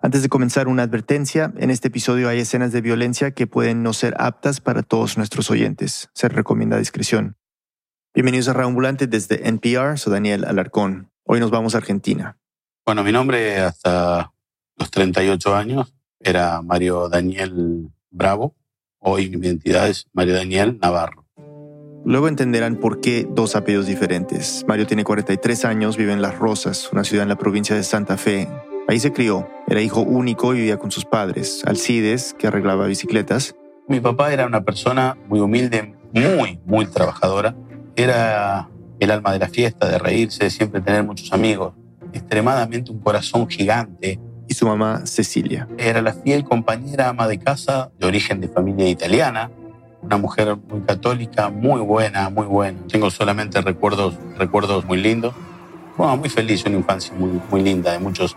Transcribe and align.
Antes 0.00 0.22
de 0.22 0.28
comenzar 0.28 0.68
una 0.68 0.84
advertencia, 0.84 1.52
en 1.58 1.70
este 1.70 1.88
episodio 1.88 2.28
hay 2.28 2.38
escenas 2.38 2.70
de 2.70 2.80
violencia 2.80 3.32
que 3.32 3.48
pueden 3.48 3.82
no 3.82 3.92
ser 3.92 4.14
aptas 4.18 4.60
para 4.60 4.84
todos 4.84 5.18
nuestros 5.18 5.50
oyentes. 5.50 6.08
Se 6.14 6.28
recomienda 6.28 6.78
discreción. 6.78 7.36
Bienvenidos 8.14 8.46
a 8.46 8.52
Reambulante 8.52 9.08
desde 9.08 9.48
NPR, 9.48 9.98
soy 9.98 10.12
Daniel 10.12 10.44
Alarcón. 10.44 11.10
Hoy 11.24 11.40
nos 11.40 11.50
vamos 11.50 11.74
a 11.74 11.78
Argentina. 11.78 12.38
Bueno, 12.86 13.02
mi 13.02 13.10
nombre 13.10 13.58
hasta 13.58 14.32
los 14.76 14.88
38 14.92 15.56
años 15.56 15.92
era 16.20 16.62
Mario 16.62 17.08
Daniel 17.08 17.90
Bravo. 18.10 18.54
Hoy 19.00 19.30
mi 19.30 19.48
identidad 19.48 19.88
es 19.88 20.06
Mario 20.12 20.34
Daniel 20.34 20.78
Navarro. 20.80 21.26
Luego 22.04 22.28
entenderán 22.28 22.76
por 22.76 23.00
qué 23.00 23.26
dos 23.28 23.56
apellidos 23.56 23.86
diferentes. 23.86 24.64
Mario 24.68 24.86
tiene 24.86 25.02
43 25.02 25.64
años, 25.64 25.96
vive 25.96 26.12
en 26.12 26.22
Las 26.22 26.38
Rosas, 26.38 26.88
una 26.92 27.02
ciudad 27.02 27.24
en 27.24 27.28
la 27.28 27.36
provincia 27.36 27.74
de 27.74 27.82
Santa 27.82 28.16
Fe, 28.16 28.48
Ahí 28.88 28.98
se 29.00 29.12
crió. 29.12 29.46
Era 29.66 29.82
hijo 29.82 30.00
único 30.00 30.54
y 30.54 30.60
vivía 30.60 30.78
con 30.78 30.90
sus 30.90 31.04
padres, 31.04 31.62
Alcides, 31.66 32.34
que 32.38 32.46
arreglaba 32.46 32.86
bicicletas. 32.86 33.54
Mi 33.86 34.00
papá 34.00 34.32
era 34.32 34.46
una 34.46 34.64
persona 34.64 35.14
muy 35.28 35.40
humilde, 35.40 35.94
muy, 36.14 36.58
muy 36.64 36.86
trabajadora. 36.86 37.54
Era 37.96 38.70
el 38.98 39.10
alma 39.10 39.34
de 39.34 39.40
la 39.40 39.48
fiesta, 39.48 39.86
de 39.90 39.98
reírse, 39.98 40.44
de 40.44 40.50
siempre 40.50 40.80
tener 40.80 41.04
muchos 41.04 41.34
amigos. 41.34 41.74
Extremadamente 42.14 42.90
un 42.90 43.00
corazón 43.00 43.46
gigante. 43.46 44.18
Y 44.48 44.54
su 44.54 44.66
mamá, 44.66 45.04
Cecilia. 45.04 45.68
Era 45.76 46.00
la 46.00 46.14
fiel 46.14 46.44
compañera 46.44 47.10
ama 47.10 47.28
de 47.28 47.38
casa, 47.38 47.90
de 48.00 48.06
origen 48.06 48.40
de 48.40 48.48
familia 48.48 48.88
italiana. 48.88 49.50
Una 50.00 50.16
mujer 50.16 50.56
muy 50.56 50.80
católica, 50.80 51.50
muy 51.50 51.82
buena, 51.82 52.30
muy 52.30 52.46
buena. 52.46 52.78
Tengo 52.88 53.10
solamente 53.10 53.60
recuerdos, 53.60 54.14
recuerdos 54.38 54.86
muy 54.86 54.96
lindos. 54.96 55.34
Bueno, 55.98 56.16
muy 56.16 56.30
feliz, 56.30 56.64
una 56.64 56.76
infancia 56.76 57.12
muy, 57.14 57.38
muy 57.50 57.62
linda, 57.62 57.92
de 57.92 57.98
muchos 57.98 58.34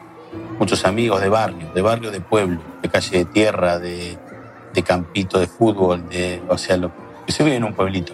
muchos 0.61 0.85
amigos 0.85 1.19
de 1.21 1.27
barrio, 1.27 1.71
de 1.73 1.81
barrio 1.81 2.11
de 2.11 2.21
pueblo, 2.21 2.61
de 2.83 2.87
calle 2.87 3.17
de 3.17 3.25
tierra, 3.25 3.79
de, 3.79 4.15
campito 4.85 5.39
de 5.39 5.47
fútbol, 5.47 6.07
de, 6.07 6.39
o 6.49 6.57
sea, 6.59 6.77
lo 6.77 6.91
que 7.25 7.31
se 7.31 7.43
vive 7.43 7.55
en 7.55 7.63
un 7.63 7.73
pueblito. 7.73 8.13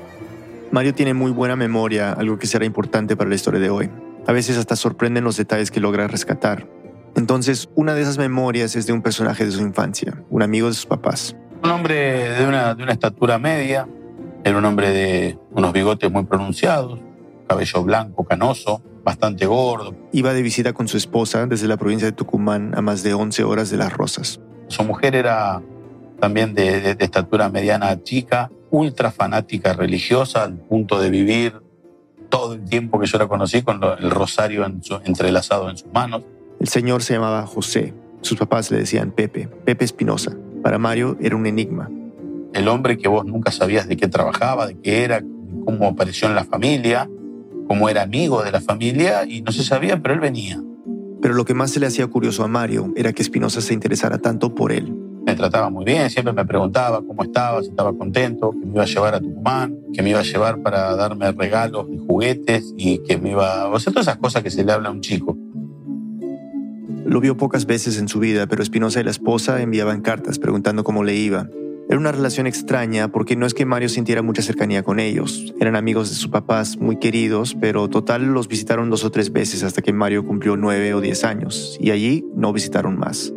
Mario 0.71 0.93
tiene 0.93 1.13
muy 1.13 1.31
buena 1.31 1.57
memoria, 1.57 2.13
algo 2.13 2.39
que 2.39 2.47
será 2.47 2.63
importante 2.63 3.17
para 3.17 3.29
la 3.29 3.35
historia 3.35 3.59
de 3.59 3.69
hoy. 3.69 3.89
A 4.27 4.31
veces 4.31 4.57
hasta 4.57 4.77
sorprenden 4.77 5.25
los 5.25 5.35
detalles 5.35 5.71
que 5.71 5.81
logra 5.81 6.07
rescatar. 6.07 6.65
Entonces, 7.17 7.69
una 7.75 7.93
de 7.93 8.03
esas 8.03 8.17
memorias 8.17 8.77
es 8.77 8.87
de 8.87 8.93
un 8.93 9.01
personaje 9.01 9.43
de 9.43 9.51
su 9.51 9.61
infancia, 9.61 10.23
un 10.29 10.41
amigo 10.41 10.69
de 10.69 10.73
sus 10.73 10.85
papás. 10.85 11.35
Un 11.61 11.69
hombre 11.69 12.29
de 12.29 12.47
una, 12.47 12.75
de 12.75 12.83
una 12.83 12.93
estatura 12.93 13.39
media, 13.39 13.89
era 14.45 14.57
un 14.57 14.63
hombre 14.63 14.91
de 14.91 15.37
unos 15.51 15.73
bigotes 15.73 16.09
muy 16.09 16.23
pronunciados, 16.23 16.97
cabello 17.45 17.83
blanco, 17.83 18.23
canoso, 18.23 18.81
bastante 19.07 19.45
gordo. 19.45 19.95
Iba 20.11 20.33
de 20.33 20.41
visita 20.41 20.73
con 20.73 20.89
su 20.89 20.97
esposa 20.97 21.45
desde 21.45 21.69
la 21.69 21.77
provincia 21.77 22.05
de 22.05 22.11
Tucumán 22.11 22.73
a 22.75 22.81
más 22.81 23.03
de 23.03 23.13
11 23.13 23.41
horas 23.45 23.69
de 23.69 23.77
Las 23.77 23.93
Rosas. 23.93 24.41
Su 24.67 24.83
mujer 24.83 25.15
era 25.15 25.61
también 26.19 26.53
de, 26.53 26.97
estatura 26.99 27.47
mediana 27.47 28.03
chica, 28.03 28.51
ultra 28.69 29.09
fanática 29.11 29.71
religiosa, 29.71 30.43
al 30.43 30.55
punto 30.57 30.99
de 30.99 31.09
vivir 31.09 31.61
todo 32.27 32.55
el 32.55 32.65
tiempo 32.65 32.99
que 32.99 33.05
yo 33.05 33.17
la 33.17 33.29
conocí 33.29 33.61
con 33.61 33.79
el 33.81 34.11
rosario 34.11 34.65
entrelazado 35.05 35.69
en 35.69 35.77
sus 35.77 35.89
manos. 35.93 36.23
El 36.59 36.67
señor 36.67 37.01
se 37.01 37.13
llamaba 37.13 37.47
José. 37.47 37.93
Sus 38.19 38.37
papás 38.37 38.69
le 38.71 38.79
decían 38.79 39.11
Pepe, 39.11 39.47
Pepe 39.47 39.85
Espinosa. 39.85 40.35
Para 40.61 40.79
Mario 40.79 41.15
era 41.21 41.37
un 41.37 41.45
enigma. 41.45 41.89
El 42.53 42.67
hombre 42.67 42.97
que 42.97 43.07
vos 43.07 43.25
nunca 43.25 43.51
sabías 43.51 43.87
de 43.87 43.95
qué 43.95 44.09
trabajaba, 44.09 44.67
de 44.67 44.77
qué 44.77 45.05
era, 45.05 45.23
cómo 45.63 45.87
apareció 45.87 46.27
en 46.27 46.35
la 46.35 46.43
familia, 46.43 47.09
como 47.67 47.89
era 47.89 48.03
amigo 48.03 48.43
de 48.43 48.51
la 48.51 48.61
familia 48.61 49.25
y 49.25 49.41
no 49.41 49.51
se 49.51 49.63
sabía, 49.63 50.01
pero 50.01 50.13
él 50.13 50.19
venía. 50.19 50.61
Pero 51.21 51.33
lo 51.33 51.45
que 51.45 51.53
más 51.53 51.71
se 51.71 51.79
le 51.79 51.87
hacía 51.87 52.07
curioso 52.07 52.43
a 52.43 52.47
Mario 52.47 52.93
era 52.95 53.13
que 53.13 53.21
Espinosa 53.21 53.61
se 53.61 53.73
interesara 53.73 54.17
tanto 54.19 54.53
por 54.53 54.71
él. 54.71 54.93
Me 55.25 55.35
trataba 55.35 55.69
muy 55.69 55.83
bien, 55.83 56.09
siempre 56.09 56.31
me 56.31 56.45
preguntaba 56.45 57.01
cómo 57.05 57.23
estaba, 57.23 57.61
si 57.61 57.69
estaba 57.69 57.91
contento, 57.91 58.51
que 58.51 58.65
me 58.65 58.73
iba 58.73 58.83
a 58.83 58.85
llevar 58.85 59.15
a 59.15 59.19
Tucumán, 59.19 59.77
que 59.93 60.01
me 60.01 60.11
iba 60.11 60.19
a 60.19 60.23
llevar 60.23 60.61
para 60.61 60.95
darme 60.95 61.31
regalos 61.33 61.89
de 61.89 61.97
juguetes 61.97 62.73
y 62.77 62.99
que 62.99 63.17
me 63.17 63.31
iba... 63.31 63.67
O 63.67 63.79
sea, 63.79 63.91
todas 63.91 64.07
esas 64.07 64.19
cosas 64.19 64.41
que 64.41 64.49
se 64.49 64.63
le 64.63 64.71
habla 64.71 64.87
a 64.87 64.91
un 64.91 65.01
chico. 65.01 65.37
Lo 67.05 67.19
vio 67.19 67.35
pocas 67.35 67.65
veces 67.65 67.99
en 67.99 68.07
su 68.07 68.19
vida, 68.19 68.47
pero 68.47 68.63
Espinosa 68.63 69.01
y 69.01 69.03
la 69.03 69.11
esposa 69.11 69.61
enviaban 69.61 70.01
cartas 70.01 70.39
preguntando 70.39 70.85
cómo 70.85 71.03
le 71.03 71.15
iba. 71.15 71.49
Era 71.89 71.97
una 71.97 72.11
relación 72.11 72.47
extraña 72.47 73.07
porque 73.07 73.37
no 73.37 73.45
es 73.45 73.53
que 73.53 73.65
Mario 73.65 73.87
sintiera 73.87 74.21
mucha 74.21 74.41
cercanía 74.41 74.83
con 74.83 74.99
ellos. 74.99 75.53
Eran 75.57 75.77
amigos 75.77 76.09
de 76.09 76.15
sus 76.15 76.27
papás 76.27 76.75
muy 76.75 76.99
queridos, 76.99 77.55
pero 77.59 77.87
total 77.87 78.25
los 78.25 78.49
visitaron 78.49 78.89
dos 78.89 79.05
o 79.05 79.11
tres 79.11 79.31
veces 79.31 79.63
hasta 79.63 79.81
que 79.81 79.93
Mario 79.93 80.25
cumplió 80.25 80.57
nueve 80.57 80.93
o 80.93 80.99
diez 80.99 81.23
años 81.23 81.77
y 81.79 81.91
allí 81.91 82.25
no 82.35 82.51
visitaron 82.51 82.97
más. 82.99 83.31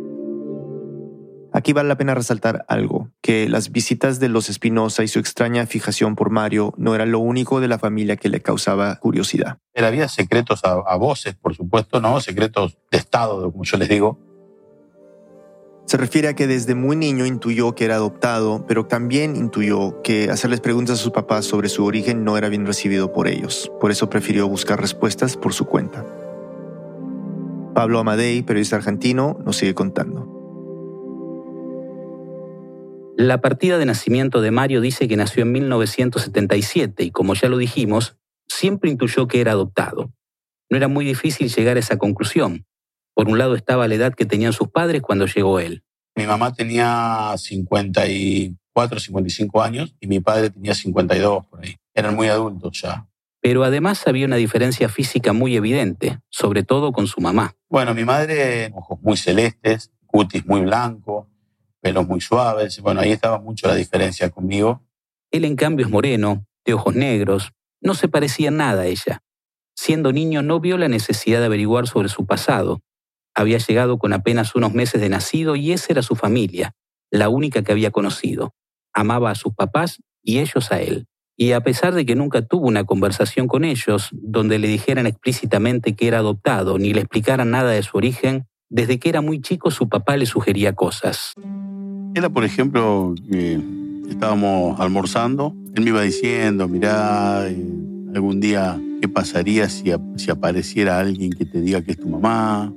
Aquí 1.53 1.71
vale 1.73 1.89
la 1.89 1.97
pena 1.97 2.13
resaltar 2.13 2.65
algo, 2.67 3.09
que 3.21 3.47
las 3.49 3.71
visitas 3.71 4.19
de 4.19 4.29
los 4.29 4.49
Espinosa 4.49 5.03
y 5.03 5.07
su 5.09 5.19
extraña 5.19 5.65
fijación 5.65 6.15
por 6.15 6.29
Mario 6.29 6.73
no 6.77 6.95
era 6.95 7.05
lo 7.05 7.19
único 7.19 7.59
de 7.59 7.67
la 7.67 7.77
familia 7.77 8.15
que 8.15 8.29
le 8.29 8.41
causaba 8.41 8.97
curiosidad. 8.97 9.59
Había 9.75 10.07
secretos 10.07 10.61
a 10.63 10.95
voces, 10.95 11.35
por 11.35 11.55
supuesto, 11.55 11.99
¿no? 11.99 12.19
Secretos 12.21 12.77
de 12.89 12.97
Estado, 12.97 13.51
como 13.51 13.65
yo 13.65 13.77
les 13.77 13.89
digo, 13.89 14.19
se 15.91 15.97
refiere 15.97 16.29
a 16.29 16.35
que 16.35 16.47
desde 16.47 16.73
muy 16.73 16.95
niño 16.95 17.25
intuyó 17.25 17.75
que 17.75 17.83
era 17.83 17.95
adoptado, 17.95 18.63
pero 18.65 18.85
también 18.85 19.35
intuyó 19.35 20.01
que 20.03 20.29
hacerles 20.29 20.61
preguntas 20.61 20.97
a 20.97 21.03
sus 21.03 21.11
papás 21.11 21.43
sobre 21.43 21.67
su 21.67 21.83
origen 21.83 22.23
no 22.23 22.37
era 22.37 22.47
bien 22.47 22.65
recibido 22.65 23.11
por 23.11 23.27
ellos. 23.27 23.69
Por 23.81 23.91
eso 23.91 24.09
prefirió 24.09 24.47
buscar 24.47 24.79
respuestas 24.79 25.35
por 25.35 25.51
su 25.53 25.65
cuenta. 25.65 26.05
Pablo 27.75 27.99
Amadei, 27.99 28.41
periodista 28.41 28.77
argentino, 28.77 29.37
nos 29.45 29.57
sigue 29.57 29.73
contando. 29.73 30.29
La 33.17 33.41
partida 33.41 33.77
de 33.77 33.85
nacimiento 33.85 34.39
de 34.39 34.51
Mario 34.51 34.79
dice 34.79 35.09
que 35.09 35.17
nació 35.17 35.43
en 35.43 35.51
1977 35.51 37.03
y 37.03 37.11
como 37.11 37.33
ya 37.33 37.49
lo 37.49 37.57
dijimos, 37.57 38.15
siempre 38.47 38.89
intuyó 38.89 39.27
que 39.27 39.41
era 39.41 39.51
adoptado. 39.51 40.13
No 40.69 40.77
era 40.77 40.87
muy 40.87 41.03
difícil 41.03 41.49
llegar 41.49 41.75
a 41.75 41.81
esa 41.81 41.97
conclusión. 41.97 42.65
Por 43.21 43.29
un 43.29 43.37
lado 43.37 43.53
estaba 43.53 43.87
la 43.87 43.93
edad 43.93 44.15
que 44.15 44.25
tenían 44.25 44.51
sus 44.51 44.69
padres 44.69 45.03
cuando 45.03 45.27
llegó 45.27 45.59
él. 45.59 45.83
Mi 46.15 46.25
mamá 46.25 46.55
tenía 46.55 47.35
54, 47.37 48.99
55 48.99 49.61
años 49.61 49.95
y 49.99 50.07
mi 50.07 50.19
padre 50.19 50.49
tenía 50.49 50.73
52 50.73 51.45
por 51.45 51.63
ahí. 51.63 51.75
Eran 51.93 52.15
muy 52.15 52.29
adultos 52.29 52.81
ya. 52.81 53.07
Pero 53.39 53.63
además 53.63 54.07
había 54.07 54.25
una 54.25 54.37
diferencia 54.37 54.89
física 54.89 55.33
muy 55.33 55.55
evidente, 55.55 56.17
sobre 56.29 56.63
todo 56.63 56.91
con 56.91 57.05
su 57.05 57.21
mamá. 57.21 57.53
Bueno, 57.69 57.93
mi 57.93 58.05
madre, 58.05 58.71
ojos 58.73 58.99
muy 59.03 59.17
celestes, 59.17 59.91
cutis 60.07 60.43
muy 60.47 60.61
blanco, 60.61 61.29
pelos 61.79 62.07
muy 62.07 62.21
suaves. 62.21 62.81
Bueno, 62.81 63.01
ahí 63.01 63.11
estaba 63.11 63.39
mucho 63.39 63.67
la 63.67 63.75
diferencia 63.75 64.31
conmigo. 64.31 64.81
Él, 65.29 65.45
en 65.45 65.55
cambio, 65.55 65.85
es 65.85 65.91
moreno, 65.91 66.47
de 66.65 66.73
ojos 66.73 66.95
negros. 66.95 67.51
No 67.81 67.93
se 67.93 68.07
parecía 68.07 68.49
nada 68.49 68.81
a 68.81 68.87
ella. 68.87 69.21
Siendo 69.75 70.11
niño 70.11 70.41
no 70.41 70.59
vio 70.59 70.79
la 70.79 70.87
necesidad 70.87 71.39
de 71.39 71.45
averiguar 71.45 71.85
sobre 71.85 72.09
su 72.09 72.25
pasado. 72.25 72.81
Había 73.35 73.57
llegado 73.57 73.97
con 73.97 74.13
apenas 74.13 74.55
unos 74.55 74.73
meses 74.73 74.99
de 75.01 75.09
nacido 75.09 75.55
y 75.55 75.71
esa 75.71 75.93
era 75.93 76.01
su 76.01 76.15
familia, 76.15 76.73
la 77.09 77.29
única 77.29 77.63
que 77.63 77.71
había 77.71 77.91
conocido. 77.91 78.53
Amaba 78.93 79.31
a 79.31 79.35
sus 79.35 79.53
papás 79.53 80.01
y 80.21 80.39
ellos 80.39 80.71
a 80.71 80.81
él. 80.81 81.07
Y 81.37 81.53
a 81.53 81.61
pesar 81.61 81.93
de 81.95 82.05
que 82.05 82.15
nunca 82.15 82.41
tuvo 82.43 82.67
una 82.67 82.83
conversación 82.83 83.47
con 83.47 83.63
ellos 83.63 84.09
donde 84.11 84.59
le 84.59 84.67
dijeran 84.67 85.07
explícitamente 85.07 85.95
que 85.95 86.07
era 86.07 86.19
adoptado 86.19 86.77
ni 86.77 86.93
le 86.93 87.01
explicaran 87.01 87.51
nada 87.51 87.71
de 87.71 87.81
su 87.83 87.97
origen, 87.97 88.45
desde 88.69 88.99
que 88.99 89.09
era 89.09 89.21
muy 89.21 89.41
chico 89.41 89.71
su 89.71 89.89
papá 89.89 90.17
le 90.17 90.25
sugería 90.25 90.73
cosas. 90.73 91.33
Era, 92.13 92.29
por 92.29 92.43
ejemplo, 92.43 93.15
que 93.31 93.59
estábamos 94.09 94.79
almorzando, 94.79 95.55
él 95.73 95.83
me 95.83 95.89
iba 95.89 96.01
diciendo, 96.01 96.67
mirá, 96.67 97.47
eh, 97.47 97.65
algún 98.13 98.39
día, 98.39 98.79
¿qué 99.01 99.07
pasaría 99.07 99.69
si, 99.69 99.91
si 100.17 100.29
apareciera 100.29 100.99
alguien 100.99 101.31
que 101.31 101.45
te 101.45 101.61
diga 101.61 101.81
que 101.81 101.91
es 101.91 101.99
tu 101.99 102.07
mamá? 102.07 102.73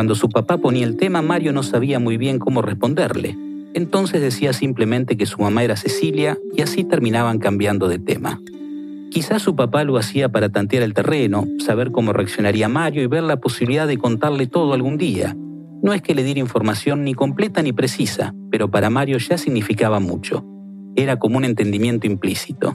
Cuando 0.00 0.14
su 0.14 0.30
papá 0.30 0.56
ponía 0.56 0.86
el 0.86 0.96
tema, 0.96 1.20
Mario 1.20 1.52
no 1.52 1.62
sabía 1.62 1.98
muy 1.98 2.16
bien 2.16 2.38
cómo 2.38 2.62
responderle. 2.62 3.36
Entonces 3.74 4.22
decía 4.22 4.54
simplemente 4.54 5.18
que 5.18 5.26
su 5.26 5.42
mamá 5.42 5.62
era 5.62 5.76
Cecilia 5.76 6.38
y 6.56 6.62
así 6.62 6.84
terminaban 6.84 7.38
cambiando 7.38 7.86
de 7.86 7.98
tema. 7.98 8.40
Quizás 9.10 9.42
su 9.42 9.54
papá 9.54 9.84
lo 9.84 9.98
hacía 9.98 10.30
para 10.30 10.48
tantear 10.48 10.84
el 10.84 10.94
terreno, 10.94 11.44
saber 11.58 11.90
cómo 11.90 12.14
reaccionaría 12.14 12.66
Mario 12.66 13.02
y 13.02 13.08
ver 13.08 13.24
la 13.24 13.40
posibilidad 13.40 13.86
de 13.86 13.98
contarle 13.98 14.46
todo 14.46 14.72
algún 14.72 14.96
día. 14.96 15.36
No 15.82 15.92
es 15.92 16.00
que 16.00 16.14
le 16.14 16.24
diera 16.24 16.40
información 16.40 17.04
ni 17.04 17.12
completa 17.12 17.60
ni 17.60 17.74
precisa, 17.74 18.34
pero 18.50 18.70
para 18.70 18.88
Mario 18.88 19.18
ya 19.18 19.36
significaba 19.36 20.00
mucho. 20.00 20.46
Era 20.96 21.18
como 21.18 21.36
un 21.36 21.44
entendimiento 21.44 22.06
implícito. 22.06 22.74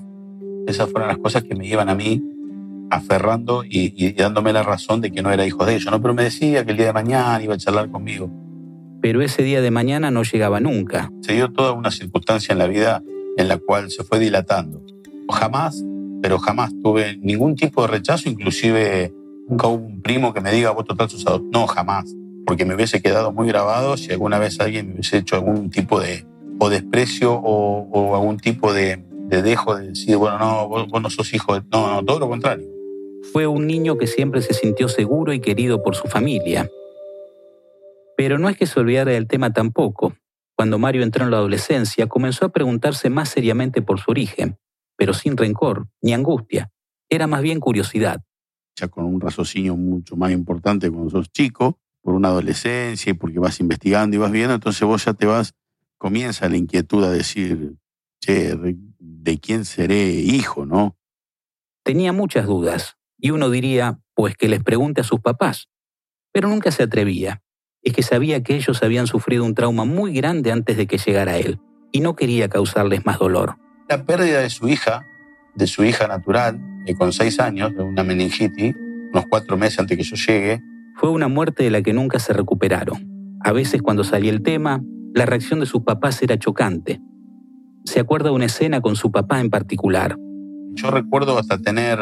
Esas 0.68 0.92
fueron 0.92 1.07
las 1.07 1.18
cosas 1.18 1.42
que 1.42 1.56
me 1.56 1.68
llevan 1.68 1.89
a 1.89 1.95
mí 1.95 2.22
aferrando 2.90 3.64
y, 3.64 4.12
dándome 4.14 4.54
la 4.54 4.64
razón 4.64 5.02
de 5.02 5.12
que 5.12 5.22
no 5.22 5.32
era 5.32 5.46
hijo 5.46 5.66
de 5.66 5.76
ellos, 5.76 5.92
¿no? 5.92 6.02
Pero 6.02 6.14
me 6.14 6.24
decía 6.24 6.66
que 6.66 6.72
el 6.72 6.78
día 6.78 6.88
de 6.88 6.94
mañana 6.94 7.42
iba 7.42 7.56
a 7.56 7.58
charlar 7.58 7.90
conmigo. 7.90 8.30
Pero 9.02 9.22
ese 9.22 9.44
día 9.44 9.62
de 9.62 9.72
mañana 9.72 10.12
no 10.12 10.24
llegaba 10.24 10.60
nunca. 10.60 11.12
Se 11.22 11.34
dio 11.34 11.52
toda 11.52 11.74
una 11.74 11.92
circunstancia 11.92 12.54
en 12.54 12.60
la 12.60 12.68
vida 12.68 13.04
en 13.38 13.48
la 13.48 13.58
cual 13.58 13.92
se 13.92 14.04
fue 14.04 14.20
dilatando. 14.20 14.82
Jamás, 15.30 15.84
pero 16.22 16.40
jamás 16.40 16.72
tuve 16.84 17.18
ningún 17.18 17.56
tipo 17.56 17.82
de 17.82 17.88
rechazo, 17.90 18.30
inclusive 18.30 19.14
nunca 19.48 19.68
hubo 19.68 19.86
un 19.86 20.02
primo 20.02 20.34
que 20.34 20.42
me 20.42 20.52
diga, 20.52 20.72
vos 20.72 20.86
total 20.86 21.10
sus 21.10 21.26
No, 21.52 21.68
jamás. 21.68 22.06
porque 22.46 22.66
me 22.66 22.76
hubiese 22.76 23.02
quedado 23.02 23.32
muy 23.32 23.48
grabado 23.48 23.98
si 23.98 24.12
alguna 24.12 24.38
vez 24.40 24.60
alguien 24.60 24.88
me 24.88 24.94
hubiese 24.94 25.18
hecho 25.18 25.36
algún 25.36 25.70
tipo 25.70 26.00
de 26.00 26.26
o 26.60 26.70
desprecio 26.70 27.34
o, 27.34 28.16
algún 28.16 28.38
tipo 28.38 28.74
de, 28.74 29.04
dejo 29.30 29.76
de 29.76 29.90
decir, 29.90 30.18
bueno, 30.18 30.40
no, 30.40 30.68
vos, 30.68 31.02
no 31.02 31.10
sos 31.10 31.34
hijo 31.34 31.56
de... 31.56 31.62
No, 31.72 31.92
no, 31.92 32.06
todo 32.06 32.20
lo 32.20 32.30
contrario. 32.30 32.75
Fue 33.31 33.48
un 33.48 33.68
niño 33.68 33.98
que 33.98 34.07
siempre 34.07 34.42
se 34.42 34.54
sintió 34.54 34.88
seguro 34.88 35.33
y 35.33 35.39
querido 35.39 35.83
por 35.83 35.95
su 35.95 36.07
familia. 36.07 36.69
Pero 38.18 38.39
no 38.39 38.50
es 38.50 38.57
que 38.57 38.66
se 38.66 38.80
olvidara 38.80 39.12
del 39.12 39.27
tema 39.27 39.51
tampoco. 39.51 40.16
Cuando 40.56 40.80
Mario 40.80 41.04
entró 41.04 41.25
en 41.25 41.31
la 41.31 41.38
adolescencia, 41.38 42.07
comenzó 42.07 42.45
a 42.45 42.50
preguntarse 42.50 43.10
más 43.10 43.30
seriamente 43.30 43.81
por 43.81 44.00
su 44.00 44.12
origen, 44.12 44.57
pero 44.95 45.13
sin 45.13 45.36
rencor 45.36 45.88
ni 46.01 46.13
angustia. 46.13 46.72
Era 47.10 47.27
más 47.27 47.42
bien 47.42 47.60
curiosidad. 47.60 48.22
Ya 48.77 48.88
con 48.88 49.06
un 49.06 49.19
raciocinio 49.19 49.75
mucho 49.75 50.16
más 50.16 50.31
importante 50.31 50.89
cuando 50.89 51.10
sos 51.10 51.31
chico, 51.31 51.77
por 52.01 52.13
una 52.13 52.30
adolescencia 52.30 53.10
y 53.10 53.13
porque 53.13 53.39
vas 53.39 53.60
investigando 53.60 54.16
y 54.16 54.19
vas 54.19 54.31
viendo, 54.31 54.54
entonces 54.54 54.81
vos 54.83 55.04
ya 55.04 55.13
te 55.13 55.25
vas, 55.25 55.54
comienza 55.98 56.48
la 56.48 56.56
inquietud 56.56 57.04
a 57.04 57.10
decir, 57.10 57.75
che, 58.19 58.56
¿de 59.00 59.39
quién 59.39 59.66
seré 59.66 60.10
hijo, 60.10 60.66
no? 60.66 60.95
Tenía 61.83 62.13
muchas 62.13 62.45
dudas, 62.45 62.94
y 63.17 63.31
uno 63.31 63.50
diría, 63.50 64.00
pues 64.13 64.35
que 64.35 64.47
les 64.47 64.63
pregunte 64.63 65.01
a 65.01 65.03
sus 65.03 65.19
papás, 65.19 65.69
pero 66.31 66.50
nunca 66.50 66.71
se 66.71 66.83
atrevía. 66.83 67.41
Es 67.81 67.94
que 67.94 68.03
sabía 68.03 68.41
que 68.44 68.56
ellos 68.56 68.81
habían 68.83 69.07
sufrido 69.07 69.45
un 69.45 69.53
trauma 69.53 69.85
muy 69.85 70.13
grande 70.13 70.51
antes 70.51 70.77
de 70.77 70.88
que 70.88 70.97
llegara 70.97 71.38
él, 71.38 71.59
y 71.91 72.01
no 72.01 72.15
quería 72.15 72.50
causarles 72.50 73.06
más 73.06 73.19
dolor. 73.19 73.56
La 73.88 74.06
pérdida 74.06 74.39
de 74.39 74.50
su 74.50 74.67
hija, 74.67 75.06
de 75.56 75.67
su 75.67 75.83
hija 75.83 76.07
natural, 76.07 76.59
con 76.97 77.13
seis 77.13 77.39
años, 77.39 77.75
de 77.75 77.83
una 77.83 78.03
meningitis, 78.03 78.75
unos 79.12 79.25
cuatro 79.29 79.57
meses 79.57 79.79
antes 79.79 79.97
que 79.97 80.03
yo 80.03 80.15
llegue, 80.15 80.62
fue 80.95 81.09
una 81.09 81.27
muerte 81.27 81.63
de 81.63 81.71
la 81.71 81.81
que 81.81 81.94
nunca 81.94 82.19
se 82.19 82.33
recuperaron. 82.33 83.38
A 83.41 83.51
veces 83.51 83.81
cuando 83.81 84.03
salía 84.03 84.31
el 84.31 84.41
tema, 84.41 84.81
la 85.13 85.25
reacción 85.25 85.59
de 85.59 85.65
sus 85.65 85.83
papás 85.83 86.21
era 86.21 86.38
chocante. 86.38 87.00
Se 87.85 88.00
acuerda 88.00 88.29
de 88.29 88.35
una 88.35 88.45
escena 88.45 88.81
con 88.81 88.95
su 88.95 89.12
papá 89.12 89.39
en 89.39 89.50
particular. 89.50 90.17
Yo 90.73 90.91
recuerdo 90.91 91.38
hasta 91.38 91.57
tener 91.57 92.00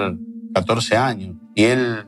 14 0.53 0.97
años 0.97 1.35
y 1.55 1.65
él 1.65 2.05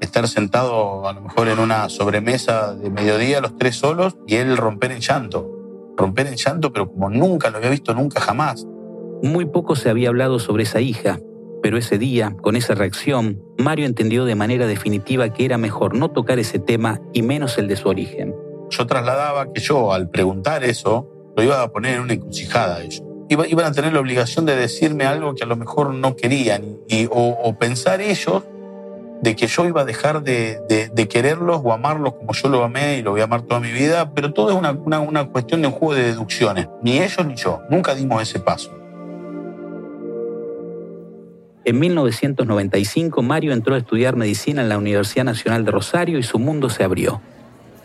estar 0.00 0.26
sentado 0.26 1.08
a 1.08 1.12
lo 1.12 1.20
mejor 1.20 1.48
en 1.48 1.58
una 1.58 1.88
sobremesa 1.88 2.74
de 2.74 2.90
mediodía, 2.90 3.40
los 3.40 3.56
tres 3.56 3.76
solos, 3.76 4.16
y 4.26 4.36
él 4.36 4.56
romper 4.56 4.90
en 4.92 5.00
llanto. 5.00 5.48
Romper 5.96 6.26
en 6.26 6.36
llanto, 6.36 6.72
pero 6.72 6.90
como 6.90 7.08
nunca 7.08 7.50
lo 7.50 7.58
había 7.58 7.70
visto, 7.70 7.94
nunca 7.94 8.20
jamás. 8.20 8.66
Muy 9.22 9.44
poco 9.46 9.76
se 9.76 9.90
había 9.90 10.08
hablado 10.08 10.40
sobre 10.40 10.64
esa 10.64 10.80
hija, 10.80 11.20
pero 11.62 11.78
ese 11.78 11.98
día, 11.98 12.36
con 12.42 12.56
esa 12.56 12.74
reacción, 12.74 13.40
Mario 13.58 13.86
entendió 13.86 14.24
de 14.24 14.34
manera 14.34 14.66
definitiva 14.66 15.32
que 15.32 15.44
era 15.44 15.58
mejor 15.58 15.94
no 15.94 16.10
tocar 16.10 16.40
ese 16.40 16.58
tema 16.58 17.00
y 17.12 17.22
menos 17.22 17.56
el 17.58 17.68
de 17.68 17.76
su 17.76 17.88
origen. 17.88 18.34
Yo 18.70 18.86
trasladaba 18.86 19.52
que 19.52 19.60
yo, 19.60 19.92
al 19.92 20.10
preguntar 20.10 20.64
eso, 20.64 21.08
lo 21.36 21.42
iba 21.44 21.62
a 21.62 21.70
poner 21.70 21.94
en 21.94 22.00
una 22.00 22.14
encrucijada 22.14 22.76
a 22.76 22.82
ellos. 22.82 23.04
Iban 23.32 23.66
a 23.66 23.72
tener 23.72 23.92
la 23.92 24.00
obligación 24.00 24.46
de 24.46 24.56
decirme 24.56 25.04
algo 25.04 25.34
que 25.34 25.44
a 25.44 25.46
lo 25.46 25.56
mejor 25.56 25.92
no 25.94 26.16
querían 26.16 26.78
y, 26.88 27.08
o, 27.10 27.56
pensar 27.58 28.00
ellos 28.00 28.42
de 29.22 29.36
que 29.36 29.46
yo 29.46 29.66
iba 29.66 29.82
a 29.82 29.84
dejar 29.84 30.22
de, 30.22 31.08
quererlos 31.08 31.60
o 31.62 31.72
amarlos 31.72 32.14
como 32.14 32.32
yo 32.32 32.48
lo 32.48 32.64
amé 32.64 32.98
y 32.98 33.02
lo 33.02 33.12
voy 33.12 33.20
a 33.20 33.24
amar 33.24 33.42
toda 33.42 33.60
mi 33.60 33.70
vida, 33.70 34.12
pero 34.14 34.32
todo 34.32 34.50
es 34.50 34.56
una, 34.56 34.72
una 34.72 35.26
cuestión 35.26 35.62
de 35.62 35.68
un 35.68 35.72
juego 35.72 35.94
de 35.94 36.04
deducciones. 36.04 36.68
Ni 36.82 36.98
ellos 36.98 37.24
ni 37.26 37.36
yo, 37.36 37.60
nunca 37.70 37.94
dimos 37.94 38.22
ese 38.22 38.40
paso. 38.40 38.72
En 41.64 41.78
1995 41.78 43.22
Mario 43.22 43.52
entró 43.52 43.76
a 43.76 43.78
estudiar 43.78 44.16
medicina 44.16 44.62
en 44.62 44.68
la 44.68 44.78
Universidad 44.78 45.24
Nacional 45.24 45.64
de 45.64 45.70
Rosario 45.70 46.18
y 46.18 46.24
su 46.24 46.40
mundo 46.40 46.68
se 46.68 46.82
abrió. 46.82 47.20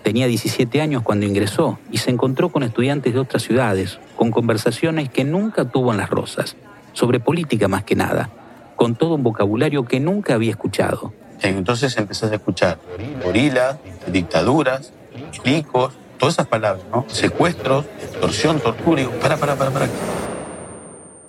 Tenía 0.08 0.28
17 0.28 0.80
años 0.80 1.04
cuando 1.04 1.26
ingresó 1.26 1.80
y 1.92 1.98
se 1.98 2.12
encontró 2.12 2.48
con 2.48 2.64
estudiantes 2.64 3.14
de 3.14 3.20
otras 3.20 3.44
ciudades, 3.44 4.00
con 4.16 4.32
conversaciones 4.32 5.10
que 5.10 5.26
nunca 5.26 5.66
tuvo 5.66 5.92
en 5.92 5.98
las 5.98 6.10
Rosas, 6.10 6.56
sobre 6.94 7.20
política 7.20 7.68
más 7.68 7.84
que 7.84 7.98
nada, 7.98 8.30
con 8.78 8.96
todo 8.96 9.16
un 9.16 9.24
vocabulario 9.24 9.84
que 9.84 10.00
nunca 10.00 10.36
había 10.36 10.52
escuchado. 10.52 11.12
Entonces 11.42 11.98
empezó 11.98 12.28
a 12.28 12.34
escuchar 12.34 12.80
gorilas, 13.22 13.80
dictaduras, 14.10 14.94
ricos, 15.44 15.94
todas 16.18 16.36
esas 16.36 16.48
palabras, 16.48 16.86
¿no? 16.90 17.04
Secuestros, 17.10 17.84
extorsión, 18.02 18.62
tortura. 18.62 19.02
Y 19.02 19.08
para, 19.08 19.36
para, 19.36 19.58
para, 19.58 19.72
para. 19.72 19.90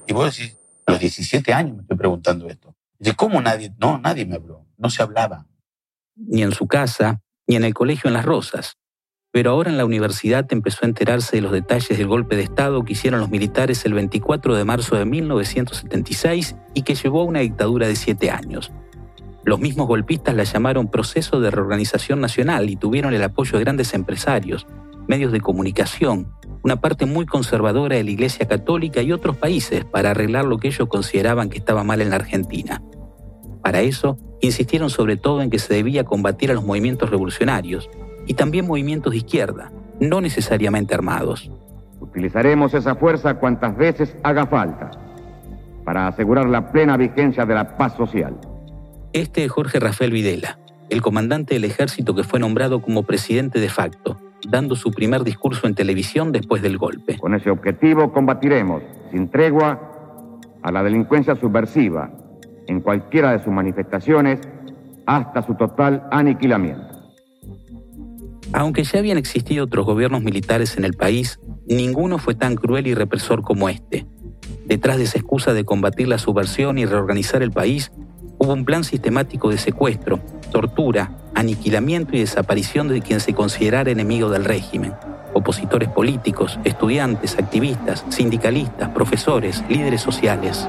Y 0.06 0.12
vos 0.12 0.38
decís, 0.38 0.56
a 0.86 0.92
los 0.92 1.00
17 1.00 1.52
años 1.52 1.74
me 1.74 1.82
estoy 1.82 1.96
preguntando 1.96 2.46
esto. 2.46 2.76
¿De 3.00 3.12
cómo 3.14 3.40
nadie? 3.40 3.74
No, 3.80 3.98
nadie 3.98 4.24
me 4.24 4.36
habló. 4.36 4.68
No 4.76 4.88
se 4.88 5.02
hablaba. 5.02 5.48
Ni 6.14 6.44
en 6.44 6.52
su 6.52 6.68
casa, 6.68 7.20
ni 7.48 7.56
en 7.56 7.64
el 7.64 7.74
colegio 7.74 8.08
en 8.08 8.14
Las 8.14 8.26
Rosas. 8.26 8.76
Pero 9.32 9.50
ahora 9.50 9.70
en 9.70 9.78
la 9.78 9.84
universidad 9.84 10.46
empezó 10.50 10.80
a 10.82 10.88
enterarse 10.88 11.36
de 11.36 11.42
los 11.42 11.52
detalles 11.52 11.98
del 11.98 12.06
golpe 12.06 12.36
de 12.36 12.42
Estado 12.42 12.84
que 12.84 12.92
hicieron 12.92 13.20
los 13.20 13.30
militares 13.30 13.84
el 13.84 13.94
24 13.94 14.54
de 14.54 14.64
marzo 14.64 14.96
de 14.96 15.04
1976 15.04 16.56
y 16.74 16.82
que 16.82 16.94
llevó 16.94 17.22
a 17.22 17.24
una 17.24 17.40
dictadura 17.40 17.88
de 17.88 17.96
siete 17.96 18.30
años. 18.30 18.70
Los 19.44 19.60
mismos 19.60 19.86
golpistas 19.86 20.34
la 20.34 20.44
llamaron 20.44 20.90
proceso 20.90 21.40
de 21.40 21.50
reorganización 21.50 22.20
nacional 22.20 22.68
y 22.70 22.76
tuvieron 22.76 23.14
el 23.14 23.22
apoyo 23.22 23.58
de 23.58 23.64
grandes 23.64 23.94
empresarios, 23.94 24.66
medios 25.06 25.32
de 25.32 25.40
comunicación, 25.40 26.32
una 26.62 26.80
parte 26.80 27.06
muy 27.06 27.24
conservadora 27.24 27.96
de 27.96 28.04
la 28.04 28.10
Iglesia 28.10 28.46
Católica 28.46 29.00
y 29.00 29.12
otros 29.12 29.36
países 29.36 29.84
para 29.84 30.10
arreglar 30.10 30.44
lo 30.44 30.58
que 30.58 30.68
ellos 30.68 30.88
consideraban 30.88 31.48
que 31.48 31.58
estaba 31.58 31.84
mal 31.84 32.00
en 32.00 32.10
la 32.10 32.16
Argentina. 32.16 32.82
Para 33.62 33.80
eso, 33.80 34.18
insistieron 34.40 34.90
sobre 34.90 35.16
todo 35.16 35.42
en 35.42 35.50
que 35.50 35.58
se 35.58 35.74
debía 35.74 36.04
combatir 36.04 36.50
a 36.50 36.54
los 36.54 36.64
movimientos 36.64 37.10
revolucionarios 37.10 37.88
y 38.26 38.34
también 38.34 38.66
movimientos 38.66 39.12
de 39.12 39.18
izquierda, 39.18 39.72
no 40.00 40.20
necesariamente 40.20 40.94
armados. 40.94 41.50
Utilizaremos 42.00 42.74
esa 42.74 42.94
fuerza 42.94 43.34
cuantas 43.34 43.76
veces 43.76 44.16
haga 44.22 44.46
falta 44.46 44.90
para 45.84 46.06
asegurar 46.06 46.48
la 46.48 46.70
plena 46.70 46.96
vigencia 46.96 47.46
de 47.46 47.54
la 47.54 47.76
paz 47.76 47.96
social. 47.96 48.36
Este 49.12 49.44
es 49.44 49.50
Jorge 49.50 49.80
Rafael 49.80 50.12
Videla, 50.12 50.58
el 50.90 51.02
comandante 51.02 51.54
del 51.54 51.64
ejército 51.64 52.14
que 52.14 52.24
fue 52.24 52.38
nombrado 52.38 52.82
como 52.82 53.02
presidente 53.02 53.58
de 53.58 53.68
facto 53.68 54.18
dando 54.46 54.76
su 54.76 54.90
primer 54.90 55.24
discurso 55.24 55.66
en 55.66 55.74
televisión 55.74 56.32
después 56.32 56.62
del 56.62 56.78
golpe. 56.78 57.18
Con 57.18 57.34
ese 57.34 57.50
objetivo 57.50 58.12
combatiremos, 58.12 58.82
sin 59.10 59.28
tregua, 59.28 59.80
a 60.62 60.72
la 60.72 60.82
delincuencia 60.82 61.36
subversiva 61.36 62.10
en 62.68 62.80
cualquiera 62.80 63.32
de 63.32 63.42
sus 63.42 63.52
manifestaciones 63.52 64.40
hasta 65.06 65.42
su 65.42 65.54
total 65.54 66.06
aniquilamiento. 66.10 66.98
Aunque 68.52 68.84
ya 68.84 68.98
habían 68.98 69.18
existido 69.18 69.64
otros 69.64 69.84
gobiernos 69.84 70.22
militares 70.22 70.76
en 70.78 70.84
el 70.84 70.94
país, 70.94 71.40
ninguno 71.66 72.18
fue 72.18 72.34
tan 72.34 72.54
cruel 72.54 72.86
y 72.86 72.94
represor 72.94 73.42
como 73.42 73.68
este. 73.68 74.06
Detrás 74.66 74.98
de 74.98 75.04
esa 75.04 75.18
excusa 75.18 75.52
de 75.52 75.64
combatir 75.64 76.08
la 76.08 76.18
subversión 76.18 76.78
y 76.78 76.86
reorganizar 76.86 77.42
el 77.42 77.50
país, 77.50 77.90
hubo 78.38 78.52
un 78.52 78.64
plan 78.64 78.84
sistemático 78.84 79.50
de 79.50 79.58
secuestro, 79.58 80.20
tortura, 80.50 81.10
aniquilamiento 81.34 82.16
y 82.16 82.20
desaparición 82.20 82.88
de 82.88 83.00
quien 83.00 83.20
se 83.20 83.34
considerara 83.34 83.90
enemigo 83.90 84.30
del 84.30 84.44
régimen. 84.44 84.92
Opositores 85.34 85.88
políticos, 85.88 86.58
estudiantes, 86.64 87.38
activistas, 87.38 88.04
sindicalistas, 88.08 88.88
profesores, 88.90 89.62
líderes 89.68 90.00
sociales. 90.00 90.66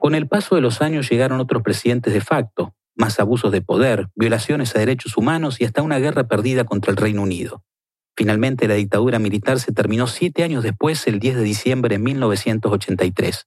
Con 0.00 0.14
el 0.14 0.26
paso 0.28 0.54
de 0.54 0.62
los 0.62 0.80
años 0.80 1.10
llegaron 1.10 1.40
otros 1.40 1.62
presidentes 1.62 2.14
de 2.14 2.22
facto, 2.22 2.74
más 2.96 3.20
abusos 3.20 3.52
de 3.52 3.60
poder, 3.60 4.08
violaciones 4.14 4.74
a 4.74 4.78
derechos 4.78 5.18
humanos 5.18 5.60
y 5.60 5.66
hasta 5.66 5.82
una 5.82 5.98
guerra 5.98 6.26
perdida 6.26 6.64
contra 6.64 6.90
el 6.90 6.96
Reino 6.96 7.20
Unido. 7.20 7.62
Finalmente, 8.16 8.66
la 8.66 8.76
dictadura 8.76 9.18
militar 9.18 9.60
se 9.60 9.72
terminó 9.72 10.06
siete 10.06 10.42
años 10.42 10.62
después, 10.62 11.06
el 11.06 11.18
10 11.18 11.36
de 11.36 11.42
diciembre 11.42 11.96
de 11.96 11.98
1983. 11.98 13.46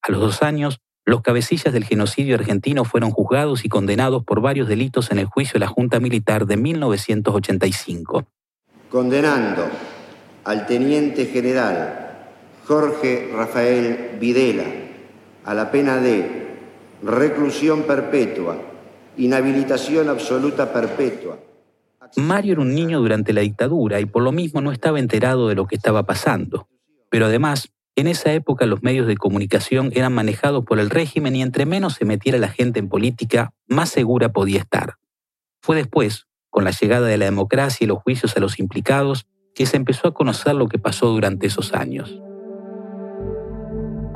A 0.00 0.12
los 0.12 0.20
dos 0.22 0.42
años, 0.42 0.80
los 1.04 1.20
cabecillas 1.20 1.74
del 1.74 1.84
genocidio 1.84 2.36
argentino 2.36 2.86
fueron 2.86 3.10
juzgados 3.10 3.66
y 3.66 3.68
condenados 3.68 4.24
por 4.24 4.40
varios 4.40 4.68
delitos 4.68 5.10
en 5.10 5.18
el 5.18 5.26
juicio 5.26 5.54
de 5.54 5.60
la 5.60 5.68
Junta 5.68 6.00
Militar 6.00 6.46
de 6.46 6.56
1985. 6.56 8.26
Condenando 8.88 9.68
al 10.42 10.66
teniente 10.66 11.26
general 11.26 12.30
Jorge 12.64 13.30
Rafael 13.34 14.16
Videla 14.18 14.85
a 15.46 15.54
la 15.54 15.70
pena 15.70 15.98
de 15.98 16.56
reclusión 17.02 17.84
perpetua, 17.84 18.58
inhabilitación 19.16 20.08
absoluta 20.08 20.72
perpetua. 20.72 21.38
Mario 22.16 22.52
era 22.52 22.62
un 22.62 22.74
niño 22.74 22.98
durante 22.98 23.32
la 23.32 23.40
dictadura 23.40 24.00
y 24.00 24.06
por 24.06 24.22
lo 24.22 24.32
mismo 24.32 24.60
no 24.60 24.72
estaba 24.72 24.98
enterado 24.98 25.48
de 25.48 25.54
lo 25.54 25.66
que 25.66 25.76
estaba 25.76 26.02
pasando. 26.02 26.68
Pero 27.10 27.26
además 27.26 27.70
en 27.94 28.08
esa 28.08 28.32
época 28.32 28.66
los 28.66 28.82
medios 28.82 29.06
de 29.06 29.16
comunicación 29.16 29.90
eran 29.94 30.12
manejados 30.12 30.64
por 30.64 30.80
el 30.80 30.90
régimen 30.90 31.34
y 31.36 31.42
entre 31.42 31.64
menos 31.64 31.94
se 31.94 32.04
metiera 32.04 32.38
la 32.38 32.48
gente 32.48 32.78
en 32.80 32.88
política, 32.88 33.52
más 33.68 33.88
segura 33.88 34.32
podía 34.32 34.60
estar. 34.60 34.96
Fue 35.60 35.76
después, 35.76 36.26
con 36.50 36.64
la 36.64 36.72
llegada 36.72 37.06
de 37.06 37.18
la 37.18 37.24
democracia 37.24 37.84
y 37.84 37.88
los 37.88 38.02
juicios 38.02 38.36
a 38.36 38.40
los 38.40 38.58
implicados, 38.58 39.26
que 39.54 39.64
se 39.64 39.76
empezó 39.76 40.08
a 40.08 40.14
conocer 40.14 40.54
lo 40.54 40.68
que 40.68 40.78
pasó 40.78 41.06
durante 41.06 41.46
esos 41.46 41.72
años. 41.72 42.20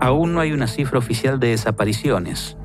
Aún 0.00 0.32
no 0.32 0.40
hay 0.40 0.52
una 0.52 0.66
cifra 0.66 0.98
oficial 0.98 1.38
de 1.38 1.48
desapariciones. 1.48 2.56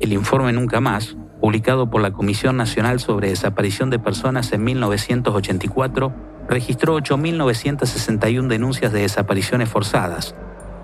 El 0.00 0.12
informe 0.12 0.52
Nunca 0.52 0.80
Más, 0.80 1.16
publicado 1.40 1.88
por 1.88 2.02
la 2.02 2.12
Comisión 2.12 2.56
Nacional 2.56 2.98
sobre 2.98 3.28
Desaparición 3.28 3.88
de 3.88 4.00
Personas 4.00 4.52
en 4.52 4.64
1984, 4.64 6.12
registró 6.48 6.98
8.961 6.98 8.48
denuncias 8.48 8.92
de 8.92 9.02
desapariciones 9.02 9.68
forzadas, 9.68 10.34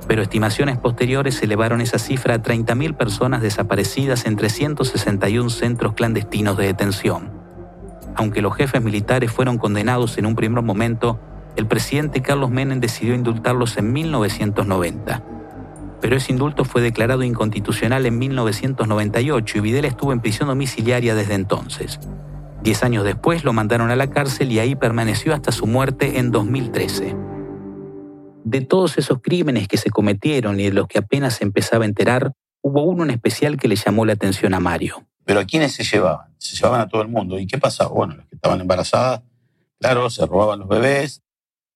pero 0.06 0.22
estimaciones 0.22 0.78
posteriores 0.78 1.42
elevaron 1.42 1.80
esa 1.80 1.98
cifra 1.98 2.34
a 2.34 2.42
30.000 2.44 2.96
personas 2.96 3.42
desaparecidas 3.42 4.24
en 4.24 4.36
361 4.36 5.50
centros 5.50 5.94
clandestinos 5.94 6.56
de 6.56 6.66
detención. 6.66 7.32
Aunque 8.14 8.40
los 8.40 8.54
jefes 8.54 8.80
militares 8.80 9.32
fueron 9.32 9.58
condenados 9.58 10.16
en 10.16 10.26
un 10.26 10.36
primer 10.36 10.62
momento, 10.62 11.18
el 11.56 11.66
presidente 11.66 12.22
Carlos 12.22 12.50
Menem 12.50 12.78
decidió 12.78 13.16
indultarlos 13.16 13.76
en 13.78 13.92
1990. 13.92 15.37
Pero 16.00 16.16
ese 16.16 16.32
indulto 16.32 16.64
fue 16.64 16.80
declarado 16.80 17.22
inconstitucional 17.22 18.06
en 18.06 18.18
1998 18.18 19.58
y 19.58 19.60
Videla 19.60 19.88
estuvo 19.88 20.12
en 20.12 20.20
prisión 20.20 20.48
domiciliaria 20.48 21.14
desde 21.14 21.34
entonces. 21.34 21.98
Diez 22.62 22.82
años 22.82 23.04
después 23.04 23.44
lo 23.44 23.52
mandaron 23.52 23.90
a 23.90 23.96
la 23.96 24.10
cárcel 24.10 24.52
y 24.52 24.58
ahí 24.58 24.74
permaneció 24.74 25.34
hasta 25.34 25.52
su 25.52 25.66
muerte 25.66 26.18
en 26.18 26.30
2013. 26.30 27.16
De 28.44 28.60
todos 28.62 28.98
esos 28.98 29.18
crímenes 29.22 29.68
que 29.68 29.76
se 29.76 29.90
cometieron 29.90 30.58
y 30.58 30.64
de 30.64 30.72
los 30.72 30.86
que 30.86 30.98
apenas 30.98 31.34
se 31.34 31.44
empezaba 31.44 31.84
a 31.84 31.88
enterar, 31.88 32.32
hubo 32.62 32.82
uno 32.82 33.04
en 33.04 33.10
especial 33.10 33.56
que 33.56 33.68
le 33.68 33.76
llamó 33.76 34.04
la 34.06 34.14
atención 34.14 34.54
a 34.54 34.60
Mario. 34.60 35.04
Pero 35.24 35.40
¿a 35.40 35.44
quiénes 35.44 35.74
se 35.74 35.84
llevaban? 35.84 36.28
Se 36.38 36.56
llevaban 36.56 36.80
a 36.80 36.88
todo 36.88 37.02
el 37.02 37.08
mundo. 37.08 37.38
¿Y 37.38 37.46
qué 37.46 37.58
pasaba? 37.58 37.90
Bueno, 37.90 38.16
las 38.16 38.26
que 38.26 38.36
estaban 38.36 38.60
embarazadas, 38.60 39.22
claro, 39.78 40.08
se 40.10 40.24
robaban 40.24 40.60
los 40.60 40.68
bebés, 40.68 41.22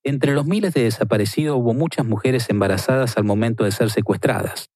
entre 0.05 0.35
los 0.35 0.47
miles 0.47 0.75
de 0.75 0.83
desaparecidos 0.83 1.57
hubo 1.59 1.75
muchas 1.75 2.07
mujeres 2.07 2.51
embarazadas 2.51 3.17
al 3.17 3.25
momento 3.25 3.65
de 3.65 3.73
ser 3.73 3.91
secuestradas. 3.91 4.71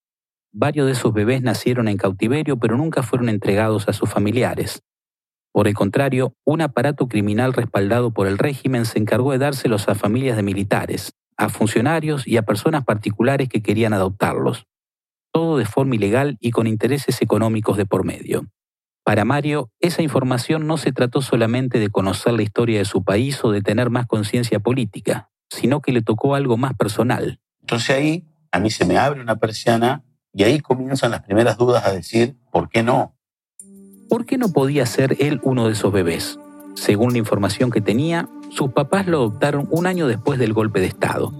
Varios 0.52 0.86
de 0.86 0.92
esos 0.92 1.12
bebés 1.12 1.42
nacieron 1.42 1.88
en 1.88 1.96
cautiverio 1.96 2.58
pero 2.58 2.76
nunca 2.76 3.02
fueron 3.02 3.28
entregados 3.28 3.88
a 3.88 3.92
sus 3.92 4.08
familiares. 4.08 4.82
Por 5.52 5.68
el 5.68 5.74
contrario, 5.74 6.34
un 6.44 6.60
aparato 6.60 7.08
criminal 7.08 7.52
respaldado 7.52 8.12
por 8.12 8.26
el 8.26 8.38
régimen 8.38 8.84
se 8.84 8.98
encargó 8.98 9.32
de 9.32 9.38
dárselos 9.38 9.88
a 9.88 9.94
familias 9.94 10.36
de 10.36 10.42
militares, 10.42 11.12
a 11.36 11.48
funcionarios 11.48 12.26
y 12.26 12.36
a 12.36 12.42
personas 12.42 12.84
particulares 12.84 13.48
que 13.48 13.62
querían 13.62 13.92
adoptarlos. 13.92 14.66
Todo 15.32 15.58
de 15.58 15.64
forma 15.64 15.94
ilegal 15.94 16.36
y 16.40 16.50
con 16.50 16.66
intereses 16.66 17.20
económicos 17.22 17.76
de 17.76 17.86
por 17.86 18.04
medio. 18.04 18.46
Para 19.06 19.24
Mario, 19.24 19.70
esa 19.78 20.02
información 20.02 20.66
no 20.66 20.78
se 20.78 20.90
trató 20.90 21.22
solamente 21.22 21.78
de 21.78 21.90
conocer 21.90 22.32
la 22.32 22.42
historia 22.42 22.80
de 22.80 22.84
su 22.84 23.04
país 23.04 23.38
o 23.44 23.52
de 23.52 23.62
tener 23.62 23.88
más 23.88 24.08
conciencia 24.08 24.58
política, 24.58 25.30
sino 25.48 25.80
que 25.80 25.92
le 25.92 26.02
tocó 26.02 26.34
algo 26.34 26.56
más 26.56 26.74
personal. 26.74 27.38
Entonces 27.60 27.90
ahí 27.90 28.24
a 28.50 28.58
mí 28.58 28.68
se 28.68 28.84
me 28.84 28.98
abre 28.98 29.20
una 29.20 29.36
persiana 29.36 30.02
y 30.34 30.42
ahí 30.42 30.58
comienzan 30.58 31.12
las 31.12 31.22
primeras 31.22 31.56
dudas 31.56 31.86
a 31.86 31.92
decir, 31.92 32.34
¿por 32.50 32.68
qué 32.68 32.82
no? 32.82 33.14
¿Por 34.08 34.26
qué 34.26 34.38
no 34.38 34.48
podía 34.48 34.84
ser 34.86 35.16
él 35.20 35.38
uno 35.44 35.68
de 35.68 35.74
esos 35.74 35.92
bebés? 35.92 36.40
Según 36.74 37.12
la 37.12 37.18
información 37.18 37.70
que 37.70 37.80
tenía, 37.80 38.28
sus 38.50 38.72
papás 38.72 39.06
lo 39.06 39.18
adoptaron 39.18 39.68
un 39.70 39.86
año 39.86 40.08
después 40.08 40.40
del 40.40 40.52
golpe 40.52 40.80
de 40.80 40.86
Estado. 40.86 41.32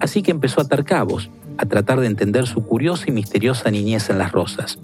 Así 0.00 0.24
que 0.24 0.32
empezó 0.32 0.60
a 0.60 0.64
atar 0.64 0.84
cabos, 0.84 1.30
a 1.56 1.66
tratar 1.66 2.00
de 2.00 2.08
entender 2.08 2.48
su 2.48 2.66
curiosa 2.66 3.04
y 3.06 3.12
misteriosa 3.12 3.70
niñez 3.70 4.10
en 4.10 4.18
las 4.18 4.32
rosas. 4.32 4.80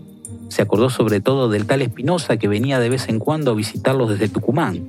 Se 0.49 0.63
acordó 0.63 0.91
sobre 0.91 1.21
todo 1.21 1.49
del 1.49 1.67
tal 1.67 1.83
Espinosa 1.83 2.37
que 2.37 2.49
venía 2.49 2.81
de 2.81 2.89
vez 2.89 3.09
en 3.09 3.19
cuando 3.19 3.53
a 3.53 3.55
visitarlos 3.55 4.11
desde 4.11 4.29
Tucumán. 4.29 4.89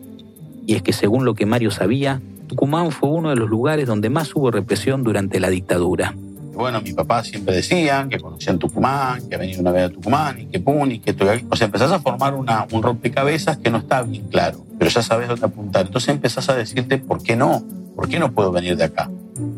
Y 0.65 0.75
es 0.75 0.81
que 0.81 0.93
según 0.93 1.25
lo 1.25 1.33
que 1.33 1.45
Mario 1.45 1.71
sabía, 1.71 2.21
Tucumán 2.47 2.91
fue 2.91 3.09
uno 3.09 3.29
de 3.29 3.35
los 3.35 3.49
lugares 3.49 3.87
donde 3.87 4.09
más 4.09 4.35
hubo 4.35 4.51
represión 4.51 5.03
durante 5.03 5.39
la 5.39 5.49
dictadura. 5.49 6.15
Bueno, 6.53 6.81
mi 6.81 6.91
papá 6.91 7.23
siempre 7.23 7.55
decían 7.55 8.09
que 8.09 8.19
conocían 8.19 8.59
Tucumán, 8.59 9.29
que 9.29 9.37
venía 9.37 9.57
una 9.59 9.71
vez 9.71 9.85
a 9.85 9.89
Tucumán 9.89 10.41
y 10.41 10.45
que 10.47 10.59
pum 10.59 10.91
y 10.91 10.99
que 10.99 11.13
todo. 11.13 11.31
O 11.49 11.55
sea, 11.55 11.65
empezás 11.65 11.91
a 11.91 11.99
formar 11.99 12.33
una, 12.33 12.67
un 12.71 12.83
rompecabezas 12.83 13.57
que 13.57 13.69
no 13.69 13.77
está 13.77 14.01
bien 14.01 14.27
claro, 14.27 14.65
pero 14.77 14.91
ya 14.91 15.01
sabes 15.01 15.29
dónde 15.29 15.45
apuntar. 15.45 15.85
Entonces 15.85 16.09
empezás 16.09 16.49
a 16.49 16.55
decirte, 16.55 16.97
¿por 16.97 17.23
qué 17.23 17.37
no? 17.37 17.63
¿Por 17.95 18.09
qué 18.09 18.19
no 18.19 18.33
puedo 18.33 18.51
venir 18.51 18.75
de 18.75 18.83
acá? 18.83 19.09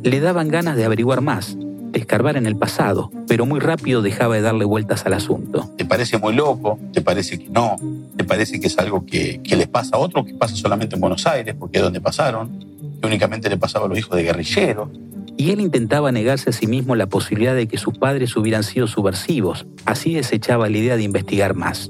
Le 0.04 0.20
daban 0.20 0.50
ganas 0.50 0.76
de 0.76 0.86
averiguar 0.86 1.22
más, 1.22 1.58
escarbar 2.02 2.38
en 2.38 2.46
el 2.46 2.56
pasado, 2.56 3.12
pero 3.28 3.46
muy 3.46 3.60
rápido 3.60 4.02
dejaba 4.02 4.36
de 4.36 4.42
darle 4.42 4.66
vueltas 4.66 5.06
al 5.06 5.14
asunto. 5.14 5.72
¿Te 5.78 5.86
parece 5.86 6.18
muy 6.18 6.34
loco? 6.34 6.80
¿Te 6.94 7.02
parece 7.02 7.40
que 7.40 7.50
no? 7.50 7.76
¿Te 8.18 8.24
parece 8.24 8.60
que 8.60 8.68
es 8.68 8.78
algo 8.78 9.06
que, 9.06 9.42
les 9.44 9.68
pasa 9.68 9.96
a 9.96 10.00
otros, 10.00 10.26
que 10.26 10.34
pasa 10.34 10.56
solamente 10.56 10.96
en 10.96 11.02
Buenos 11.02 11.26
Aires, 11.26 11.56
porque 11.58 11.78
es 11.78 11.84
donde 11.84 12.02
pasaron? 12.02 12.60
Que 13.02 13.08
únicamente 13.08 13.50
le 13.50 13.58
pasaba 13.58 13.86
a 13.86 13.90
los 13.90 13.98
hijos 13.98 14.16
de 14.16 14.24
guerrilleros. 14.24 14.90
Y 15.38 15.52
él 15.52 15.62
intentaba 15.62 16.12
negarse 16.12 16.50
a 16.50 16.54
sí 16.54 16.68
mismo 16.68 16.96
la 16.96 17.08
posibilidad 17.08 17.56
de 17.56 17.68
que 17.68 17.78
sus 17.78 17.98
padres 17.98 18.36
hubieran 18.36 18.64
sido 18.64 18.88
subversivos. 18.88 19.66
Así 19.86 20.14
desechaba 20.14 20.70
la 20.70 20.78
idea 20.78 20.98
de 20.98 21.04
investigar 21.04 21.56
más. 21.56 21.90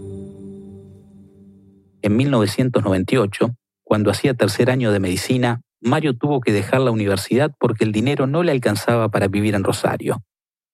En 2.02 2.16
1998, 2.16 3.56
cuando 3.84 4.10
hacía 4.10 4.34
tercer 4.34 4.70
año 4.70 4.92
de 4.92 5.00
medicina, 5.00 5.62
Mario 5.82 6.16
tuvo 6.16 6.42
que 6.42 6.54
dejar 6.54 6.82
la 6.82 6.92
universidad 6.92 7.52
porque 7.60 7.84
el 7.84 7.92
dinero 7.92 8.28
no 8.28 8.44
le 8.44 8.52
alcanzaba 8.52 9.10
para 9.10 9.28
vivir 9.28 9.56
en 9.56 9.64
Rosario. 9.64 10.24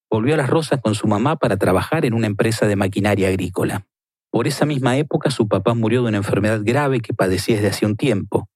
Volvió 0.09 0.33
a 0.33 0.37
Las 0.37 0.49
Rosas 0.49 0.81
con 0.81 0.95
su 0.95 1.07
mamá 1.07 1.37
para 1.37 1.57
trabajar 1.57 2.05
en 2.05 2.13
una 2.13 2.27
empresa 2.27 2.67
de 2.67 2.75
maquinaria 2.75 3.29
agrícola. 3.29 3.87
Por 4.29 4.47
esa 4.47 4.65
misma 4.65 4.97
época 4.97 5.31
su 5.31 5.47
papá 5.47 5.73
murió 5.73 6.03
de 6.03 6.09
una 6.09 6.17
enfermedad 6.17 6.59
grave 6.61 6.99
que 6.99 7.13
padecía 7.13 7.55
desde 7.55 7.69
hace 7.69 7.85
un 7.85 7.95
tiempo. 7.95 8.49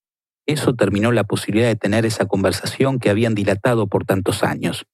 Eso 0.45 0.75
terminó 0.75 1.13
la 1.13 1.23
posibilidad 1.23 1.67
de 1.67 1.77
tener 1.77 2.05
esa 2.05 2.25
conversación 2.25 2.99
que 2.99 3.09
habían 3.09 3.33
dilatado 3.33 3.87
por 3.87 4.05
tantos 4.05 4.43
años. 4.43 4.85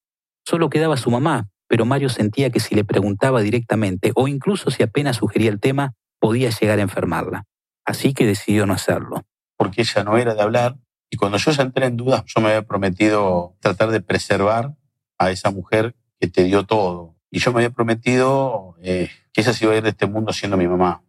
Solo 0.45 0.69
quedaba 0.69 0.97
su 0.97 1.09
mamá, 1.09 1.49
pero 1.67 1.85
Mario 1.85 2.09
sentía 2.09 2.51
que 2.51 2.59
si 2.59 2.75
le 2.75 2.83
preguntaba 2.83 3.41
directamente 3.41 4.11
o 4.15 4.27
incluso 4.27 4.69
si 4.69 4.83
apenas 4.83 5.17
sugería 5.17 5.49
el 5.49 5.59
tema, 5.59 5.93
podía 6.19 6.49
llegar 6.51 6.77
a 6.79 6.83
enfermarla. 6.83 7.45
Así 7.85 8.13
que 8.13 8.25
decidió 8.25 8.65
no 8.65 8.73
hacerlo. 8.73 9.23
Porque 9.57 9.81
ella 9.81 10.03
no 10.03 10.17
era 10.17 10.35
de 10.35 10.41
hablar, 10.41 10.77
y 11.09 11.17
cuando 11.17 11.37
yo 11.37 11.51
ya 11.51 11.63
entré 11.63 11.85
en 11.85 11.97
dudas, 11.97 12.23
yo 12.25 12.41
me 12.41 12.49
había 12.49 12.63
prometido 12.63 13.55
tratar 13.59 13.89
de 13.91 14.01
preservar 14.01 14.75
a 15.17 15.31
esa 15.31 15.51
mujer 15.51 15.95
que 16.19 16.27
te 16.27 16.43
dio 16.43 16.65
todo. 16.65 17.15
Y 17.29 17.39
yo 17.39 17.51
me 17.51 17.59
había 17.59 17.69
prometido 17.69 18.75
eh, 18.81 19.09
que 19.31 19.41
ella 19.41 19.53
se 19.53 19.65
iba 19.65 19.73
a 19.73 19.77
ir 19.77 19.83
de 19.83 19.89
este 19.89 20.07
mundo 20.07 20.33
siendo 20.33 20.57
mi 20.57 20.67
mamá. 20.67 21.03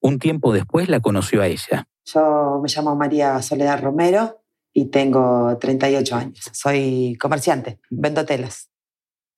Un 0.00 0.18
tiempo 0.18 0.52
después 0.52 0.88
la 0.88 1.00
conoció 1.00 1.42
a 1.42 1.46
ella. 1.46 1.88
Yo 2.04 2.60
me 2.62 2.68
llamo 2.68 2.96
María 2.96 3.40
Soledad 3.40 3.80
Romero 3.80 4.42
y 4.72 4.86
tengo 4.86 5.56
38 5.58 6.16
años. 6.16 6.50
Soy 6.52 7.16
comerciante, 7.20 7.78
vendo 7.90 8.24
telas. 8.24 8.70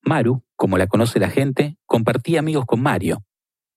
Maru, 0.02 0.42
como 0.56 0.78
la 0.78 0.86
conoce 0.86 1.18
la 1.18 1.30
gente, 1.30 1.76
compartía 1.86 2.40
amigos 2.40 2.64
con 2.66 2.80
Mario 2.80 3.24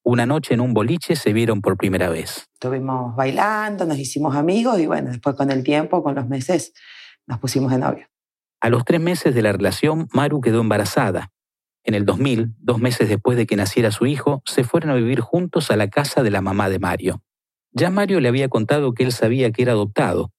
una 0.08 0.26
noche 0.26 0.54
en 0.54 0.62
un 0.62 0.74
boliche 0.74 1.18
se 1.18 1.34
vieron 1.34 1.62
por 1.62 1.76
primera 1.76 2.08
vez. 2.08 2.48
Estuvimos 2.54 3.14
bailando, 3.18 3.86
nos 3.86 4.00
hicimos 4.00 4.38
amigos 4.38 4.80
y 4.80 4.88
bueno, 4.88 5.10
después 5.10 5.36
con 5.36 5.52
el 5.52 5.64
tiempo, 5.64 6.02
con 6.02 6.16
los 6.16 6.30
meses, 6.30 6.74
nos 7.28 7.40
pusimos 7.40 7.72
de 7.72 7.78
novio. 7.78 8.08
A 8.62 8.70
los 8.70 8.86
tres 8.86 9.02
meses 9.02 9.36
de 9.36 9.42
la 9.42 9.52
relación, 9.52 10.08
Maru 10.14 10.40
quedó 10.40 10.62
embarazada. 10.62 11.34
En 11.84 11.94
el 11.94 12.06
2000, 12.06 12.56
dos 12.58 12.80
meses 12.80 13.10
después 13.10 13.38
de 13.38 13.46
que 13.46 13.58
naciera 13.58 13.92
su 13.92 14.06
hijo, 14.06 14.42
se 14.46 14.64
fueron 14.64 14.92
a 14.92 14.96
vivir 14.96 15.20
juntos 15.20 15.72
a 15.72 15.76
la 15.76 15.90
casa 15.90 16.24
de 16.24 16.32
la 16.32 16.42
mamá 16.42 16.70
de 16.70 16.80
Mario. 16.80 17.22
Ya 17.72 17.90
Mario 17.90 18.22
le 18.22 18.30
había 18.30 18.48
contado 18.48 18.94
que 18.94 19.04
él 19.04 19.12
sabía 19.12 19.52
que 19.52 19.62
era 19.62 19.74
adoptado, 19.74 20.32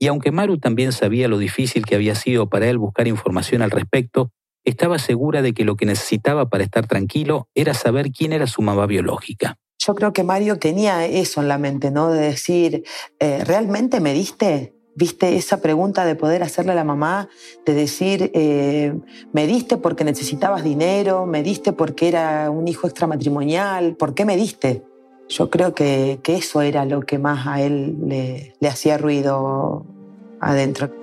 y 0.00 0.08
aunque 0.08 0.32
Maru 0.32 0.58
también 0.58 0.90
sabía 0.90 1.28
lo 1.28 1.38
difícil 1.38 1.86
que 1.86 1.94
había 1.94 2.16
sido 2.16 2.50
para 2.50 2.66
él 2.66 2.76
buscar 2.76 3.06
información 3.06 3.62
al 3.62 3.70
respecto, 3.70 4.32
estaba 4.64 4.98
segura 4.98 5.42
de 5.42 5.52
que 5.52 5.64
lo 5.64 5.76
que 5.76 5.86
necesitaba 5.86 6.48
para 6.48 6.64
estar 6.64 6.86
tranquilo 6.86 7.48
era 7.54 7.74
saber 7.74 8.10
quién 8.10 8.32
era 8.32 8.46
su 8.46 8.62
mamá 8.62 8.86
biológica. 8.86 9.58
Yo 9.78 9.94
creo 9.94 10.12
que 10.12 10.22
Mario 10.22 10.58
tenía 10.58 11.06
eso 11.06 11.40
en 11.40 11.48
la 11.48 11.58
mente, 11.58 11.90
¿no? 11.90 12.10
De 12.10 12.20
decir, 12.20 12.84
eh, 13.18 13.42
¿realmente 13.44 14.00
me 14.00 14.14
diste? 14.14 14.74
¿Viste 14.94 15.36
esa 15.36 15.60
pregunta 15.60 16.04
de 16.04 16.14
poder 16.14 16.42
hacerle 16.42 16.72
a 16.72 16.76
la 16.76 16.84
mamá? 16.84 17.28
De 17.66 17.74
decir, 17.74 18.30
eh, 18.34 18.94
¿me 19.32 19.46
diste 19.46 19.78
porque 19.78 20.04
necesitabas 20.04 20.62
dinero? 20.62 21.26
¿Me 21.26 21.42
diste 21.42 21.72
porque 21.72 22.08
era 22.08 22.50
un 22.50 22.68
hijo 22.68 22.86
extramatrimonial? 22.86 23.96
¿Por 23.96 24.14
qué 24.14 24.24
me 24.24 24.36
diste? 24.36 24.84
Yo 25.28 25.50
creo 25.50 25.74
que, 25.74 26.20
eso 26.26 26.62
era 26.62 26.84
lo 26.84 27.00
que 27.00 27.18
más 27.18 27.46
a 27.46 27.62
él 27.62 27.96
le 28.60 28.68
hacía 28.68 28.98
ruido 28.98 29.84
adentro. 30.40 31.01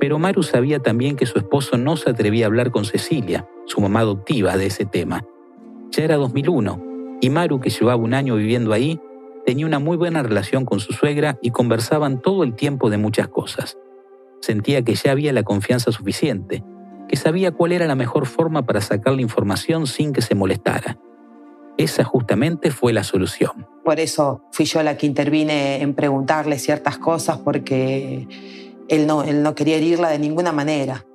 Pero 0.00 0.18
Maru 0.18 0.42
sabía 0.42 0.80
también 0.80 1.14
que 1.14 1.26
su 1.26 1.38
esposo 1.38 1.76
no 1.76 1.96
se 1.96 2.08
atrevía 2.10 2.46
a 2.46 2.48
hablar 2.48 2.70
con 2.70 2.86
Cecilia, 2.86 3.46
su 3.66 3.80
mamá 3.80 4.00
adoptiva, 4.00 4.56
de 4.56 4.66
ese 4.66 4.86
tema. 4.86 5.24
Ya 5.90 6.04
era 6.04 6.16
2001 6.16 7.18
y 7.20 7.28
Maru, 7.28 7.60
que 7.60 7.70
llevaba 7.70 8.02
un 8.02 8.14
año 8.14 8.36
viviendo 8.36 8.72
ahí, 8.72 8.98
tenía 9.44 9.66
una 9.66 9.78
muy 9.78 9.98
buena 9.98 10.22
relación 10.22 10.64
con 10.64 10.80
su 10.80 10.94
suegra 10.94 11.38
y 11.42 11.50
conversaban 11.50 12.22
todo 12.22 12.44
el 12.44 12.54
tiempo 12.54 12.88
de 12.88 12.96
muchas 12.96 13.28
cosas. 13.28 13.78
Sentía 14.40 14.82
que 14.82 14.94
ya 14.94 15.10
había 15.12 15.34
la 15.34 15.42
confianza 15.42 15.92
suficiente, 15.92 16.64
que 17.08 17.16
sabía 17.16 17.52
cuál 17.52 17.72
era 17.72 17.86
la 17.86 17.94
mejor 17.94 18.26
forma 18.26 18.64
para 18.64 18.80
sacar 18.80 19.14
la 19.14 19.20
información 19.20 19.86
sin 19.86 20.14
que 20.14 20.22
se 20.22 20.34
molestara. 20.34 20.98
Esa 21.76 22.04
justamente 22.04 22.70
fue 22.70 22.92
la 22.94 23.04
solución. 23.04 23.66
Por 23.84 24.00
eso 24.00 24.42
fui 24.52 24.64
yo 24.64 24.82
la 24.82 24.96
que 24.96 25.06
intervine 25.06 25.82
en 25.82 25.94
preguntarle 25.94 26.58
ciertas 26.58 26.98
cosas 26.98 27.38
porque 27.38 28.26
él 28.90 29.06
no, 29.06 29.22
él 29.22 29.42
no 29.42 29.54
quería 29.54 29.76
herirla 29.76 30.10
de 30.10 30.18
ninguna 30.18 30.52
manera. 30.52 31.06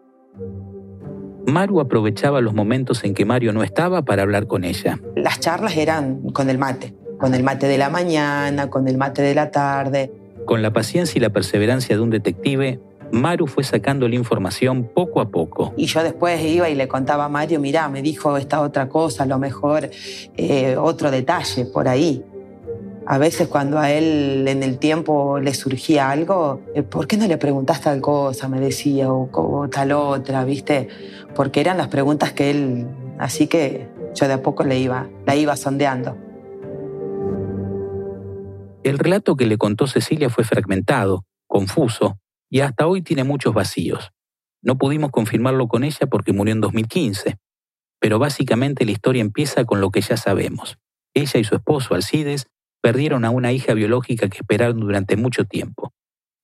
Maru 1.46 1.80
aprovechaba 1.80 2.42
los 2.42 2.54
momentos 2.54 3.04
en 3.04 3.14
que 3.14 3.26
Mario 3.26 3.54
no 3.54 3.62
estaba 3.64 4.02
para 4.04 4.24
hablar 4.24 4.48
con 4.48 4.64
ella. 4.64 5.00
Las 5.16 5.40
charlas 5.40 5.78
eran 5.78 6.22
con 6.32 6.50
el 6.50 6.58
mate. 6.58 6.96
con 7.20 7.34
el 7.34 7.44
mate 7.44 7.68
de 7.68 7.78
la 7.78 7.90
mañana, 7.90 8.70
con 8.70 8.88
el 8.88 8.98
mate 8.98 9.22
de 9.22 9.36
la 9.36 9.50
tarde. 9.52 10.12
Con 10.46 10.62
la 10.62 10.74
paciencia 10.74 11.18
y 11.18 11.22
la 11.22 11.30
perseverancia 11.30 11.96
de 11.96 12.02
un 12.02 12.10
detective, 12.10 12.80
Maru 13.12 13.48
fue 13.48 13.64
sacando 13.64 14.08
la 14.10 14.16
información 14.16 14.90
poco 14.94 15.22
a 15.22 15.30
poco. 15.30 15.74
Y 15.78 15.86
yo 15.86 16.04
después 16.04 16.42
iba 16.44 16.70
y 16.70 16.76
le 16.76 16.88
contaba 16.88 17.26
a 17.26 17.30
Mario, 17.30 17.60
mirá, 17.60 17.88
me 17.88 18.02
dijo 18.02 18.36
esta 18.38 18.62
otra 18.62 18.90
cosa, 18.90 19.24
a 19.24 19.26
lo 19.26 19.40
mejor 19.40 19.90
eh, 20.36 20.76
otro 20.78 21.10
detalle 21.10 21.66
por 21.66 21.88
ahí. 21.88 22.24
A 23.08 23.20
veces 23.20 23.48
cuando 23.48 23.78
a 23.78 23.92
él 23.92 24.48
en 24.48 24.64
el 24.64 24.80
tiempo 24.80 25.40
le 25.40 25.54
surgía 25.54 26.10
algo, 26.10 26.62
eh, 26.74 26.82
¿por 26.82 27.06
qué 27.06 27.18
no 27.18 27.28
le 27.28 27.38
preguntas 27.38 27.82
tal 27.82 28.02
cosa? 28.02 28.48
Me 28.50 28.60
decía, 28.60 29.12
o, 29.12 29.70
tal 29.70 29.92
otra, 29.92 30.44
¿viste? 30.44 30.88
Porque 31.36 31.62
eran 31.62 31.78
las 31.78 31.90
preguntas 31.90 32.34
que 32.34 32.50
él, 32.50 32.88
así 33.20 33.46
que 33.46 33.88
yo 34.16 34.28
de 34.28 34.34
a 34.34 34.42
poco 34.42 34.64
le 34.64 34.80
iba, 34.80 35.08
la 35.28 35.36
iba 35.36 35.56
sondeando. 35.56 36.18
El 38.84 38.98
relato 38.98 39.36
que 39.36 39.46
le 39.46 39.60
contó 39.60 39.86
Cecilia 39.86 40.32
fue 40.32 40.44
fragmentado, 40.44 41.26
confuso, 41.48 42.18
y 42.50 42.62
hasta 42.62 42.88
hoy 42.88 43.04
tiene 43.04 43.24
muchos 43.24 43.54
vacíos. 43.54 44.14
No 44.64 44.80
pudimos 44.80 45.12
confirmarlo 45.12 45.68
con 45.68 45.84
ella 45.84 46.08
porque 46.10 46.34
murió 46.34 46.54
en 46.54 46.62
2015, 46.62 47.38
pero 48.00 48.18
básicamente 48.18 48.84
la 48.84 48.92
historia 48.92 49.22
empieza 49.22 49.64
con 49.64 49.80
lo 49.80 49.92
que 49.92 50.02
ya 50.02 50.18
sabemos. 50.18 50.80
Ella 51.14 51.40
y 51.40 51.44
su 51.44 51.56
esposo, 51.56 51.94
Alcides, 51.94 52.48
perdieron 52.86 53.26
a 53.26 53.32
una 53.32 53.52
hija 53.52 53.74
biológica 53.74 54.30
que 54.30 54.38
esperaron 54.38 54.80
durante 54.80 55.18
mucho 55.18 55.46
tiempo. 55.46 55.92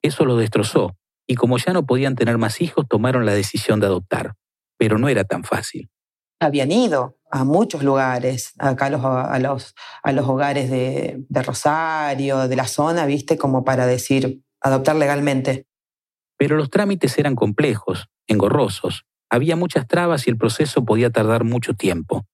Eso 0.01 0.25
lo 0.25 0.37
destrozó, 0.37 0.97
y 1.27 1.35
como 1.35 1.59
ya 1.59 1.71
no 1.71 1.85
podían 1.85 2.15
tener 2.15 2.39
más 2.39 2.61
hijos, 2.61 2.87
tomaron 2.89 3.27
la 3.27 3.33
decisión 3.35 3.79
de 3.79 3.85
adoptar. 3.85 4.33
Pero 4.79 4.97
no 4.97 5.07
era 5.07 5.23
tan 5.23 5.43
fácil. 5.43 5.91
Habían 6.39 6.71
ido 6.71 7.19
a 7.29 7.43
muchos 7.43 7.83
lugares, 7.83 8.53
acá 8.57 8.87
a 8.87 8.89
los, 8.89 9.05
a 9.05 9.37
los, 9.37 9.75
a 10.01 10.11
los 10.13 10.27
hogares 10.27 10.71
de, 10.71 11.23
de 11.29 11.43
Rosario, 11.43 12.47
de 12.47 12.55
la 12.55 12.65
zona, 12.65 13.05
viste, 13.05 13.37
como 13.37 13.63
para 13.63 13.85
decir, 13.85 14.41
adoptar 14.61 14.95
legalmente. 14.95 15.67
Pero 16.39 16.57
los 16.57 16.71
trámites 16.71 17.19
eran 17.19 17.35
complejos, 17.35 18.09
engorrosos, 18.25 19.05
había 19.29 19.55
muchas 19.55 19.85
trabas 19.85 20.25
y 20.25 20.31
el 20.31 20.37
proceso 20.37 20.83
podía 20.85 21.11
tardar 21.11 21.43
mucho 21.43 21.75
tiempo. 21.75 22.25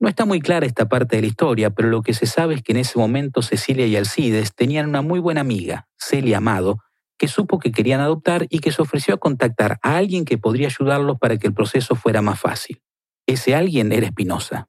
No 0.00 0.08
está 0.08 0.24
muy 0.24 0.40
clara 0.40 0.64
esta 0.64 0.88
parte 0.88 1.16
de 1.16 1.22
la 1.22 1.28
historia, 1.28 1.70
pero 1.70 1.88
lo 1.88 2.02
que 2.02 2.14
se 2.14 2.26
sabe 2.26 2.54
es 2.54 2.62
que 2.62 2.72
en 2.72 2.78
ese 2.78 2.98
momento 2.98 3.42
Cecilia 3.42 3.86
y 3.86 3.96
Alcides 3.96 4.54
tenían 4.54 4.88
una 4.88 5.02
muy 5.02 5.18
buena 5.18 5.40
amiga, 5.40 5.88
Celia 5.98 6.38
Amado, 6.38 6.78
que 7.18 7.26
supo 7.26 7.58
que 7.58 7.72
querían 7.72 8.00
adoptar 8.00 8.46
y 8.48 8.60
que 8.60 8.70
se 8.70 8.80
ofreció 8.80 9.14
a 9.14 9.18
contactar 9.18 9.80
a 9.82 9.96
alguien 9.96 10.24
que 10.24 10.38
podría 10.38 10.68
ayudarlos 10.68 11.18
para 11.18 11.36
que 11.36 11.48
el 11.48 11.54
proceso 11.54 11.96
fuera 11.96 12.22
más 12.22 12.38
fácil. 12.38 12.80
Ese 13.26 13.56
alguien 13.56 13.90
era 13.90 14.06
Espinosa. 14.06 14.68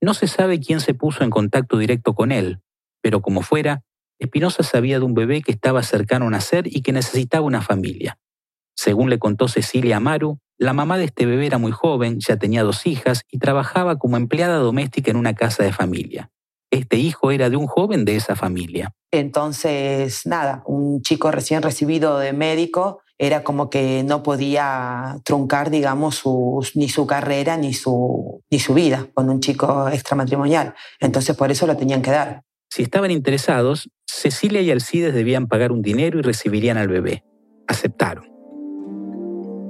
No 0.00 0.12
se 0.12 0.26
sabe 0.26 0.58
quién 0.58 0.80
se 0.80 0.94
puso 0.94 1.22
en 1.22 1.30
contacto 1.30 1.78
directo 1.78 2.14
con 2.14 2.32
él, 2.32 2.60
pero 3.00 3.22
como 3.22 3.42
fuera, 3.42 3.84
Espinosa 4.18 4.64
sabía 4.64 4.98
de 4.98 5.04
un 5.04 5.14
bebé 5.14 5.42
que 5.42 5.52
estaba 5.52 5.84
cercano 5.84 6.26
a 6.26 6.30
nacer 6.30 6.66
y 6.66 6.82
que 6.82 6.92
necesitaba 6.92 7.46
una 7.46 7.62
familia. 7.62 8.18
Según 8.74 9.08
le 9.08 9.20
contó 9.20 9.46
Cecilia 9.46 9.98
Amaru, 9.98 10.40
la 10.62 10.72
mamá 10.72 10.96
de 10.96 11.06
este 11.06 11.26
bebé 11.26 11.46
era 11.46 11.58
muy 11.58 11.72
joven, 11.72 12.20
ya 12.20 12.36
tenía 12.36 12.62
dos 12.62 12.86
hijas 12.86 13.24
y 13.28 13.38
trabajaba 13.40 13.98
como 13.98 14.16
empleada 14.16 14.58
doméstica 14.58 15.10
en 15.10 15.16
una 15.16 15.34
casa 15.34 15.64
de 15.64 15.72
familia. 15.72 16.30
Este 16.70 16.98
hijo 16.98 17.32
era 17.32 17.50
de 17.50 17.56
un 17.56 17.66
joven 17.66 18.04
de 18.04 18.14
esa 18.14 18.36
familia. 18.36 18.94
Entonces, 19.10 20.24
nada, 20.24 20.62
un 20.64 21.02
chico 21.02 21.32
recién 21.32 21.62
recibido 21.62 22.18
de 22.18 22.32
médico 22.32 23.00
era 23.18 23.42
como 23.42 23.70
que 23.70 24.04
no 24.04 24.22
podía 24.22 25.18
truncar, 25.24 25.68
digamos, 25.68 26.22
ni 26.76 26.88
su 26.88 27.08
carrera 27.08 27.56
ni 27.56 27.74
su, 27.74 28.42
ni 28.48 28.60
su 28.60 28.72
vida 28.72 29.08
con 29.14 29.30
un 29.30 29.40
chico 29.40 29.88
extramatrimonial. 29.88 30.74
Entonces, 31.00 31.36
por 31.36 31.50
eso 31.50 31.66
lo 31.66 31.76
tenían 31.76 32.02
que 32.02 32.12
dar. 32.12 32.42
Si 32.70 32.84
estaban 32.84 33.10
interesados, 33.10 33.90
Cecilia 34.06 34.60
y 34.60 34.70
Alcides 34.70 35.12
debían 35.12 35.48
pagar 35.48 35.72
un 35.72 35.82
dinero 35.82 36.20
y 36.20 36.22
recibirían 36.22 36.78
al 36.78 36.88
bebé. 36.88 37.24
Aceptaron. 37.66 38.31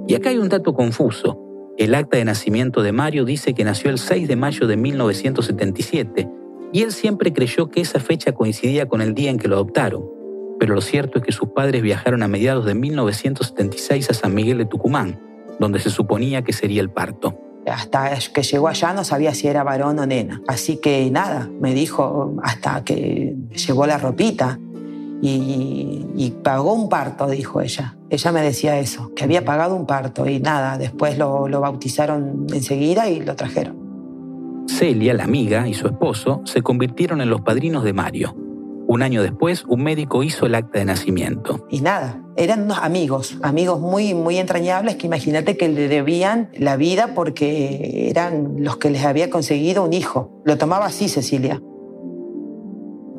Y 0.07 0.15
acá 0.15 0.29
hay 0.29 0.37
un 0.37 0.49
dato 0.49 0.73
confuso. 0.73 1.39
El 1.77 1.95
acta 1.95 2.17
de 2.17 2.25
nacimiento 2.25 2.83
de 2.83 2.91
Mario 2.91 3.25
dice 3.25 3.53
que 3.53 3.63
nació 3.63 3.89
el 3.89 3.97
6 3.97 4.27
de 4.27 4.35
mayo 4.35 4.67
de 4.67 4.77
1977 4.77 6.29
y 6.71 6.81
él 6.81 6.91
siempre 6.91 7.33
creyó 7.33 7.69
que 7.69 7.81
esa 7.81 7.99
fecha 7.99 8.33
coincidía 8.33 8.87
con 8.87 9.01
el 9.01 9.13
día 9.13 9.29
en 9.29 9.37
que 9.37 9.47
lo 9.47 9.55
adoptaron. 9.55 10.05
Pero 10.59 10.75
lo 10.75 10.81
cierto 10.81 11.19
es 11.19 11.25
que 11.25 11.31
sus 11.31 11.49
padres 11.49 11.81
viajaron 11.81 12.23
a 12.23 12.27
mediados 12.27 12.65
de 12.65 12.73
1976 12.73 14.09
a 14.09 14.13
San 14.13 14.33
Miguel 14.33 14.57
de 14.57 14.65
Tucumán, 14.65 15.19
donde 15.59 15.79
se 15.79 15.89
suponía 15.89 16.41
que 16.41 16.53
sería 16.53 16.81
el 16.81 16.89
parto. 16.89 17.39
Hasta 17.65 18.17
que 18.33 18.43
llegó 18.43 18.67
allá 18.67 18.93
no 18.93 19.03
sabía 19.03 19.33
si 19.33 19.47
era 19.47 19.63
varón 19.63 19.99
o 19.99 20.05
nena. 20.05 20.41
Así 20.47 20.77
que 20.77 21.09
nada, 21.11 21.49
me 21.59 21.73
dijo 21.73 22.35
hasta 22.43 22.83
que 22.83 23.35
llevó 23.55 23.85
la 23.85 23.97
ropita 23.97 24.59
y, 25.25 26.33
pagó 26.43 26.73
un 26.73 26.89
parto, 26.89 27.27
dijo 27.27 27.61
ella. 27.61 27.95
Ella 28.09 28.31
me 28.31 28.41
decía 28.41 28.79
eso, 28.79 29.13
que 29.15 29.23
había 29.23 29.45
pagado 29.45 29.75
un 29.75 29.85
parto 29.85 30.27
y 30.27 30.39
nada, 30.39 30.77
después 30.77 31.17
lo, 31.17 31.47
lo 31.47 31.61
bautizaron 31.61 32.47
enseguida 32.53 33.09
y 33.09 33.21
lo 33.21 33.35
trajeron. 33.35 33.81
Celia, 34.67 35.13
la 35.13 35.23
amiga, 35.23 35.67
y 35.67 35.73
su 35.73 35.87
esposo 35.87 36.41
se 36.45 36.61
convirtieron 36.61 37.21
en 37.21 37.29
los 37.29 37.41
padrinos 37.41 37.83
de 37.83 37.93
Mario. 37.93 38.35
Un 38.85 39.01
año 39.01 39.23
después, 39.23 39.63
un 39.67 39.83
médico 39.83 40.23
hizo 40.23 40.45
el 40.45 40.55
acta 40.55 40.79
de 40.79 40.85
nacimiento. 40.85 41.65
Y 41.69 41.79
nada, 41.79 42.21
eran 42.35 42.63
unos 42.63 42.79
amigos, 42.79 43.37
amigos 43.41 43.79
muy, 43.79 44.13
muy 44.13 44.37
entrañables 44.37 44.97
que 44.97 45.07
imagínate 45.07 45.55
que 45.55 45.69
le 45.69 45.87
debían 45.87 46.49
la 46.53 46.75
vida 46.75 47.13
porque 47.15 48.09
eran 48.09 48.55
los 48.57 48.77
que 48.77 48.89
les 48.89 49.05
había 49.05 49.29
conseguido 49.29 49.83
un 49.83 49.93
hijo. 49.93 50.41
Lo 50.43 50.57
tomaba 50.57 50.85
así 50.85 51.07
Cecilia. 51.07 51.61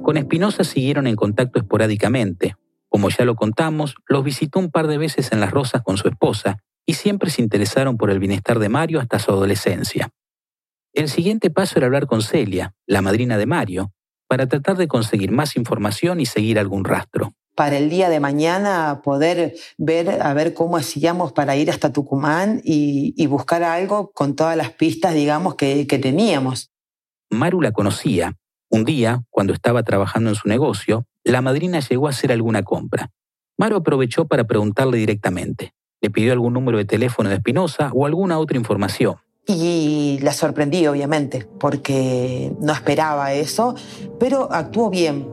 Con 0.05 0.19
Espinosa 0.19 0.65
siguieron 0.65 1.07
en 1.07 1.17
contacto 1.17 1.59
esporádicamente. 1.59 2.57
Como 2.91 3.09
ya 3.09 3.25
lo 3.25 3.37
contamos, 3.37 3.95
los 4.07 4.23
visitó 4.23 4.59
un 4.59 4.71
par 4.71 4.87
de 4.87 4.99
veces 4.99 5.33
en 5.33 5.41
Las 5.41 5.51
Rosas 5.51 5.81
con 5.83 5.97
su 5.97 6.09
esposa 6.09 6.59
y 6.85 6.93
siempre 6.93 7.31
se 7.31 7.41
interesaron 7.41 7.97
por 7.97 8.11
el 8.11 8.19
bienestar 8.19 8.59
de 8.59 8.69
Mario 8.69 9.01
hasta 9.01 9.19
su 9.19 9.31
adolescencia. 9.31 10.11
El 10.93 11.09
siguiente 11.09 11.49
paso 11.49 11.79
era 11.79 11.87
hablar 11.87 12.07
con 12.07 12.21
Celia, 12.21 12.75
la 12.87 13.01
madrina 13.01 13.39
de 13.39 13.47
Mario, 13.47 13.93
para 14.29 14.47
tratar 14.47 14.77
de 14.77 14.89
conseguir 14.89 15.33
más 15.33 15.57
información 15.57 16.21
y 16.21 16.27
seguir 16.27 16.59
algún 16.59 16.85
rastro. 16.85 17.33
Para 17.57 17.79
el 17.79 17.89
día 17.89 18.11
de 18.11 18.21
mañana 18.21 19.01
poder 19.03 19.55
ver 19.79 20.21
a 20.21 20.35
ver 20.35 20.53
cómo 20.53 20.77
hacíamos 20.77 21.33
para 21.33 21.57
ir 21.57 21.71
hasta 21.71 21.95
Tucumán 21.95 22.61
y, 22.63 23.27
buscar 23.27 23.63
algo 23.63 24.13
con 24.13 24.37
todas 24.37 24.59
las 24.59 24.71
pistas, 24.71 25.15
digamos, 25.15 25.55
que, 25.55 25.87
que 25.87 25.99
teníamos. 25.99 26.71
Maru 27.31 27.63
la 27.63 27.73
conocía 27.73 28.37
un 28.75 28.85
día, 28.85 29.23
cuando 29.31 29.53
estaba 29.53 29.85
trabajando 29.85 30.31
en 30.31 30.37
su 30.37 30.49
negocio, 30.49 31.07
la 31.23 31.41
madrina 31.41 31.79
llegó 31.79 32.09
a 32.09 32.11
hacer 32.11 32.33
alguna 32.33 32.65
compra. 32.65 33.11
Maro 33.57 33.77
aprovechó 33.77 34.27
para 34.27 34.45
preguntarle 34.45 34.99
directamente. 34.99 35.75
Le 36.01 36.11
pidió 36.11 36.33
algún 36.33 36.55
número 36.55 36.79
de 36.79 36.85
teléfono 36.85 37.29
de 37.29 37.37
Espinosa 37.37 37.91
o 37.95 38.05
alguna 38.05 38.39
otra 38.39 38.57
información. 38.59 39.15
Y 39.47 40.19
la 40.23 40.33
sorprendí, 40.33 40.87
obviamente, 40.89 41.47
porque 41.61 42.53
no 42.61 42.73
esperaba 42.73 43.33
eso, 43.33 43.77
pero 44.19 44.53
actuó 44.53 44.91
bien. 44.91 45.29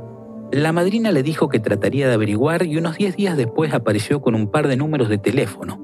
La 0.51 0.71
madrina 0.71 1.11
le 1.11 1.23
dijo 1.23 1.49
que 1.49 1.59
trataría 1.59 2.07
de 2.07 2.13
averiguar 2.13 2.63
y 2.63 2.77
unos 2.77 2.97
10 2.97 3.15
días 3.15 3.37
después 3.37 3.73
apareció 3.73 4.21
con 4.21 4.35
un 4.35 4.51
par 4.51 4.67
de 4.67 4.77
números 4.77 5.09
de 5.09 5.17
teléfono. 5.17 5.79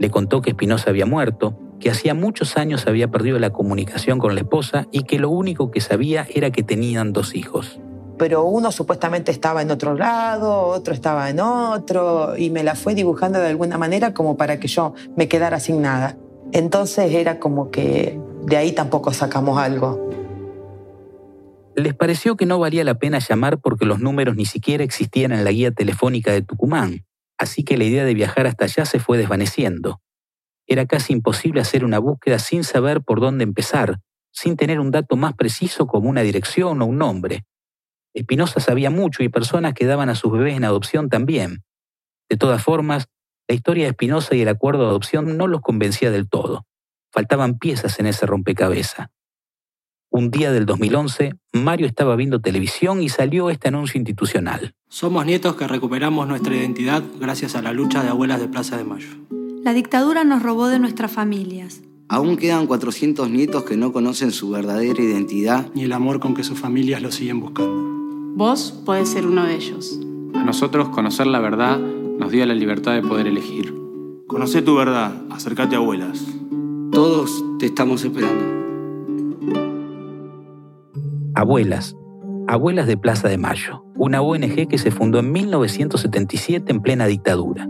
Le 0.00 0.10
contó 0.10 0.42
que 0.42 0.50
Espinosa 0.50 0.90
había 0.90 1.06
muerto, 1.06 1.56
que 1.80 1.90
hacía 1.90 2.14
muchos 2.14 2.56
años 2.56 2.86
había 2.86 3.08
perdido 3.08 3.38
la 3.38 3.50
comunicación 3.50 4.18
con 4.18 4.34
la 4.34 4.40
esposa 4.40 4.86
y 4.92 5.04
que 5.04 5.18
lo 5.18 5.30
único 5.30 5.70
que 5.70 5.80
sabía 5.80 6.26
era 6.34 6.50
que 6.50 6.62
tenían 6.62 7.12
dos 7.12 7.34
hijos. 7.34 7.80
Pero 8.18 8.44
uno 8.44 8.72
supuestamente 8.72 9.30
estaba 9.30 9.60
en 9.60 9.70
otro 9.70 9.94
lado, 9.94 10.62
otro 10.68 10.94
estaba 10.94 11.28
en 11.28 11.40
otro, 11.40 12.36
y 12.36 12.48
me 12.48 12.62
la 12.62 12.74
fue 12.74 12.94
dibujando 12.94 13.38
de 13.38 13.48
alguna 13.48 13.76
manera 13.76 14.14
como 14.14 14.36
para 14.36 14.58
que 14.58 14.68
yo 14.68 14.94
me 15.16 15.28
quedara 15.28 15.60
sin 15.60 15.82
nada. 15.82 16.16
Entonces 16.52 17.12
era 17.12 17.38
como 17.38 17.70
que 17.70 18.18
de 18.46 18.56
ahí 18.56 18.72
tampoco 18.72 19.12
sacamos 19.12 19.58
algo. 19.58 20.08
Les 21.74 21.94
pareció 21.94 22.36
que 22.36 22.46
no 22.46 22.58
valía 22.58 22.84
la 22.84 22.94
pena 22.94 23.18
llamar 23.18 23.58
porque 23.58 23.84
los 23.84 24.00
números 24.00 24.34
ni 24.34 24.46
siquiera 24.46 24.82
existían 24.82 25.32
en 25.32 25.44
la 25.44 25.50
guía 25.50 25.72
telefónica 25.72 26.32
de 26.32 26.40
Tucumán, 26.40 27.04
así 27.36 27.64
que 27.64 27.76
la 27.76 27.84
idea 27.84 28.06
de 28.06 28.14
viajar 28.14 28.46
hasta 28.46 28.64
allá 28.64 28.86
se 28.86 28.98
fue 28.98 29.18
desvaneciendo. 29.18 30.00
Era 30.66 30.86
casi 30.86 31.12
imposible 31.12 31.60
hacer 31.60 31.84
una 31.84 31.98
búsqueda 31.98 32.38
sin 32.38 32.64
saber 32.64 33.02
por 33.02 33.20
dónde 33.20 33.44
empezar, 33.44 34.00
sin 34.32 34.56
tener 34.56 34.80
un 34.80 34.90
dato 34.90 35.16
más 35.16 35.34
preciso 35.34 35.86
como 35.86 36.10
una 36.10 36.22
dirección 36.22 36.82
o 36.82 36.86
un 36.86 36.98
nombre. 36.98 37.44
Espinosa 38.14 38.60
sabía 38.60 38.90
mucho 38.90 39.22
y 39.22 39.28
personas 39.28 39.74
que 39.74 39.86
daban 39.86 40.08
a 40.08 40.14
sus 40.14 40.32
bebés 40.32 40.56
en 40.56 40.64
adopción 40.64 41.08
también. 41.08 41.62
De 42.28 42.36
todas 42.36 42.62
formas, 42.62 43.08
la 43.48 43.54
historia 43.54 43.84
de 43.84 43.90
Espinosa 43.90 44.34
y 44.34 44.42
el 44.42 44.48
acuerdo 44.48 44.82
de 44.82 44.88
adopción 44.88 45.36
no 45.36 45.46
los 45.46 45.60
convencía 45.60 46.10
del 46.10 46.28
todo. 46.28 46.66
Faltaban 47.12 47.58
piezas 47.58 48.00
en 48.00 48.06
ese 48.06 48.26
rompecabezas. 48.26 49.08
Un 50.10 50.30
día 50.30 50.50
del 50.50 50.66
2011, 50.66 51.34
Mario 51.52 51.86
estaba 51.86 52.16
viendo 52.16 52.40
televisión 52.40 53.02
y 53.02 53.08
salió 53.08 53.50
este 53.50 53.68
anuncio 53.68 53.98
institucional. 53.98 54.74
Somos 54.88 55.26
nietos 55.26 55.56
que 55.56 55.68
recuperamos 55.68 56.26
nuestra 56.26 56.56
identidad 56.56 57.02
gracias 57.20 57.54
a 57.54 57.62
la 57.62 57.72
lucha 57.72 58.02
de 58.02 58.08
abuelas 58.08 58.40
de 58.40 58.48
Plaza 58.48 58.76
de 58.76 58.84
Mayo. 58.84 59.35
La 59.66 59.72
dictadura 59.72 60.22
nos 60.22 60.44
robó 60.44 60.68
de 60.68 60.78
nuestras 60.78 61.10
familias. 61.10 61.82
Aún 62.08 62.36
quedan 62.36 62.68
400 62.68 63.28
nietos 63.28 63.64
que 63.64 63.76
no 63.76 63.92
conocen 63.92 64.30
su 64.30 64.48
verdadera 64.50 65.02
identidad. 65.02 65.66
Ni 65.74 65.82
el 65.82 65.92
amor 65.92 66.20
con 66.20 66.34
que 66.34 66.44
sus 66.44 66.56
familias 66.56 67.02
lo 67.02 67.10
siguen 67.10 67.40
buscando. 67.40 67.74
Vos 68.36 68.70
podés 68.86 69.08
ser 69.08 69.26
uno 69.26 69.44
de 69.44 69.56
ellos. 69.56 69.98
A 70.34 70.44
nosotros 70.44 70.90
conocer 70.90 71.26
la 71.26 71.40
verdad 71.40 71.80
nos 71.80 72.30
dio 72.30 72.46
la 72.46 72.54
libertad 72.54 72.94
de 72.94 73.02
poder 73.02 73.26
elegir. 73.26 73.74
Conoce 74.28 74.62
tu 74.62 74.76
verdad, 74.76 75.20
acércate 75.30 75.74
a 75.74 75.78
abuelas. 75.78 76.24
Todos 76.92 77.44
te 77.58 77.66
estamos 77.66 78.04
esperando. 78.04 78.44
Abuelas. 81.34 81.96
Abuelas 82.46 82.86
de 82.86 82.96
Plaza 82.96 83.26
de 83.26 83.36
Mayo, 83.36 83.84
una 83.96 84.22
ONG 84.22 84.68
que 84.68 84.78
se 84.78 84.92
fundó 84.92 85.18
en 85.18 85.32
1977 85.32 86.70
en 86.70 86.80
plena 86.82 87.06
dictadura. 87.06 87.68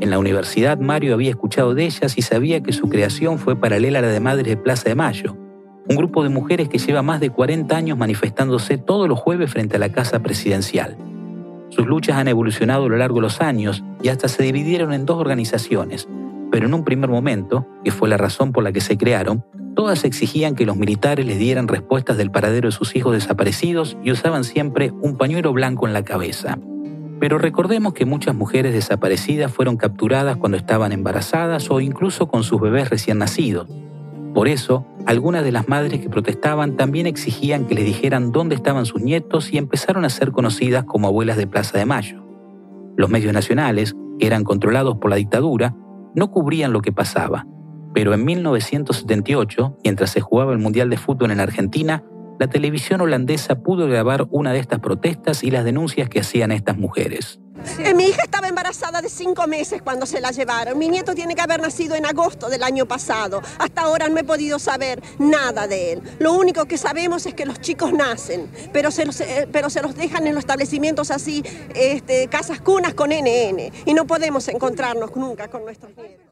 En 0.00 0.10
la 0.10 0.18
universidad 0.18 0.78
Mario 0.78 1.14
había 1.14 1.30
escuchado 1.30 1.74
de 1.74 1.84
ellas 1.84 2.18
y 2.18 2.22
sabía 2.22 2.62
que 2.62 2.72
su 2.72 2.88
creación 2.88 3.38
fue 3.38 3.56
paralela 3.56 4.00
a 4.00 4.02
la 4.02 4.08
de 4.08 4.20
Madres 4.20 4.46
de 4.46 4.56
Plaza 4.56 4.88
de 4.88 4.94
Mayo, 4.94 5.36
un 5.88 5.96
grupo 5.96 6.22
de 6.22 6.30
mujeres 6.30 6.68
que 6.68 6.78
lleva 6.78 7.02
más 7.02 7.20
de 7.20 7.30
40 7.30 7.76
años 7.76 7.96
manifestándose 7.96 8.76
todos 8.76 9.08
los 9.08 9.18
jueves 9.18 9.50
frente 9.50 9.76
a 9.76 9.78
la 9.78 9.90
Casa 9.90 10.20
Presidencial. 10.20 10.96
Sus 11.70 11.86
luchas 11.86 12.16
han 12.16 12.28
evolucionado 12.28 12.86
a 12.86 12.88
lo 12.88 12.96
largo 12.96 13.16
de 13.16 13.22
los 13.22 13.40
años 13.40 13.84
y 14.02 14.08
hasta 14.08 14.28
se 14.28 14.42
dividieron 14.42 14.92
en 14.92 15.06
dos 15.06 15.18
organizaciones, 15.18 16.08
pero 16.50 16.66
en 16.66 16.74
un 16.74 16.84
primer 16.84 17.10
momento, 17.10 17.66
que 17.84 17.90
fue 17.90 18.08
la 18.08 18.16
razón 18.16 18.52
por 18.52 18.64
la 18.64 18.72
que 18.72 18.80
se 18.80 18.98
crearon, 18.98 19.44
todas 19.74 20.04
exigían 20.04 20.54
que 20.54 20.66
los 20.66 20.76
militares 20.76 21.26
les 21.26 21.38
dieran 21.38 21.68
respuestas 21.68 22.16
del 22.16 22.30
paradero 22.30 22.68
de 22.68 22.72
sus 22.72 22.94
hijos 22.96 23.12
desaparecidos 23.12 23.96
y 24.02 24.12
usaban 24.12 24.44
siempre 24.44 24.92
un 25.02 25.16
pañuelo 25.16 25.52
blanco 25.52 25.86
en 25.86 25.92
la 25.92 26.04
cabeza. 26.04 26.58
Pero 27.20 27.38
recordemos 27.38 27.94
que 27.94 28.04
muchas 28.04 28.34
mujeres 28.34 28.72
desaparecidas 28.72 29.52
fueron 29.52 29.76
capturadas 29.76 30.36
cuando 30.36 30.56
estaban 30.56 30.92
embarazadas 30.92 31.70
o 31.70 31.80
incluso 31.80 32.28
con 32.28 32.42
sus 32.42 32.60
bebés 32.60 32.90
recién 32.90 33.18
nacidos. 33.18 33.68
Por 34.34 34.48
eso, 34.48 34.84
algunas 35.06 35.44
de 35.44 35.52
las 35.52 35.68
madres 35.68 36.00
que 36.00 36.10
protestaban 36.10 36.76
también 36.76 37.06
exigían 37.06 37.66
que 37.66 37.76
les 37.76 37.84
dijeran 37.84 38.32
dónde 38.32 38.56
estaban 38.56 38.84
sus 38.84 39.00
nietos 39.00 39.52
y 39.52 39.58
empezaron 39.58 40.04
a 40.04 40.10
ser 40.10 40.32
conocidas 40.32 40.84
como 40.84 41.06
abuelas 41.06 41.36
de 41.36 41.46
Plaza 41.46 41.78
de 41.78 41.86
Mayo. 41.86 42.24
Los 42.96 43.10
medios 43.10 43.32
nacionales, 43.32 43.94
que 44.18 44.26
eran 44.26 44.44
controlados 44.44 44.98
por 44.98 45.10
la 45.10 45.16
dictadura, 45.16 45.76
no 46.14 46.30
cubrían 46.30 46.72
lo 46.72 46.82
que 46.82 46.92
pasaba, 46.92 47.46
pero 47.94 48.12
en 48.12 48.24
1978, 48.24 49.78
mientras 49.84 50.10
se 50.10 50.20
jugaba 50.20 50.52
el 50.52 50.58
Mundial 50.58 50.90
de 50.90 50.96
Fútbol 50.96 51.30
en 51.30 51.40
Argentina, 51.40 52.02
la 52.38 52.48
televisión 52.48 53.00
holandesa 53.00 53.56
pudo 53.56 53.86
grabar 53.86 54.26
una 54.30 54.52
de 54.52 54.58
estas 54.58 54.80
protestas 54.80 55.44
y 55.44 55.50
las 55.50 55.64
denuncias 55.64 56.08
que 56.08 56.20
hacían 56.20 56.52
estas 56.52 56.76
mujeres. 56.76 57.38
Eh, 57.78 57.94
mi 57.94 58.04
hija 58.04 58.22
estaba 58.22 58.48
embarazada 58.48 59.00
de 59.00 59.08
cinco 59.08 59.46
meses 59.46 59.80
cuando 59.80 60.06
se 60.06 60.20
la 60.20 60.32
llevaron. 60.32 60.76
Mi 60.76 60.88
nieto 60.88 61.14
tiene 61.14 61.34
que 61.34 61.40
haber 61.40 61.60
nacido 61.60 61.94
en 61.94 62.04
agosto 62.04 62.48
del 62.48 62.62
año 62.62 62.86
pasado. 62.86 63.40
Hasta 63.58 63.82
ahora 63.82 64.08
no 64.08 64.18
he 64.18 64.24
podido 64.24 64.58
saber 64.58 65.02
nada 65.18 65.66
de 65.66 65.92
él. 65.92 66.02
Lo 66.18 66.32
único 66.34 66.66
que 66.66 66.76
sabemos 66.76 67.24
es 67.26 67.34
que 67.34 67.46
los 67.46 67.60
chicos 67.60 67.92
nacen, 67.92 68.50
pero 68.72 68.90
se 68.90 69.06
los, 69.06 69.20
eh, 69.20 69.48
pero 69.50 69.70
se 69.70 69.82
los 69.82 69.94
dejan 69.94 70.26
en 70.26 70.34
los 70.34 70.42
establecimientos 70.42 71.10
así, 71.10 71.42
este, 71.74 72.28
casas 72.28 72.60
cunas 72.60 72.94
con 72.94 73.10
NN. 73.10 73.72
Y 73.86 73.94
no 73.94 74.06
podemos 74.06 74.48
encontrarnos 74.48 75.14
nunca 75.16 75.48
con 75.48 75.64
nuestros 75.64 75.96
nietos. 75.96 76.23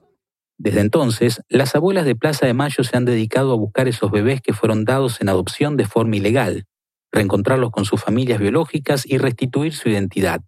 Desde 0.63 0.79
entonces, 0.79 1.43
las 1.49 1.75
abuelas 1.75 2.05
de 2.05 2.15
Plaza 2.15 2.47
de 2.47 2.55
Mayo 2.55 2.85
se 2.85 2.97
han 2.97 3.05
dedicado 3.05 3.53
a 3.53 3.57
buscar 3.57 3.89
esos 3.89 4.13
bebés 4.13 4.41
que 4.41 4.53
fueron 4.53 4.85
dados 4.85 5.21
en 5.21 5.29
adopción 5.29 5.77
de 5.77 5.87
forma 5.87 6.15
ilegal, 6.15 6.67
reencontrarlos 7.11 7.73
con 7.73 7.85
sus 7.85 8.01
familias 8.01 8.39
biológicas 8.39 9.05
y 9.05 9.19
restituir 9.19 9.75
su 9.75 9.89
identidad. 9.89 10.41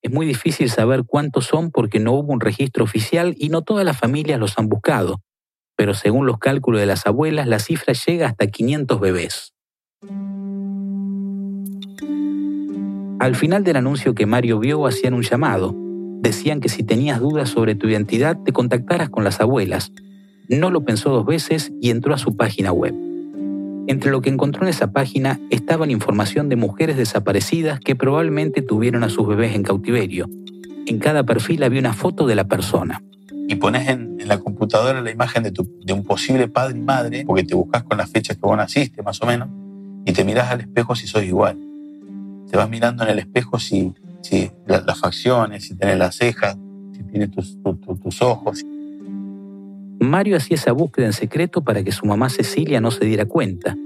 Es 0.00 0.12
muy 0.12 0.26
difícil 0.26 0.70
saber 0.70 1.02
cuántos 1.04 1.46
son 1.46 1.72
porque 1.72 1.98
no 1.98 2.12
hubo 2.12 2.32
un 2.32 2.38
registro 2.38 2.84
oficial 2.84 3.34
y 3.36 3.48
no 3.48 3.62
todas 3.62 3.84
las 3.84 3.98
familias 3.98 4.38
los 4.38 4.56
han 4.60 4.68
buscado, 4.68 5.22
pero 5.76 5.92
según 5.92 6.24
los 6.24 6.38
cálculos 6.38 6.80
de 6.80 6.86
las 6.86 7.04
abuelas 7.04 7.48
la 7.48 7.58
cifra 7.58 7.94
llega 7.94 8.28
hasta 8.28 8.46
500 8.46 9.00
bebés. 9.00 9.54
Al 13.18 13.34
final 13.34 13.64
del 13.64 13.74
anuncio 13.74 14.14
que 14.14 14.24
Mario 14.24 14.60
vio 14.60 14.86
hacían 14.86 15.14
un 15.14 15.22
llamado, 15.22 15.74
decían 16.22 16.60
que 16.60 16.68
si 16.68 16.84
tenías 16.84 17.20
dudas 17.20 17.50
sobre 17.50 17.74
tu 17.74 17.88
identidad 17.88 18.38
te 18.44 18.52
contactaras 18.52 19.10
con 19.10 19.24
las 19.24 19.40
abuelas. 19.40 19.92
No 20.48 20.70
lo 20.70 20.84
pensó 20.84 21.10
dos 21.10 21.26
veces 21.26 21.72
y 21.80 21.90
entró 21.90 22.14
a 22.14 22.18
su 22.18 22.36
página 22.36 22.72
web. 22.72 22.94
Entre 23.88 24.12
lo 24.12 24.22
que 24.22 24.30
encontró 24.30 24.62
en 24.62 24.68
esa 24.68 24.92
página 24.92 25.40
estaba 25.50 25.86
la 25.86 25.92
información 25.92 26.48
de 26.48 26.54
mujeres 26.54 26.96
desaparecidas 26.96 27.80
que 27.80 27.96
probablemente 27.96 28.62
tuvieron 28.62 29.02
a 29.02 29.08
sus 29.08 29.26
bebés 29.26 29.56
en 29.56 29.64
cautiverio. 29.64 30.28
En 30.86 30.98
cada 31.00 31.24
perfil 31.24 31.64
había 31.64 31.80
una 31.80 31.92
foto 31.92 32.26
de 32.26 32.36
la 32.36 32.44
persona. 32.44 33.02
Y 33.48 33.56
pones 33.56 33.88
en, 33.88 34.18
la 34.24 34.38
computadora 34.38 35.00
la 35.00 35.10
imagen 35.10 35.42
de, 35.42 35.50
de 35.50 35.92
un 35.92 36.04
posible 36.04 36.46
padre 36.46 36.78
y 36.78 36.82
madre, 36.82 37.24
porque 37.26 37.42
te 37.42 37.56
buscas 37.56 37.82
con 37.82 37.98
las 37.98 38.08
fechas 38.08 38.36
que 38.36 38.42
vos 38.42 38.56
naciste, 38.56 39.02
más 39.02 39.20
o 39.20 39.26
menos, 39.26 39.48
y 40.06 40.12
te 40.12 40.24
miras 40.24 40.50
al 40.50 40.60
espejo 40.60 40.94
si 40.94 41.08
sos 41.08 41.24
igual. 41.24 41.58
Te 42.48 42.56
vas 42.56 42.70
mirando 42.70 43.02
en 43.02 43.10
el 43.10 43.18
espejo 43.18 43.58
si, 43.58 43.92
si 44.22 44.50
las 44.66 44.98
facciones, 44.98 45.64
si 45.64 45.76
tienes 45.76 45.98
las 45.98 46.16
cejas, 46.16 46.56
si 46.92 47.02
tienes 47.04 47.30
tus, 47.30 47.58
tus 48.02 48.22
ojos. 48.22 48.64
Mario 50.00 50.36
hacía 50.36 50.56
esa 50.56 50.72
búsqueda 50.72 51.06
en 51.06 51.12
secreto 51.12 51.62
para 51.62 51.84
que 51.84 51.92
su 51.92 52.06
mamá 52.06 52.28
Cecilia 52.28 52.80
no 52.80 52.90
se 52.90 53.04
diera 53.04 53.24
cuenta. 53.24 53.76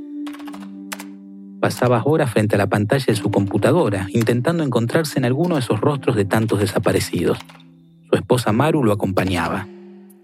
Pasaba 1.60 2.02
horas 2.04 2.30
frente 2.30 2.54
a 2.54 2.58
la 2.58 2.68
pantalla 2.68 3.06
de 3.06 3.16
su 3.16 3.30
computadora, 3.30 4.08
intentando 4.12 4.62
encontrarse 4.62 5.18
en 5.18 5.24
alguno 5.24 5.56
de 5.56 5.60
esos 5.60 5.80
rostros 5.80 6.16
de 6.16 6.24
tantos 6.24 6.60
desaparecidos. 6.60 7.38
Su 8.08 8.16
esposa 8.16 8.52
Maru 8.52 8.84
lo 8.84 8.92
acompañaba. 8.92 9.66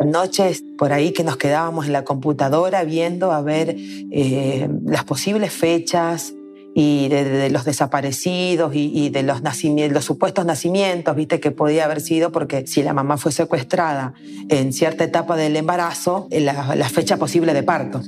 Noches 0.05 0.64
por 0.79 0.92
ahí 0.92 1.12
que 1.12 1.25
nos 1.25 1.37
quedábamos 1.37 1.87
en 1.87 1.92
la 1.92 2.05
computadora 2.05 2.85
viendo 2.85 3.33
a 3.33 3.40
ver 3.42 3.77
eh, 3.77 4.68
las 4.85 5.05
posibles 5.05 5.53
fechas, 5.53 6.35
y 6.74 7.08
de, 7.08 7.50
los 7.50 7.64
desaparecidos 7.64 8.72
y, 8.74 9.11
de 9.11 9.22
los, 9.22 10.04
supuestos 10.04 10.46
nacimientos, 10.46 11.14
viste 11.14 11.40
que 11.40 11.50
podía 11.50 11.85
haber 11.85 12.00
sido 12.00 12.32
porque 12.32 12.66
si 12.66 12.82
la 12.82 12.94
mamá 12.94 13.18
fue 13.18 13.32
secuestrada 13.32 14.14
en 14.48 14.72
cierta 14.72 15.04
etapa 15.04 15.37
del 15.37 15.56
embarazo, 15.56 16.28
la, 16.30 16.74
la 16.74 16.88
fecha 16.88 17.16
posible 17.18 17.52
de 17.54 17.62
parto. 17.62 18.00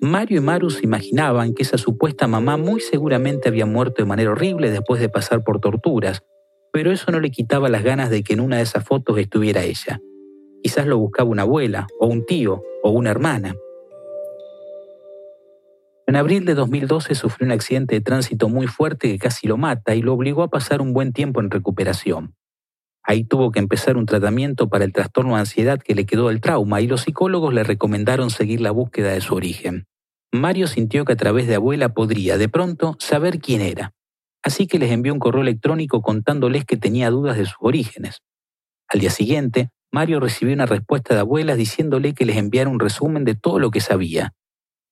Mario 0.00 0.38
y 0.38 0.40
Maru 0.40 0.70
se 0.70 0.84
imaginaban 0.84 1.54
que 1.54 1.62
esa 1.62 1.78
supuesta 1.78 2.26
mamá 2.26 2.56
muy 2.58 2.80
seguramente 2.80 3.48
había 3.48 3.66
muerto 3.66 4.02
de 4.02 4.06
manera 4.06 4.30
horrible 4.30 4.70
después 4.70 5.00
de 5.00 5.08
pasar 5.08 5.42
por 5.42 5.58
torturas, 5.58 6.22
pero 6.72 6.92
eso 6.92 7.10
no 7.10 7.20
le 7.20 7.30
quitaba 7.30 7.70
las 7.70 7.82
ganas 7.82 8.10
de 8.10 8.22
que 8.22 8.34
en 8.34 8.40
una 8.40 8.56
de 8.56 8.62
esas 8.62 8.84
fotos 8.84 9.18
estuviera 9.18 9.62
ella. 9.62 10.00
Quizás 10.62 10.86
lo 10.86 10.98
buscaba 10.98 11.30
una 11.30 11.42
abuela, 11.42 11.86
o 11.98 12.06
un 12.06 12.26
tío, 12.26 12.62
o 12.82 12.90
una 12.90 13.10
hermana. 13.10 13.54
En 16.08 16.14
abril 16.14 16.44
de 16.44 16.54
2012 16.54 17.16
sufrió 17.16 17.46
un 17.46 17.52
accidente 17.52 17.96
de 17.96 18.00
tránsito 18.00 18.48
muy 18.48 18.68
fuerte 18.68 19.10
que 19.10 19.18
casi 19.18 19.48
lo 19.48 19.56
mata 19.56 19.96
y 19.96 20.02
lo 20.02 20.12
obligó 20.14 20.44
a 20.44 20.50
pasar 20.50 20.80
un 20.80 20.92
buen 20.92 21.12
tiempo 21.12 21.40
en 21.40 21.50
recuperación. 21.50 22.36
Ahí 23.02 23.24
tuvo 23.24 23.50
que 23.50 23.58
empezar 23.58 23.96
un 23.96 24.06
tratamiento 24.06 24.68
para 24.68 24.84
el 24.84 24.92
trastorno 24.92 25.34
de 25.34 25.40
ansiedad 25.40 25.80
que 25.80 25.96
le 25.96 26.06
quedó 26.06 26.28
del 26.28 26.40
trauma 26.40 26.80
y 26.80 26.86
los 26.86 27.02
psicólogos 27.02 27.52
le 27.52 27.64
recomendaron 27.64 28.30
seguir 28.30 28.60
la 28.60 28.70
búsqueda 28.70 29.10
de 29.10 29.20
su 29.20 29.34
origen. 29.34 29.86
Mario 30.32 30.68
sintió 30.68 31.04
que 31.04 31.14
a 31.14 31.16
través 31.16 31.48
de 31.48 31.56
abuela 31.56 31.88
podría, 31.88 32.38
de 32.38 32.48
pronto, 32.48 32.96
saber 33.00 33.40
quién 33.40 33.60
era. 33.60 33.92
Así 34.44 34.68
que 34.68 34.78
les 34.78 34.92
envió 34.92 35.12
un 35.12 35.18
correo 35.18 35.42
electrónico 35.42 36.02
contándoles 36.02 36.64
que 36.64 36.76
tenía 36.76 37.10
dudas 37.10 37.36
de 37.36 37.46
sus 37.46 37.56
orígenes. 37.58 38.22
Al 38.88 39.00
día 39.00 39.10
siguiente, 39.10 39.70
Mario 39.90 40.20
recibió 40.20 40.54
una 40.54 40.66
respuesta 40.66 41.14
de 41.14 41.20
abuelas 41.20 41.56
diciéndole 41.56 42.14
que 42.14 42.26
les 42.26 42.36
enviara 42.36 42.70
un 42.70 42.78
resumen 42.78 43.24
de 43.24 43.34
todo 43.34 43.58
lo 43.58 43.72
que 43.72 43.80
sabía, 43.80 44.34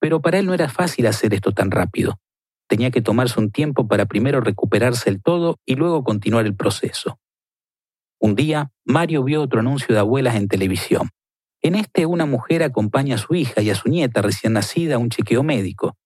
pero 0.05 0.21
para 0.21 0.39
él 0.39 0.45
no 0.45 0.53
era 0.53 0.69
fácil 0.69 1.07
hacer 1.07 1.33
esto 1.33 1.53
tan 1.53 1.71
rápido. 1.71 2.21
Tenía 2.69 2.91
que 2.91 3.01
tomarse 3.01 3.41
un 3.41 3.51
tiempo 3.51 3.89
para 3.89 4.05
primero 4.05 4.43
recuperarse 4.43 5.09
el 5.09 5.23
todo 5.23 5.57
y 5.65 5.77
luego 5.77 6.05
continuar 6.05 6.45
el 6.45 6.55
proceso. 6.55 7.19
Un 8.21 8.35
día, 8.35 8.71
Mario 8.85 9.25
vio 9.25 9.41
otro 9.41 9.61
anuncio 9.61 9.95
de 9.95 10.01
abuelas 10.01 10.37
en 10.37 10.47
televisión. 10.47 11.09
En 11.63 11.75
este, 11.75 12.05
una 12.05 12.27
mujer 12.27 12.63
acompaña 12.63 13.15
a 13.15 13.19
su 13.19 13.35
hija 13.35 13.63
y 13.63 13.71
a 13.71 13.75
su 13.75 13.89
nieta 13.89 14.21
recién 14.21 14.53
nacida 14.53 14.97
a 14.97 14.99
un 14.99 15.09
chequeo 15.09 15.43
médico. 15.43 15.97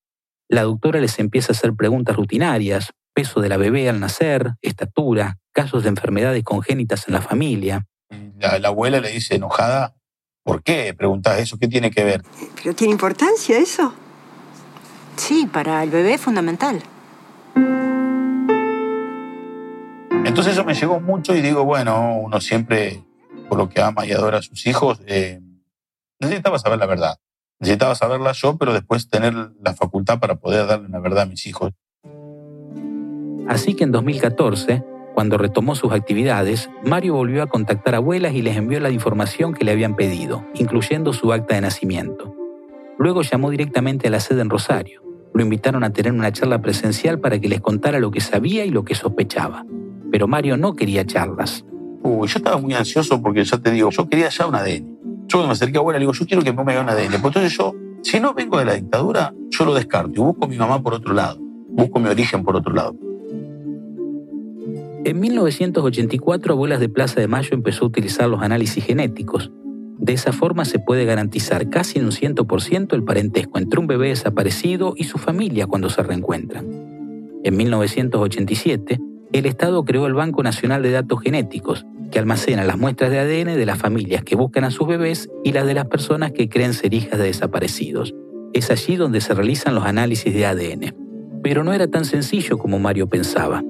La 0.49 0.63
doctora 0.63 1.01
les 1.01 1.19
empieza 1.19 1.51
a 1.51 1.57
hacer 1.57 1.75
preguntas 1.75 2.15
rutinarias, 2.15 2.93
peso 3.13 3.41
de 3.41 3.49
la 3.49 3.57
bebé 3.57 3.89
al 3.89 3.99
nacer, 3.99 4.53
estatura, 4.63 5.39
casos 5.53 5.83
de 5.83 5.89
enfermedades 5.89 6.45
congénitas 6.45 7.09
en 7.09 7.15
la 7.15 7.21
familia. 7.21 7.85
La, 8.39 8.61
la 8.61 8.69
abuela 8.69 9.01
le 9.01 9.11
dice 9.11 9.35
enojada, 9.35 9.97
¿Por 10.43 10.63
qué 10.63 10.95
preguntas 10.95 11.39
eso? 11.39 11.59
¿Qué 11.59 11.69
tiene 11.69 11.91
que 11.91 12.05
ver? 12.05 12.23
¿Pero 12.63 12.75
tiene 12.75 12.93
importancia 12.93 13.59
eso? 13.59 13.93
Sí, 15.17 15.49
para 15.53 15.83
el 15.83 15.91
bebé 15.91 16.15
es 16.15 16.21
fundamental. 16.21 16.83
Entonces 20.25 20.53
eso 20.53 20.65
me 20.65 20.75
llegó 20.75 21.01
mucho 21.01 21.35
y 21.35 21.41
digo, 21.41 21.65
bueno, 21.65 22.17
uno 22.19 22.41
siempre, 22.41 23.03
por 23.49 23.59
lo 23.59 23.69
que 23.69 23.81
ama 23.81 24.07
y 24.07 24.13
adora 24.13 24.39
a 24.39 24.43
sus 24.43 24.67
hijos, 24.67 25.01
eh, 25.07 25.41
necesitaba 26.21 26.59
saber 26.59 26.79
la 26.79 26.87
verdad. 26.87 27.19
Necesitaba 27.61 27.95
saberla 27.95 28.33
yo, 28.33 28.57
pero 28.57 28.73
después 28.73 29.09
tener 29.09 29.35
la 29.35 29.75
facultad 29.75 30.21
para 30.21 30.37
poder 30.37 30.67
darle 30.67 30.87
una 30.87 31.01
verdad 31.01 31.23
a 31.23 31.27
mis 31.27 31.47
hijos. 31.47 31.73
Así 33.49 33.75
que 33.75 33.85
en 33.85 33.93
2014 33.93 34.85
Cuando 35.19 35.37
retomó 35.37 35.75
sus 35.75 35.91
actividades, 35.91 36.71
Mario 36.85 37.15
volvió 37.15 37.43
a 37.43 37.49
contactar 37.49 37.97
abuelas 37.97 38.35
y 38.35 38.43
les 38.43 38.57
envió 38.57 38.79
la 38.79 38.93
información 38.93 39.53
que 39.53 39.65
le 39.65 39.73
habían 39.73 39.97
pedido, 39.97 40.45
incluyendo 40.55 41.13
su 41.13 41.33
acta 41.33 41.57
de 41.57 41.61
nacimiento. 41.61 42.33
Luego 43.01 43.23
llamó 43.23 43.51
directamente 43.51 44.07
a 44.07 44.13
la 44.13 44.21
sede 44.21 44.43
en 44.43 44.49
Rosario. 44.49 45.03
Lo 45.35 45.43
invitaron 45.43 45.83
a 45.83 45.93
tener 45.93 46.13
una 46.13 46.31
charla 46.31 46.63
presencial 46.63 47.19
para 47.19 47.41
que 47.41 47.49
les 47.49 47.61
contara 47.61 47.99
lo 47.99 48.13
que 48.13 48.21
sabía 48.21 48.65
y 48.65 48.71
lo 48.71 48.85
que 48.85 48.95
sospechaba. 48.95 49.67
Pero 50.13 50.29
Mario 50.29 50.57
no 50.57 50.77
quería 50.77 51.05
charlas. 51.05 51.65
Uy, 52.05 52.29
yo 52.29 52.39
estaba 52.39 52.59
muy 52.59 52.75
ansioso 52.75 53.21
porque 53.21 53.43
ya 53.43 53.59
te 53.59 53.73
digo, 53.73 53.91
yo 53.91 54.09
quería 54.09 54.29
ya 54.29 54.47
un 54.47 54.55
ADN. 54.55 55.27
Yo 55.27 55.45
me 55.45 55.51
acerqué 55.51 55.79
a 55.79 55.81
abuela 55.81 55.99
le 55.99 56.05
digo, 56.05 56.13
yo 56.13 56.27
quiero 56.27 56.45
que 56.45 56.53
me 56.53 56.63
haga 56.63 56.83
un 56.83 56.91
ADN. 56.91 57.21
Pues 57.21 57.25
entonces 57.25 57.59
yo, 57.59 57.75
si 58.05 58.21
no 58.21 58.35
vengo 58.35 58.57
de 58.57 58.67
la 58.67 58.75
dictadura, 58.75 59.35
yo 59.51 59.65
lo 59.65 59.75
descarto 59.75 60.13
y 60.15 60.19
busco 60.19 60.45
a 60.45 60.49
mi 60.49 60.57
mamá 60.57 60.81
por 60.81 60.95
otro 60.95 61.13
lado. 61.13 61.41
Busco 61.41 61.99
mi 61.99 62.09
origen 62.09 62.45
por 62.45 62.55
otro 62.55 62.73
lado. 62.73 62.95
En 65.05 65.21
1984, 65.21 66.53
Abuelas 66.53 66.81
de 66.81 66.89
Plaza 66.89 67.21
de 67.21 67.29
Mayo 67.29 67.51
empezó 67.53 67.85
a 67.85 67.89
utilizar 67.89 68.29
los 68.29 68.43
análisis 68.43 68.85
genéticos. 68.85 69.53
De 69.99 70.13
esa 70.13 70.33
forma 70.33 70.65
se 70.65 70.81
puede 70.81 71.05
garantizar 71.05 71.71
casi 71.71 71.99
en 71.99 72.07
un 72.07 72.11
100% 72.11 72.95
el 72.95 73.05
parentesco 73.05 73.59
entre 73.59 73.81
un 73.81 73.87
bebé 73.87 74.09
desaparecido 74.09 74.95
y 74.97 75.05
su 75.05 75.19
familia 75.19 75.67
cuando 75.67 75.89
se 75.89 76.03
reencuentran. 76.03 76.67
En 77.45 77.57
1987, 77.57 78.99
el 79.33 79.47
Estado 79.47 79.85
creó 79.85 80.07
el 80.07 80.15
Banco 80.15 80.43
Nacional 80.43 80.83
de 80.83 80.91
Datos 80.91 81.21
Genéticos, 81.21 81.87
que 82.11 82.19
almacena 82.19 82.65
las 82.65 82.79
muestras 82.79 83.11
de 83.11 83.21
ADN 83.21 83.57
de 83.57 83.67
las 83.67 83.79
familias 83.79 84.25
que 84.25 84.37
buscan 84.37 84.65
a 84.65 84.71
sus 84.71 84.89
bebés 84.89 85.29
y 85.45 85.53
las 85.53 85.67
de 85.67 85.75
las 85.75 85.87
personas 85.87 86.33
que 86.33 86.49
creen 86.49 86.75
ser 86.75 86.93
hijas 86.93 87.19
de 87.19 87.27
desaparecidos. 87.27 88.15
Es 88.53 88.71
allí 88.71 88.97
donde 88.97 89.21
se 89.21 89.35
realizan 89.35 89.75
los 89.75 89.85
análisis 89.85 90.35
de 90.35 90.47
ADN. 90.47 90.95
Pero 91.43 91.63
no 91.63 91.73
era 91.73 91.87
tan 91.87 92.05
sencillo 92.05 92.59
como 92.59 92.79
Mario 92.79 93.09
pensaba. 93.09 93.63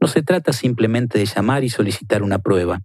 No 0.00 0.08
se 0.08 0.22
trata 0.22 0.52
simplemente 0.52 1.18
de 1.18 1.26
llamar 1.26 1.62
y 1.62 1.68
solicitar 1.68 2.22
una 2.22 2.38
prueba. 2.38 2.80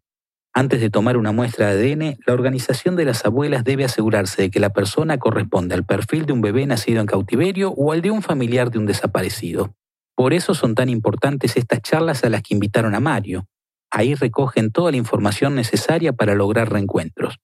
Antes 0.54 0.80
de 0.80 0.90
tomar 0.90 1.18
una 1.18 1.32
muestra 1.32 1.74
de 1.74 1.94
ADN, 1.94 2.18
la 2.26 2.34
organización 2.34 2.96
de 2.96 3.06
las 3.06 3.26
abuelas 3.26 3.64
debe 3.64 3.86
asegurarse 3.86 4.44
de 4.44 4.52
que 4.52 4.60
la 4.60 4.70
persona 4.70 5.18
corresponde 5.18 5.76
al 5.76 5.86
perfil 5.86 6.26
de 6.26 6.34
un 6.34 6.42
bebé 6.42 6.66
nacido 6.66 7.02
en 7.02 7.08
cautiverio 7.08 7.72
o 7.72 7.92
al 7.92 8.02
de 8.02 8.12
un 8.12 8.22
familiar 8.22 8.72
de 8.72 8.80
un 8.80 8.86
desaparecido. 8.86 9.76
Por 10.16 10.34
eso 10.34 10.54
son 10.54 10.76
tan 10.76 10.88
importantes 10.88 11.58
estas 11.58 11.82
charlas 11.82 12.24
a 12.24 12.30
las 12.30 12.42
que 12.42 12.54
invitaron 12.54 12.96
a 12.96 13.02
Mario. 13.02 13.48
Ahí 13.92 14.16
recogen 14.16 14.72
toda 14.72 14.92
la 14.92 14.98
información 14.98 15.56
necesaria 15.56 16.14
para 16.14 16.36
lograr 16.36 16.72
reencuentros. 16.72 17.38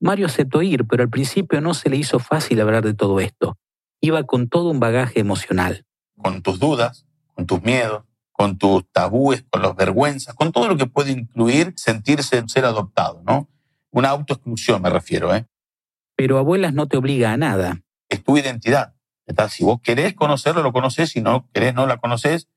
Mario 0.00 0.26
aceptó 0.26 0.62
ir, 0.62 0.84
pero 0.86 1.02
al 1.02 1.10
principio 1.10 1.60
no 1.60 1.74
se 1.74 1.88
le 1.88 1.96
hizo 1.96 2.18
fácil 2.18 2.60
hablar 2.60 2.84
de 2.84 2.94
todo 2.94 3.20
esto. 3.20 3.56
Iba 4.00 4.24
con 4.24 4.48
todo 4.48 4.70
un 4.70 4.80
bagaje 4.80 5.20
emocional. 5.20 5.84
Con 6.16 6.42
tus 6.42 6.58
dudas, 6.58 7.06
con 7.34 7.46
tus 7.46 7.62
miedos, 7.62 8.04
con 8.42 8.58
tus 8.58 8.84
tabúes, 8.90 9.44
con 9.48 9.62
las 9.62 9.76
vergüenzas, 9.76 10.34
con 10.34 10.50
todo 10.50 10.66
lo 10.66 10.76
que 10.76 10.86
puede 10.86 11.12
incluir 11.12 11.74
sentirse 11.76 12.42
ser 12.48 12.64
adoptado, 12.64 13.22
¿no? 13.24 13.48
Una 13.92 14.08
autoexclusión 14.08 14.82
me 14.82 14.90
refiero, 14.90 15.32
¿eh? 15.32 15.46
Pero 16.16 16.38
abuelas 16.38 16.74
no 16.74 16.88
te 16.88 16.96
obliga 16.96 17.32
a 17.32 17.36
nada. 17.36 17.82
Es 18.08 18.24
tu 18.24 18.36
identidad. 18.36 18.96
Si 19.48 19.62
vos 19.62 19.80
querés 19.80 20.14
conocerlo, 20.14 20.64
lo 20.64 20.72
conoces, 20.72 21.10
si 21.10 21.20
no 21.20 21.48
querés, 21.52 21.72
no 21.72 21.86
la 21.86 21.98
conoces, 21.98 22.48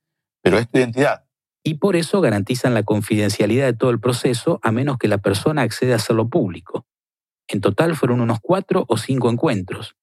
pero 0.41 0.58
es 0.58 0.67
tu 0.67 0.80
identidad. 0.80 1.26
Y 1.62 1.76
por 1.76 1.95
eso 1.95 2.19
garantizan 2.19 2.74
la 2.74 2.82
confidencialidad 2.82 3.67
de 3.67 3.74
todo 3.74 3.91
el 3.91 4.00
proceso 4.00 4.60
a 4.63 4.71
menos 4.71 4.98
que 4.98 5.08
la 5.08 5.19
persona 5.19 5.62
acceda 5.62 5.93
a 5.93 5.98
hacerlo 5.98 6.30
público. 6.30 6.88
En 7.48 7.62
total 7.62 7.95
fueron 7.95 8.21
unos 8.21 8.39
cuatro 8.41 8.86
o 8.88 8.98
cinco 8.98 9.30
encuentros. 9.30 9.95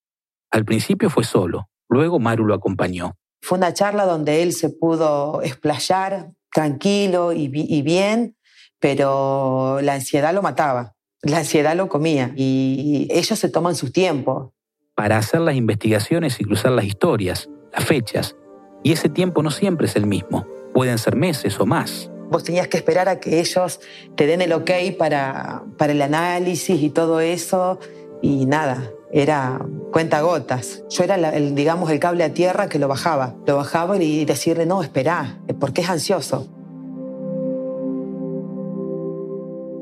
Al 0.53 0.65
principio 0.65 1.11
fue 1.11 1.25
solo, 1.25 1.69
luego 1.89 2.21
Maru 2.21 2.47
lo 2.47 2.55
acompañó. 2.55 3.17
Fue 3.43 3.59
una 3.59 3.75
charla 3.75 4.07
donde 4.07 4.43
él 4.43 4.53
se 4.53 4.71
pudo 4.71 5.43
explayar 5.43 6.31
tranquilo 6.53 7.33
y, 7.33 7.49
bien, 7.49 8.37
pero 8.79 9.81
la 9.83 9.95
ansiedad 9.95 10.33
lo 10.33 10.43
mataba, 10.43 10.95
la 11.23 11.39
ansiedad 11.39 11.75
lo 11.75 11.89
comía 11.89 12.33
y 12.37 13.09
ellos 13.11 13.37
se 13.37 13.49
toman 13.49 13.75
su 13.75 13.91
tiempo. 13.91 14.55
Para 14.95 15.19
hacer 15.19 15.41
las 15.41 15.57
investigaciones 15.57 16.41
y 16.41 16.45
cruzar 16.45 16.71
las 16.71 16.85
historias, 16.85 17.51
las 17.73 17.85
fechas, 17.85 18.37
y 18.85 18.93
ese 18.93 19.09
tiempo 19.09 19.43
no 19.43 19.51
siempre 19.51 19.89
es 19.89 19.97
el 19.97 20.07
mismo, 20.07 20.47
pueden 20.73 20.99
ser 20.99 21.17
meses 21.17 21.59
o 21.59 21.67
más. 21.67 22.11
Vos 22.31 22.45
tenías 22.45 22.69
que 22.69 22.77
esperar 22.77 23.09
a 23.09 23.19
que 23.19 23.41
ellos 23.41 23.81
te 24.15 24.27
den 24.27 24.41
el 24.41 24.53
ok 24.53 24.71
para, 24.97 25.65
para 25.77 25.93
el 25.93 26.01
análisis 26.01 26.81
y 26.81 26.91
todo 26.91 27.19
eso, 27.21 27.81
y 28.23 28.47
nada, 28.47 28.89
era 29.13 29.65
cuenta 29.93 30.23
gotas. 30.23 30.83
Yo 30.89 31.05
era, 31.05 31.17
el, 31.17 31.55
digamos, 31.55 31.91
el 31.91 32.01
cable 32.01 32.25
a 32.25 32.33
tierra 32.33 32.69
que 32.69 32.79
lo 32.79 32.89
bajaba. 32.89 33.37
Lo 33.47 33.57
bajaba 33.57 34.03
y 34.03 34.25
decirle, 34.25 34.65
no, 34.65 34.83
espera, 34.83 35.39
porque 35.61 35.83
es 35.83 35.91
ansioso. 35.91 36.49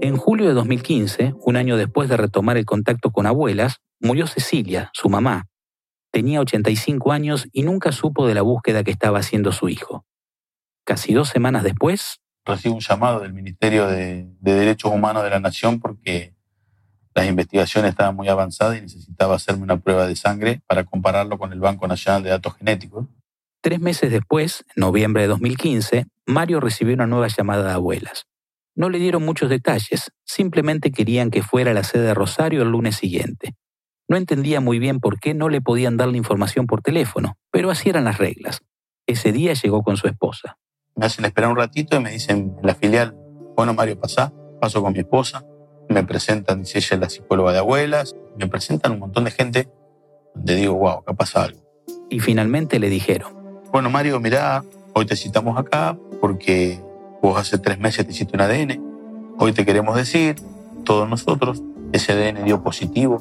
En 0.02 0.16
julio 0.16 0.48
de 0.48 0.54
2015, 0.54 1.34
un 1.38 1.56
año 1.56 1.76
después 1.76 2.08
de 2.08 2.16
retomar 2.16 2.56
el 2.56 2.64
contacto 2.64 3.12
con 3.12 3.26
abuelas, 3.26 3.76
murió 4.00 4.26
Cecilia, 4.26 4.90
su 4.92 5.08
mamá. 5.08 5.46
Tenía 6.10 6.40
85 6.40 7.12
años 7.12 7.46
y 7.52 7.62
nunca 7.62 7.92
supo 7.92 8.26
de 8.26 8.34
la 8.34 8.42
búsqueda 8.42 8.82
que 8.82 8.90
estaba 8.90 9.20
haciendo 9.20 9.52
su 9.52 9.68
hijo. 9.68 10.04
Casi 10.84 11.14
dos 11.14 11.28
semanas 11.28 11.62
después... 11.62 12.20
Recibo 12.44 12.74
un 12.74 12.80
llamado 12.80 13.20
del 13.20 13.34
Ministerio 13.34 13.86
de, 13.86 14.28
de 14.40 14.54
Derechos 14.54 14.90
Humanos 14.90 15.22
de 15.22 15.30
la 15.30 15.38
Nación 15.38 15.78
porque 15.78 16.34
las 17.14 17.26
investigaciones 17.26 17.90
estaban 17.90 18.14
muy 18.14 18.28
avanzadas 18.28 18.78
y 18.78 18.82
necesitaba 18.82 19.34
hacerme 19.34 19.64
una 19.64 19.78
prueba 19.78 20.06
de 20.06 20.16
sangre 20.16 20.62
para 20.66 20.84
compararlo 20.84 21.38
con 21.38 21.52
el 21.52 21.60
Banco 21.60 21.88
Nacional 21.88 22.22
de 22.22 22.30
Datos 22.30 22.56
Genéticos. 22.56 23.06
Tres 23.60 23.80
meses 23.80 24.10
después, 24.10 24.64
en 24.76 24.80
noviembre 24.80 25.22
de 25.22 25.28
2015, 25.28 26.06
Mario 26.26 26.60
recibió 26.60 26.94
una 26.94 27.06
nueva 27.06 27.28
llamada 27.28 27.64
de 27.64 27.72
abuelas. 27.72 28.26
No 28.76 28.88
le 28.88 28.98
dieron 28.98 29.24
muchos 29.24 29.50
detalles, 29.50 30.12
simplemente 30.24 30.92
querían 30.92 31.30
que 31.30 31.42
fuera 31.42 31.72
a 31.72 31.74
la 31.74 31.82
sede 31.82 32.04
de 32.04 32.14
Rosario 32.14 32.62
el 32.62 32.70
lunes 32.70 32.96
siguiente. 32.96 33.54
No 34.08 34.16
entendía 34.16 34.60
muy 34.60 34.78
bien 34.78 35.00
por 35.00 35.18
qué 35.18 35.34
no 35.34 35.48
le 35.48 35.60
podían 35.60 35.96
dar 35.96 36.08
la 36.08 36.16
información 36.16 36.66
por 36.66 36.80
teléfono, 36.80 37.36
pero 37.50 37.70
así 37.70 37.90
eran 37.90 38.04
las 38.04 38.18
reglas. 38.18 38.60
Ese 39.06 39.32
día 39.32 39.52
llegó 39.54 39.82
con 39.82 39.96
su 39.96 40.06
esposa. 40.06 40.56
Me 40.94 41.06
hacen 41.06 41.24
esperar 41.24 41.50
un 41.50 41.56
ratito 41.56 41.96
y 41.96 42.00
me 42.00 42.12
dicen 42.12 42.54
en 42.58 42.66
la 42.66 42.74
filial, 42.74 43.14
bueno 43.56 43.74
Mario, 43.74 43.98
pasá, 43.98 44.32
paso 44.60 44.82
con 44.82 44.92
mi 44.92 45.00
esposa 45.00 45.44
me 45.90 46.04
presentan, 46.04 46.62
dice 46.62 46.78
ella, 46.78 46.96
la 46.98 47.10
psicóloga 47.10 47.52
de 47.52 47.58
abuelas, 47.58 48.16
me 48.38 48.46
presentan 48.46 48.92
un 48.92 49.00
montón 49.00 49.24
de 49.24 49.32
gente 49.32 49.68
donde 50.34 50.54
digo, 50.54 50.74
wow, 50.74 51.00
acá 51.00 51.14
pasa 51.14 51.44
algo. 51.44 51.60
Y 52.08 52.20
finalmente 52.20 52.78
le 52.78 52.88
dijeron, 52.88 53.32
bueno, 53.72 53.90
Mario, 53.90 54.20
mirá, 54.20 54.64
hoy 54.94 55.04
te 55.04 55.16
citamos 55.16 55.58
acá 55.58 55.98
porque 56.20 56.80
vos 57.20 57.38
hace 57.38 57.58
tres 57.58 57.78
meses 57.80 58.06
te 58.06 58.12
hiciste 58.12 58.36
un 58.36 58.42
ADN, 58.42 58.80
hoy 59.38 59.52
te 59.52 59.66
queremos 59.66 59.96
decir, 59.96 60.36
todos 60.84 61.08
nosotros, 61.08 61.62
ese 61.92 62.12
ADN 62.12 62.44
dio 62.44 62.62
positivo 62.62 63.20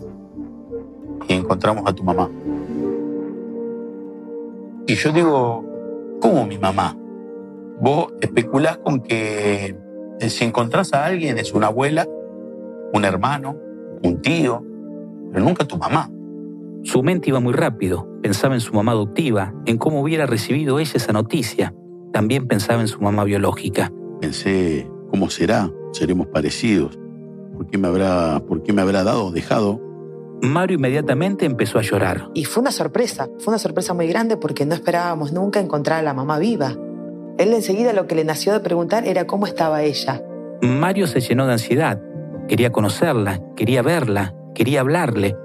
y 1.28 1.34
encontramos 1.34 1.90
a 1.90 1.94
tu 1.94 2.04
mamá. 2.04 2.30
Y 4.86 4.94
yo 4.96 5.12
digo, 5.12 5.66
¿cómo 6.22 6.46
mi 6.46 6.60
mamá? 6.60 6.96
Vos 7.82 8.14
especulás 8.22 8.78
con 8.78 9.02
que 9.02 9.76
si 10.20 10.44
encontrás 10.46 10.94
a 10.94 11.06
alguien 11.06 11.40
es 11.40 11.54
una 11.54 11.68
abuela 11.68 12.08
un 12.94 13.06
hermano, 13.06 13.56
un 14.04 14.22
tío, 14.22 14.64
pero 15.32 15.44
nunca 15.44 15.66
tu 15.66 15.78
mamá. 15.78 16.10
Su 16.84 17.04
mente 17.04 17.30
iba 17.30 17.40
muy 17.40 17.54
rápido. 17.54 18.08
Pensaba 18.22 18.54
en 18.54 18.62
su 18.62 18.74
mamá 18.74 18.94
adoptiva, 18.94 19.54
en 19.66 19.78
cómo 19.78 20.02
hubiera 20.02 20.26
recibido 20.26 20.80
ella 20.80 20.94
esa 20.96 21.14
noticia. 21.14 21.74
También 22.14 22.48
pensaba 22.48 22.82
en 22.82 22.88
su 22.88 23.02
mamá 23.02 23.24
biológica. 23.24 23.92
Pensé, 24.22 24.90
¿cómo 25.10 25.30
será? 25.30 25.70
¿Seremos 25.92 26.28
parecidos? 26.28 26.98
¿Por 27.56 27.68
qué 27.68 27.78
me 27.78 27.88
habrá, 27.88 28.42
por 28.48 28.64
qué 28.64 28.74
me 28.74 28.82
habrá 28.82 29.04
dado 29.04 29.26
o 29.26 29.32
dejado? 29.32 29.82
Mario 30.42 30.78
inmediatamente 30.78 31.46
empezó 31.46 31.80
a 31.80 31.82
llorar. 31.82 32.30
Y 32.34 32.46
fue 32.46 32.62
una 32.62 32.72
sorpresa, 32.72 33.30
fue 33.40 33.52
una 33.52 33.60
sorpresa 33.60 33.94
muy 33.94 34.08
grande 34.08 34.38
porque 34.38 34.66
no 34.66 34.74
esperábamos 34.74 35.34
nunca 35.34 35.60
encontrar 35.60 36.00
a 36.00 36.04
la 36.04 36.14
mamá 36.14 36.40
viva. 36.40 36.78
Él 37.38 37.54
enseguida 37.54 37.94
lo 37.94 38.08
que 38.08 38.16
le 38.16 38.24
nació 38.24 38.54
de 38.54 38.60
preguntar 38.62 39.06
era 39.06 39.28
cómo 39.28 39.46
estaba 39.46 39.84
ella. 39.84 40.24
Mario 40.62 41.08
se 41.08 41.22
llenó 41.22 41.46
de 41.46 41.54
ansiedad. 41.54 42.02
Quería 42.50 42.72
conocerla, 42.72 43.40
quería 43.56 43.84
verla, 43.84 44.34
quería 44.56 44.80
hablarle, 44.80 45.38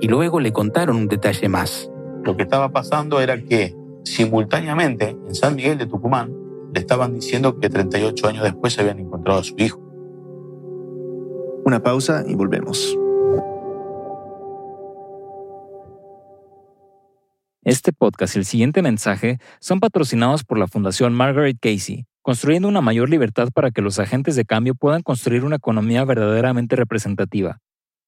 y 0.00 0.06
luego 0.06 0.38
le 0.38 0.52
contaron 0.52 0.96
un 0.96 1.08
detalle 1.08 1.48
más. 1.48 1.90
Lo 2.22 2.36
que 2.36 2.44
estaba 2.44 2.70
pasando 2.70 3.20
era 3.20 3.42
que 3.42 3.74
simultáneamente 4.04 5.08
en 5.10 5.34
San 5.34 5.56
Miguel 5.56 5.76
de 5.76 5.86
Tucumán 5.86 6.32
le 6.72 6.78
estaban 6.78 7.14
diciendo 7.14 7.58
que 7.58 7.68
38 7.68 8.28
años 8.28 8.44
después 8.44 8.74
se 8.74 8.80
habían 8.80 9.00
encontrado 9.00 9.40
a 9.40 9.44
su 9.44 9.56
hijo. 9.58 9.80
Una 11.64 11.82
pausa 11.82 12.22
y 12.28 12.36
volvemos. 12.36 12.96
Este 17.64 17.92
podcast 17.92 18.36
y 18.36 18.38
el 18.38 18.44
siguiente 18.44 18.82
mensaje 18.82 19.38
son 19.58 19.80
patrocinados 19.80 20.44
por 20.44 20.58
la 20.58 20.68
Fundación 20.68 21.12
Margaret 21.12 21.56
Casey 21.60 22.06
construyendo 22.22 22.68
una 22.68 22.80
mayor 22.80 23.10
libertad 23.10 23.48
para 23.52 23.70
que 23.70 23.82
los 23.82 23.98
agentes 23.98 24.36
de 24.36 24.44
cambio 24.44 24.74
puedan 24.74 25.02
construir 25.02 25.44
una 25.44 25.56
economía 25.56 26.04
verdaderamente 26.04 26.76
representativa. 26.76 27.58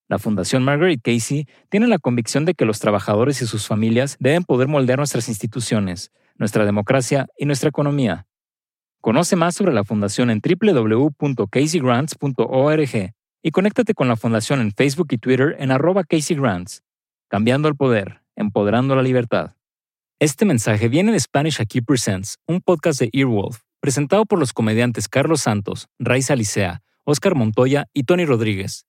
La 0.09 0.18
Fundación 0.18 0.62
Margaret 0.62 1.00
Casey 1.03 1.48
tiene 1.70 1.88
la 1.88 1.98
convicción 1.98 2.44
de 2.44 2.55
que 2.55 2.64
los 2.64 2.79
trabajadores 2.79 3.42
y 3.42 3.46
sus 3.46 3.66
familias 3.66 4.16
deben 4.20 4.44
poder 4.44 4.68
moldear 4.68 4.98
nuestras 4.98 5.29
instituciones, 5.29 6.12
nuestra 6.37 6.64
democracia 6.64 7.27
y 7.37 7.46
nuestra 7.46 7.70
economía. 7.70 8.27
Conoce 9.00 9.35
más 9.37 9.55
sobre 9.55 9.72
la 9.72 9.85
Fundación 9.85 10.31
en 10.31 10.40
www.caseygrants.org 10.40 13.12
y 13.42 13.50
conéctate 13.50 13.94
con 13.94 14.09
la 14.09 14.16
Fundación 14.16 14.61
en 14.61 14.72
Facebook 14.72 15.09
y 15.11 15.18
Twitter 15.18 15.57
en 15.59 15.70
arroba 15.70 16.05
caseygrants. 16.05 16.83
Cambiando 17.29 17.68
el 17.68 17.77
poder, 17.77 18.22
empoderando 18.37 18.96
la 18.96 19.03
libertad. 19.03 19.55
Este 20.20 20.44
mensaje 20.44 20.88
viene 20.88 21.12
de 21.12 21.20
Spanish 21.20 21.61
Aquí 21.61 21.81
Presents, 21.81 22.38
un 22.46 22.61
podcast 22.61 23.00
de 23.00 23.11
Earwolf, 23.12 23.63
presentado 23.85 24.25
por 24.25 24.38
los 24.38 24.55
comediantes 24.55 25.11
Carlos 25.11 25.42
Santos, 25.42 25.88
Raiza 25.99 26.35
Licea, 26.35 26.81
Oscar 27.05 27.35
Montoya 27.35 27.85
y 27.92 28.05
Tony 28.05 28.25
Rodríguez. 28.25 28.87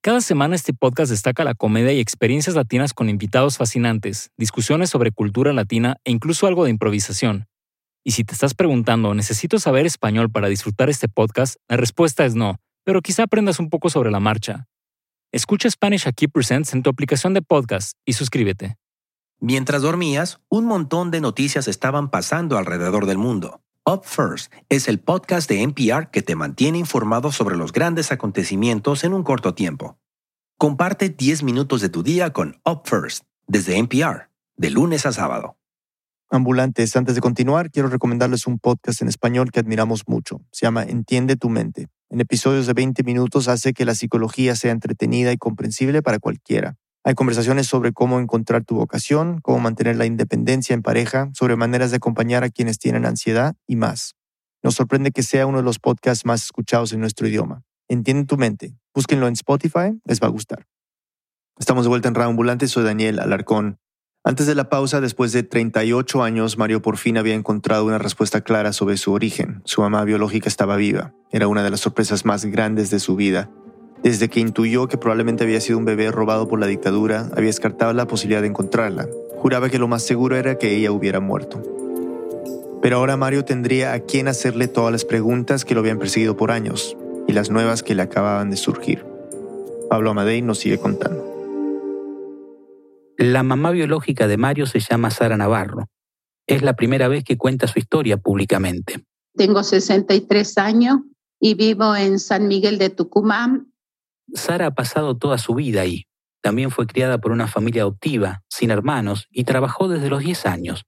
Cada 0.00 0.22
semana 0.22 0.54
este 0.54 0.72
podcast 0.72 1.10
destaca 1.10 1.44
la 1.44 1.52
comedia 1.52 1.92
y 1.92 2.00
experiencias 2.00 2.56
latinas 2.56 2.94
con 2.94 3.10
invitados 3.10 3.58
fascinantes, 3.58 4.30
discusiones 4.38 4.88
sobre 4.88 5.12
cultura 5.12 5.52
latina 5.52 5.98
e 6.04 6.12
incluso 6.12 6.46
algo 6.46 6.64
de 6.64 6.70
improvisación. 6.70 7.44
Y 8.04 8.12
si 8.12 8.24
te 8.24 8.32
estás 8.32 8.54
preguntando, 8.54 9.12
¿necesito 9.12 9.58
saber 9.58 9.84
español 9.84 10.30
para 10.30 10.48
disfrutar 10.48 10.88
este 10.88 11.08
podcast? 11.10 11.56
La 11.68 11.76
respuesta 11.76 12.24
es 12.24 12.34
no, 12.34 12.56
pero 12.84 13.02
quizá 13.02 13.24
aprendas 13.24 13.60
un 13.60 13.68
poco 13.68 13.90
sobre 13.90 14.10
la 14.10 14.18
marcha. 14.18 14.66
Escucha 15.30 15.68
Spanish 15.68 16.08
Aquí 16.08 16.26
Presents 16.26 16.72
en 16.72 16.82
tu 16.82 16.88
aplicación 16.88 17.34
de 17.34 17.42
podcast 17.42 17.98
y 18.06 18.14
suscríbete. 18.14 18.78
Mientras 19.40 19.82
dormías, 19.82 20.40
un 20.48 20.64
montón 20.64 21.10
de 21.10 21.20
noticias 21.20 21.68
estaban 21.68 22.08
pasando 22.10 22.56
alrededor 22.56 23.04
del 23.04 23.18
mundo. 23.18 23.61
Up 23.84 24.02
First 24.04 24.52
es 24.68 24.86
el 24.86 25.00
podcast 25.00 25.48
de 25.48 25.60
NPR 25.60 26.08
que 26.12 26.22
te 26.22 26.36
mantiene 26.36 26.78
informado 26.78 27.32
sobre 27.32 27.56
los 27.56 27.72
grandes 27.72 28.12
acontecimientos 28.12 29.02
en 29.02 29.12
un 29.12 29.24
corto 29.24 29.56
tiempo. 29.56 29.98
Comparte 30.56 31.08
10 31.08 31.42
minutos 31.42 31.80
de 31.80 31.88
tu 31.88 32.04
día 32.04 32.32
con 32.32 32.60
Up 32.64 32.82
First 32.84 33.24
desde 33.48 33.78
NPR, 33.78 34.30
de 34.56 34.70
lunes 34.70 35.04
a 35.04 35.10
sábado. 35.10 35.56
Ambulantes, 36.30 36.94
antes 36.94 37.16
de 37.16 37.20
continuar, 37.20 37.72
quiero 37.72 37.88
recomendarles 37.88 38.46
un 38.46 38.60
podcast 38.60 39.02
en 39.02 39.08
español 39.08 39.50
que 39.50 39.58
admiramos 39.58 40.04
mucho. 40.06 40.42
Se 40.52 40.64
llama 40.64 40.84
Entiende 40.84 41.34
tu 41.34 41.48
mente. 41.48 41.88
En 42.08 42.20
episodios 42.20 42.68
de 42.68 42.74
20 42.74 43.02
minutos 43.02 43.48
hace 43.48 43.72
que 43.72 43.84
la 43.84 43.96
psicología 43.96 44.54
sea 44.54 44.70
entretenida 44.70 45.32
y 45.32 45.38
comprensible 45.38 46.02
para 46.02 46.20
cualquiera. 46.20 46.76
Hay 47.04 47.14
conversaciones 47.14 47.66
sobre 47.66 47.92
cómo 47.92 48.20
encontrar 48.20 48.64
tu 48.64 48.76
vocación, 48.76 49.40
cómo 49.40 49.58
mantener 49.58 49.96
la 49.96 50.06
independencia 50.06 50.72
en 50.74 50.82
pareja, 50.82 51.30
sobre 51.34 51.56
maneras 51.56 51.90
de 51.90 51.96
acompañar 51.96 52.44
a 52.44 52.50
quienes 52.50 52.78
tienen 52.78 53.06
ansiedad 53.06 53.54
y 53.66 53.74
más. 53.74 54.14
Nos 54.62 54.76
sorprende 54.76 55.10
que 55.10 55.24
sea 55.24 55.46
uno 55.46 55.58
de 55.58 55.64
los 55.64 55.80
podcasts 55.80 56.24
más 56.24 56.44
escuchados 56.44 56.92
en 56.92 57.00
nuestro 57.00 57.26
idioma. 57.26 57.64
Entiende 57.88 58.26
tu 58.26 58.36
mente. 58.36 58.76
Búsquenlo 58.94 59.26
en 59.26 59.32
Spotify, 59.32 60.00
les 60.04 60.20
va 60.20 60.28
a 60.28 60.30
gustar. 60.30 60.66
Estamos 61.58 61.84
de 61.84 61.88
vuelta 61.88 62.08
en 62.08 62.14
Radio 62.14 62.30
Ambulante, 62.30 62.68
soy 62.68 62.84
Daniel 62.84 63.18
Alarcón. 63.18 63.78
Antes 64.24 64.46
de 64.46 64.54
la 64.54 64.68
pausa, 64.68 65.00
después 65.00 65.32
de 65.32 65.42
38 65.42 66.22
años, 66.22 66.56
Mario 66.56 66.80
por 66.80 66.96
fin 66.96 67.18
había 67.18 67.34
encontrado 67.34 67.84
una 67.84 67.98
respuesta 67.98 68.42
clara 68.42 68.72
sobre 68.72 68.96
su 68.96 69.12
origen. 69.12 69.62
Su 69.64 69.80
mamá 69.80 70.04
biológica 70.04 70.48
estaba 70.48 70.76
viva. 70.76 71.12
Era 71.32 71.48
una 71.48 71.64
de 71.64 71.70
las 71.70 71.80
sorpresas 71.80 72.24
más 72.24 72.44
grandes 72.44 72.90
de 72.90 73.00
su 73.00 73.16
vida. 73.16 73.50
Desde 74.02 74.28
que 74.28 74.40
intuyó 74.40 74.88
que 74.88 74.98
probablemente 74.98 75.44
había 75.44 75.60
sido 75.60 75.78
un 75.78 75.84
bebé 75.84 76.10
robado 76.10 76.48
por 76.48 76.58
la 76.58 76.66
dictadura, 76.66 77.28
había 77.36 77.46
descartado 77.46 77.92
la 77.92 78.06
posibilidad 78.06 78.42
de 78.42 78.48
encontrarla. 78.48 79.08
Juraba 79.36 79.70
que 79.70 79.78
lo 79.78 79.86
más 79.86 80.02
seguro 80.02 80.36
era 80.36 80.58
que 80.58 80.74
ella 80.74 80.90
hubiera 80.90 81.20
muerto. 81.20 81.62
Pero 82.82 82.96
ahora 82.96 83.16
Mario 83.16 83.44
tendría 83.44 83.92
a 83.92 84.00
quien 84.00 84.26
hacerle 84.26 84.66
todas 84.66 84.90
las 84.90 85.04
preguntas 85.04 85.64
que 85.64 85.74
lo 85.74 85.80
habían 85.80 86.00
perseguido 86.00 86.36
por 86.36 86.50
años 86.50 86.96
y 87.28 87.32
las 87.32 87.50
nuevas 87.50 87.84
que 87.84 87.94
le 87.94 88.02
acababan 88.02 88.50
de 88.50 88.56
surgir. 88.56 89.04
Pablo 89.88 90.10
Amadei 90.10 90.42
nos 90.42 90.58
sigue 90.58 90.78
contando. 90.78 91.32
La 93.18 93.44
mamá 93.44 93.70
biológica 93.70 94.26
de 94.26 94.36
Mario 94.36 94.66
se 94.66 94.80
llama 94.80 95.12
Sara 95.12 95.36
Navarro. 95.36 95.86
Es 96.48 96.62
la 96.62 96.74
primera 96.74 97.06
vez 97.06 97.22
que 97.22 97.36
cuenta 97.36 97.68
su 97.68 97.78
historia 97.78 98.16
públicamente. 98.16 99.04
Tengo 99.36 99.62
63 99.62 100.58
años 100.58 100.98
y 101.38 101.54
vivo 101.54 101.94
en 101.94 102.18
San 102.18 102.48
Miguel 102.48 102.78
de 102.78 102.90
Tucumán. 102.90 103.71
Sara 104.34 104.66
ha 104.66 104.70
pasado 104.74 105.16
toda 105.16 105.38
su 105.38 105.54
vida 105.54 105.82
ahí. 105.82 106.04
También 106.42 106.70
fue 106.70 106.86
criada 106.86 107.18
por 107.18 107.32
una 107.32 107.46
familia 107.46 107.82
adoptiva, 107.82 108.42
sin 108.48 108.70
hermanos, 108.70 109.28
y 109.30 109.44
trabajó 109.44 109.88
desde 109.88 110.10
los 110.10 110.20
10 110.20 110.46
años. 110.46 110.84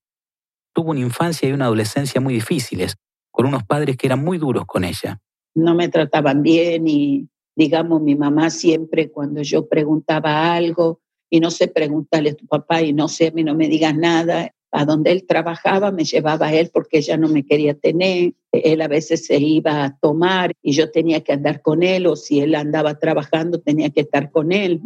Tuvo 0.75 0.91
una 0.91 1.01
infancia 1.01 1.49
y 1.49 1.53
una 1.53 1.67
adolescencia 1.67 2.21
muy 2.21 2.35
difíciles, 2.35 2.97
con 3.31 3.47
unos 3.47 3.63
padres 3.65 3.97
que 3.97 4.07
eran 4.07 4.25
muy 4.25 4.39
duros 4.39 4.65
con 4.67 4.85
ella. 4.85 5.21
No 5.55 5.75
me 5.75 5.89
trataban 5.89 6.43
bien 6.43 6.89
y, 6.89 7.29
digamos, 7.55 8.03
mi 8.03 8.17
mamá 8.17 8.51
siempre 8.51 9.11
cuando 9.11 9.43
yo 9.43 9.69
preguntaba 9.69 10.55
algo, 10.55 11.01
y 11.31 11.41
no 11.41 11.51
sé, 11.51 11.69
preguntarle 11.69 12.31
a 12.31 12.35
tu 12.35 12.47
papá 12.47 12.83
y 12.83 12.93
no 12.93 13.09
sé, 13.09 13.29
a 13.29 13.31
mí 13.33 13.43
no 13.43 13.55
me 13.55 13.69
digas 13.69 13.97
nada. 13.97 14.51
A 14.75 14.85
donde 14.85 15.13
él 15.13 15.25
trabajaba 15.27 15.91
me 15.93 16.05
llevaba 16.05 16.47
a 16.47 16.53
él 16.53 16.71
porque 16.73 16.99
ella 16.99 17.17
no 17.17 17.29
me 17.29 17.47
quería 17.47 17.75
tener. 17.75 18.35
Él 18.53 18.83
a 18.83 18.89
veces 18.89 19.27
se 19.27 19.39
iba 19.39 19.85
a 19.85 19.97
tomar 19.99 20.53
y 20.63 20.73
yo 20.73 20.91
tenía 20.91 21.23
que 21.23 21.33
andar 21.33 21.63
con 21.63 21.83
él 21.83 22.07
o 22.07 22.17
si 22.17 22.41
él 22.41 22.55
andaba 22.55 22.99
trabajando 22.99 23.61
tenía 23.61 23.91
que 23.91 24.01
estar 24.01 24.31
con 24.31 24.53
él. 24.53 24.83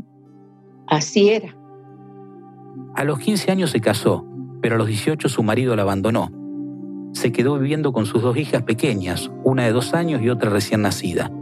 Así 0.86 1.30
era. 1.30 1.56
A 2.94 3.04
los 3.04 3.18
15 3.18 3.50
años 3.50 3.70
se 3.70 3.80
casó, 3.80 4.26
pero 4.60 4.74
a 4.74 4.78
los 4.78 4.88
18 4.88 5.28
su 5.28 5.42
marido 5.42 5.74
la 5.74 5.82
abandonó. 5.82 6.30
Se 7.14 7.32
quedó 7.32 7.58
viviendo 7.58 7.92
con 7.92 8.04
sus 8.04 8.22
dos 8.22 8.36
hijas 8.36 8.62
pequeñas, 8.62 9.30
una 9.42 9.64
de 9.64 9.72
dos 9.72 9.94
años 9.94 10.20
y 10.22 10.28
otra 10.28 10.50
recién 10.50 10.82
nacida. 10.82 11.32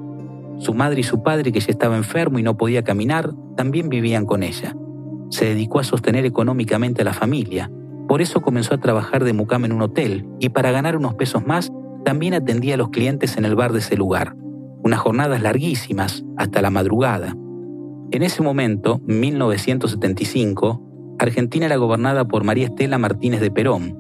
Su 0.58 0.72
madre 0.72 1.00
y 1.00 1.04
su 1.04 1.22
padre, 1.22 1.52
que 1.52 1.60
ya 1.60 1.70
estaba 1.70 1.96
enfermo 1.96 2.38
y 2.38 2.42
no 2.42 2.56
podía 2.56 2.84
caminar, 2.84 3.32
también 3.56 3.88
vivían 3.88 4.24
con 4.24 4.42
ella 4.42 4.74
se 5.30 5.46
dedicó 5.46 5.80
a 5.80 5.84
sostener 5.84 6.24
económicamente 6.24 7.02
a 7.02 7.04
la 7.04 7.12
familia. 7.12 7.70
Por 8.08 8.22
eso 8.22 8.40
comenzó 8.40 8.74
a 8.74 8.78
trabajar 8.78 9.24
de 9.24 9.32
mucama 9.32 9.66
en 9.66 9.72
un 9.72 9.82
hotel 9.82 10.26
y 10.38 10.50
para 10.50 10.70
ganar 10.70 10.96
unos 10.96 11.14
pesos 11.14 11.46
más 11.46 11.72
también 12.04 12.34
atendía 12.34 12.74
a 12.74 12.76
los 12.76 12.90
clientes 12.90 13.36
en 13.36 13.44
el 13.44 13.56
bar 13.56 13.72
de 13.72 13.80
ese 13.80 13.96
lugar. 13.96 14.36
Unas 14.84 15.00
jornadas 15.00 15.42
larguísimas, 15.42 16.24
hasta 16.36 16.62
la 16.62 16.70
madrugada. 16.70 17.34
En 18.12 18.22
ese 18.22 18.42
momento, 18.42 19.00
1975, 19.06 21.16
Argentina 21.18 21.66
era 21.66 21.76
gobernada 21.76 22.26
por 22.26 22.44
María 22.44 22.66
Estela 22.66 22.98
Martínez 22.98 23.40
de 23.40 23.50
Perón. 23.50 23.98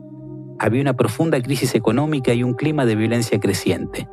Había 0.60 0.80
una 0.80 0.94
profunda 0.94 1.40
crisis 1.42 1.74
económica 1.74 2.32
y 2.32 2.44
un 2.44 2.54
clima 2.54 2.86
de 2.86 2.94
violencia 2.94 3.40
creciente. 3.40 4.08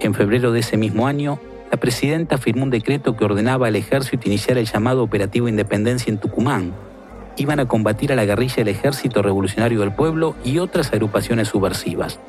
En 0.00 0.14
febrero 0.14 0.52
de 0.52 0.60
ese 0.60 0.78
mismo 0.78 1.06
año, 1.06 1.38
la 1.70 1.78
presidenta 1.78 2.38
firmó 2.38 2.64
un 2.64 2.70
decreto 2.70 3.16
que 3.16 3.24
ordenaba 3.24 3.66
al 3.66 3.76
ejército 3.76 4.26
iniciar 4.26 4.56
el 4.56 4.64
llamado 4.64 5.02
Operativo 5.02 5.46
Independencia 5.46 6.10
en 6.10 6.18
Tucumán. 6.18 6.72
Iban 7.40 7.58
a 7.58 7.66
combatir 7.66 8.12
a 8.12 8.16
la 8.16 8.26
guerrilla 8.26 8.56
del 8.56 8.68
Ejército 8.68 9.22
Revolucionario 9.22 9.80
del 9.80 9.94
Pueblo 9.94 10.36
y 10.44 10.58
otras 10.58 10.92
agrupaciones 10.92 11.48
subversivas. 11.48 12.20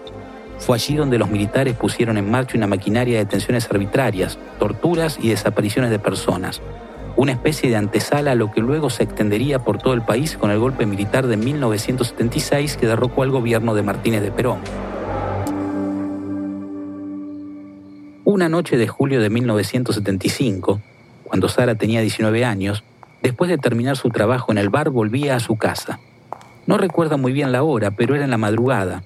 Fue 0.58 0.78
allí 0.78 0.96
donde 0.96 1.18
los 1.18 1.30
militares 1.30 1.76
pusieron 1.76 2.18
en 2.18 2.32
marcha 2.32 2.58
una 2.58 2.66
maquinaria 2.66 3.18
de 3.18 3.26
detenciones 3.26 3.70
arbitrarias, 3.70 4.40
torturas 4.58 5.20
y 5.22 5.28
desapariciones 5.28 5.92
de 5.92 6.00
personas, 6.00 6.62
una 7.18 7.34
especie 7.34 7.70
de 7.70 7.76
antesala 7.76 8.32
a 8.32 8.36
lo 8.36 8.54
que 8.54 8.62
luego 8.62 8.90
se 8.90 9.04
extendería 9.04 9.60
por 9.60 9.80
todo 9.80 9.94
el 9.96 10.02
país 10.02 10.38
con 10.38 10.50
el 10.50 10.60
golpe 10.60 10.86
militar 10.86 11.28
de 11.28 11.36
1976 11.36 12.78
que 12.78 12.88
derrocó 12.88 13.24
al 13.24 13.32
gobierno 13.32 13.76
de 13.76 13.84
Martínez 13.84 14.22
de 14.22 14.32
Perón. 14.32 14.60
Una 18.24 18.48
noche 18.48 18.78
de 18.78 18.88
julio 18.88 19.20
de 19.20 19.30
1975, 19.30 20.80
cuando 21.26 21.50
Sara 21.50 21.76
tenía 21.76 22.00
19 22.00 22.46
años, 22.46 22.86
después 23.22 23.50
de 23.50 23.58
terminar 23.58 23.98
su 23.98 24.10
trabajo 24.10 24.52
en 24.52 24.58
el 24.58 24.70
bar 24.70 24.90
volvía 24.90 25.36
a 25.36 25.40
su 25.40 25.56
casa. 25.56 26.00
No 26.68 26.78
recuerda 26.78 27.18
muy 27.18 27.32
bien 27.32 27.52
la 27.52 27.64
hora, 27.64 27.92
pero 27.92 28.16
era 28.16 28.24
en 28.24 28.32
la 28.32 28.38
madrugada, 28.38 29.04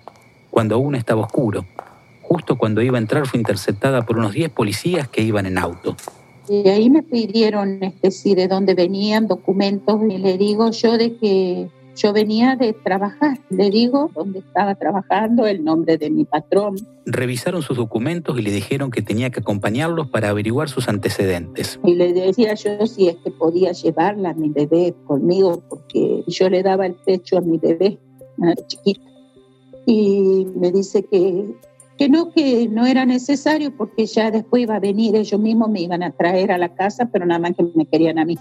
cuando 0.51 0.75
aún 0.75 0.95
estaba 0.95 1.21
oscuro. 1.21 1.65
Justo 2.21 2.58
cuando 2.58 2.82
iba 2.82 2.97
a 2.97 3.01
entrar 3.01 3.28
fue 3.28 3.39
interceptada 3.39 4.01
por 4.01 4.17
unos 4.17 4.34
10 4.34 4.49
policías 4.49 5.08
que 5.08 5.21
iban 5.21 5.45
en 5.45 5.58
auto. 5.58 5.95
Y 6.49 6.67
ahí 6.69 6.89
me 6.89 7.01
pidieron 7.01 7.80
este, 8.01 8.36
de 8.36 8.47
dónde 8.47 8.75
venían 8.75 9.28
documentos 9.28 10.01
y 10.10 10.17
le 10.17 10.38
digo 10.38 10.69
yo 10.71 10.97
de 10.97 11.17
que 11.17 11.69
yo 11.95 12.13
venía 12.13 12.55
de 12.55 12.73
trabajar, 12.73 13.39
le 13.49 13.69
digo 13.69 14.12
dónde 14.13 14.39
estaba 14.39 14.75
trabajando, 14.75 15.47
el 15.47 15.63
nombre 15.63 15.97
de 15.97 16.10
mi 16.10 16.25
patrón. 16.25 16.75
Revisaron 17.05 17.62
sus 17.62 17.77
documentos 17.77 18.38
y 18.38 18.41
le 18.41 18.51
dijeron 18.51 18.91
que 18.91 19.01
tenía 19.01 19.29
que 19.29 19.39
acompañarlos 19.39 20.10
para 20.10 20.29
averiguar 20.29 20.69
sus 20.69 20.89
antecedentes. 20.89 21.79
Y 21.84 21.95
le 21.95 22.13
decía 22.13 22.53
yo 22.55 22.86
si 22.86 23.08
es 23.08 23.15
que 23.17 23.31
podía 23.31 23.71
llevarla 23.71 24.31
a 24.31 24.34
mi 24.34 24.49
bebé 24.49 24.93
conmigo, 25.05 25.63
porque 25.69 26.23
yo 26.27 26.50
le 26.50 26.63
daba 26.63 26.85
el 26.85 26.96
pecho 26.96 27.37
a 27.37 27.41
mi 27.41 27.58
bebé, 27.58 27.98
chiquita. 28.67 29.02
Y 29.85 30.48
me 30.56 30.71
dice 30.71 31.06
que, 31.06 31.46
que 31.98 32.10
no, 32.10 32.31
que 32.31 32.67
no 32.67 32.85
era 32.85 33.06
necesario 33.06 33.75
porque 33.75 34.06
ya 34.06 34.31
después 34.31 34.63
iba 34.63 34.75
a 34.75 34.79
venir, 34.79 35.15
ellos 35.15 35.39
mismos 35.39 35.69
me 35.69 35.81
iban 35.81 36.04
a 36.04 36.12
traer 36.12 36.52
a 36.52 36.58
la 36.58 36.73
casa, 36.73 37.10
pero 37.12 37.25
nada 37.25 37.39
más 37.39 37.56
que 37.56 37.65
me 37.75 37.85
querían 37.85 38.19
a 38.19 38.25
mí. 38.25 38.37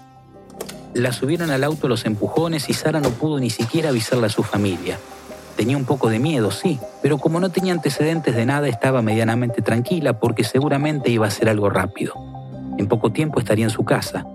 La 0.95 1.11
subieron 1.11 1.51
al 1.51 1.65
auto 1.65 1.89
los 1.89 2.05
empujones 2.05 2.69
y 2.69 2.73
Sara 2.73 3.01
no 3.01 3.09
pudo 3.09 3.37
ni 3.37 3.49
siquiera 3.49 3.89
avisarle 3.89 4.27
a 4.27 4.29
su 4.29 4.43
familia. 4.43 4.97
Tenía 5.57 5.75
un 5.75 5.83
poco 5.83 6.09
de 6.09 6.19
miedo, 6.19 6.51
sí, 6.51 6.79
pero 7.01 7.17
como 7.17 7.41
no 7.41 7.49
tenía 7.49 7.73
antecedentes 7.73 8.33
de 8.33 8.45
nada 8.45 8.69
estaba 8.69 9.01
medianamente 9.01 9.61
tranquila 9.61 10.21
porque 10.21 10.45
seguramente 10.45 11.11
iba 11.11 11.27
a 11.27 11.31
ser 11.31 11.49
algo 11.49 11.69
rápido. 11.69 12.13
En 12.77 12.87
poco 12.87 13.11
tiempo 13.11 13.39
estaría 13.39 13.65
en 13.65 13.71
su 13.71 13.83
casa. 13.83 14.25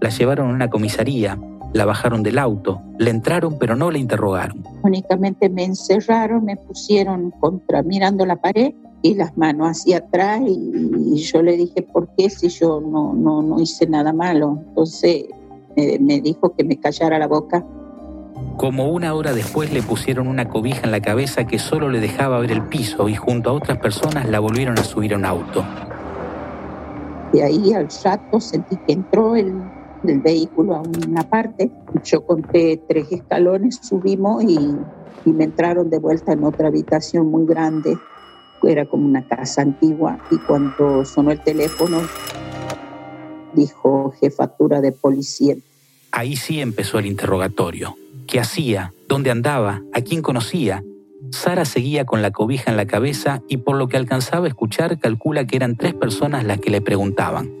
La 0.00 0.08
llevaron 0.08 0.48
a 0.48 0.54
una 0.54 0.70
comisaría, 0.70 1.38
la 1.74 1.84
bajaron 1.84 2.22
del 2.22 2.38
auto, 2.38 2.80
le 2.96 3.10
entraron 3.10 3.58
pero 3.58 3.76
no 3.76 3.90
la 3.90 3.98
interrogaron. 3.98 4.64
Únicamente 4.84 5.50
me 5.50 5.64
encerraron, 5.64 6.46
me 6.46 6.56
pusieron 6.56 7.30
contra 7.30 7.82
mirando 7.82 8.24
la 8.24 8.36
pared 8.36 8.72
y 9.02 9.16
las 9.16 9.36
manos 9.36 9.68
hacia 9.68 9.98
atrás 9.98 10.40
y, 10.46 11.16
yo 11.16 11.42
le 11.42 11.58
dije, 11.58 11.82
¿por 11.82 12.08
qué 12.16 12.30
si 12.30 12.48
yo 12.48 12.80
no, 12.80 13.12
no, 13.12 13.42
no 13.42 13.60
hice 13.60 13.86
nada 13.86 14.14
malo? 14.14 14.60
Entonces 14.68 15.26
eh, 15.76 15.98
me 16.00 16.20
dijo 16.20 16.54
que 16.56 16.64
me 16.64 16.78
callara 16.78 17.18
la 17.18 17.26
boca. 17.26 17.64
Como 18.56 18.90
una 18.90 19.14
hora 19.14 19.32
después 19.32 19.72
le 19.72 19.82
pusieron 19.82 20.28
una 20.28 20.48
cobija 20.48 20.82
en 20.84 20.90
la 20.90 21.00
cabeza 21.00 21.46
que 21.46 21.58
solo 21.58 21.88
le 21.88 22.00
dejaba 22.00 22.38
ver 22.38 22.52
el 22.52 22.62
piso 22.62 23.08
y 23.08 23.14
junto 23.14 23.50
a 23.50 23.52
otras 23.52 23.78
personas 23.78 24.28
la 24.28 24.40
volvieron 24.40 24.78
a 24.78 24.84
subir 24.84 25.14
a 25.14 25.16
un 25.16 25.24
auto. 25.24 25.64
De 27.32 27.42
ahí 27.42 27.72
al 27.72 27.88
rato 28.04 28.40
sentí 28.40 28.76
que 28.86 28.92
entró 28.92 29.34
el, 29.34 29.52
el 30.04 30.20
vehículo 30.20 30.76
a 30.76 30.82
una 30.82 31.22
parte. 31.24 31.70
Yo 32.04 32.24
conté 32.24 32.80
tres 32.88 33.10
escalones, 33.10 33.80
subimos 33.82 34.44
y, 34.44 34.76
y 35.24 35.32
me 35.32 35.44
entraron 35.44 35.90
de 35.90 35.98
vuelta 35.98 36.32
en 36.32 36.44
otra 36.44 36.68
habitación 36.68 37.30
muy 37.30 37.46
grande. 37.46 37.98
Era 38.62 38.86
como 38.86 39.06
una 39.06 39.26
casa 39.26 39.62
antigua 39.62 40.18
y 40.30 40.38
cuando 40.38 41.04
sonó 41.04 41.32
el 41.32 41.40
teléfono 41.40 41.98
dijo 43.54 44.14
jefatura 44.20 44.80
de 44.80 44.92
policía. 44.92 45.56
Ahí 46.12 46.36
sí 46.36 46.60
empezó 46.60 46.98
el 46.98 47.06
interrogatorio. 47.06 47.96
¿Qué 48.26 48.40
hacía? 48.40 48.92
¿Dónde 49.08 49.30
andaba? 49.30 49.82
¿A 49.92 50.00
quién 50.00 50.22
conocía? 50.22 50.82
Sara 51.30 51.64
seguía 51.64 52.04
con 52.04 52.22
la 52.22 52.30
cobija 52.30 52.70
en 52.70 52.76
la 52.76 52.86
cabeza 52.86 53.42
y 53.48 53.58
por 53.58 53.76
lo 53.76 53.88
que 53.88 53.96
alcanzaba 53.96 54.44
a 54.44 54.48
escuchar 54.48 54.98
calcula 54.98 55.46
que 55.46 55.56
eran 55.56 55.76
tres 55.76 55.94
personas 55.94 56.44
las 56.44 56.60
que 56.60 56.70
le 56.70 56.80
preguntaban. 56.80 57.52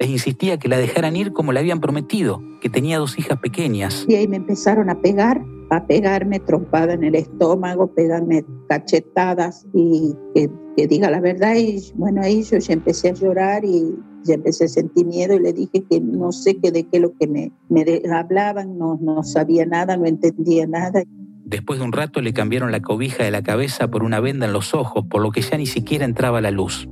Les 0.00 0.10
insistía 0.10 0.58
que 0.58 0.68
la 0.68 0.78
dejaran 0.78 1.14
ir 1.14 1.32
como 1.32 1.52
le 1.52 1.60
habían 1.60 1.80
prometido, 1.80 2.42
que 2.60 2.68
tenía 2.68 2.98
dos 2.98 3.18
hijas 3.18 3.38
pequeñas. 3.38 4.04
Y 4.08 4.16
ahí 4.16 4.26
me 4.26 4.36
empezaron 4.36 4.90
a 4.90 5.00
pegar, 5.00 5.44
a 5.70 5.86
pegarme 5.86 6.40
trompada 6.40 6.94
en 6.94 7.04
el 7.04 7.14
estómago, 7.14 7.94
pegarme 7.94 8.44
cachetadas 8.68 9.66
y 9.72 10.14
que, 10.34 10.50
que 10.76 10.86
diga 10.86 11.10
la 11.10 11.20
verdad. 11.20 11.56
Y 11.56 11.82
bueno, 11.94 12.22
ahí 12.22 12.42
yo 12.42 12.58
ya 12.58 12.72
empecé 12.72 13.10
a 13.10 13.14
llorar 13.14 13.64
y 13.64 13.94
ya 14.24 14.34
empecé 14.34 14.64
a 14.64 14.68
sentir 14.68 15.06
miedo 15.06 15.34
y 15.34 15.40
le 15.40 15.52
dije 15.52 15.84
que 15.88 16.00
no 16.00 16.32
sé 16.32 16.58
qué 16.58 16.70
de 16.70 16.84
qué 16.84 17.00
lo 17.00 17.16
que 17.16 17.26
me, 17.26 17.52
me 17.68 17.84
hablaban, 18.12 18.78
no, 18.78 18.98
no 19.00 19.22
sabía 19.22 19.66
nada, 19.66 19.96
no 19.96 20.06
entendía 20.06 20.66
nada. 20.66 21.02
Después 21.44 21.78
de 21.78 21.84
un 21.84 21.92
rato 21.92 22.20
le 22.20 22.32
cambiaron 22.32 22.72
la 22.72 22.80
cobija 22.80 23.24
de 23.24 23.30
la 23.30 23.42
cabeza 23.42 23.88
por 23.88 24.04
una 24.04 24.20
venda 24.20 24.46
en 24.46 24.52
los 24.52 24.74
ojos, 24.74 25.04
por 25.10 25.20
lo 25.20 25.32
que 25.32 25.42
ya 25.42 25.58
ni 25.58 25.66
siquiera 25.66 26.04
entraba 26.04 26.40
la 26.40 26.50
luz. 26.50 26.88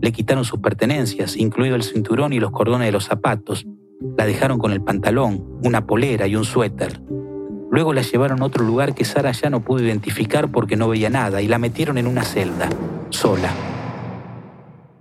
Le 0.00 0.12
quitaron 0.12 0.44
sus 0.44 0.60
pertenencias, 0.60 1.36
incluido 1.36 1.76
el 1.76 1.82
cinturón 1.82 2.32
y 2.32 2.40
los 2.40 2.50
cordones 2.52 2.86
de 2.86 2.92
los 2.92 3.04
zapatos. 3.04 3.66
La 4.16 4.24
dejaron 4.24 4.58
con 4.58 4.72
el 4.72 4.82
pantalón, 4.82 5.44
una 5.62 5.86
polera 5.86 6.26
y 6.26 6.36
un 6.36 6.44
suéter. 6.44 7.02
Luego 7.70 7.92
la 7.92 8.02
llevaron 8.02 8.42
a 8.42 8.46
otro 8.46 8.64
lugar 8.64 8.94
que 8.94 9.04
Sara 9.04 9.32
ya 9.32 9.48
no 9.50 9.60
pudo 9.60 9.84
identificar 9.84 10.50
porque 10.50 10.76
no 10.76 10.88
veía 10.88 11.10
nada 11.10 11.40
y 11.40 11.48
la 11.48 11.58
metieron 11.58 11.98
en 11.98 12.06
una 12.06 12.24
celda, 12.24 12.68
sola 13.10 13.50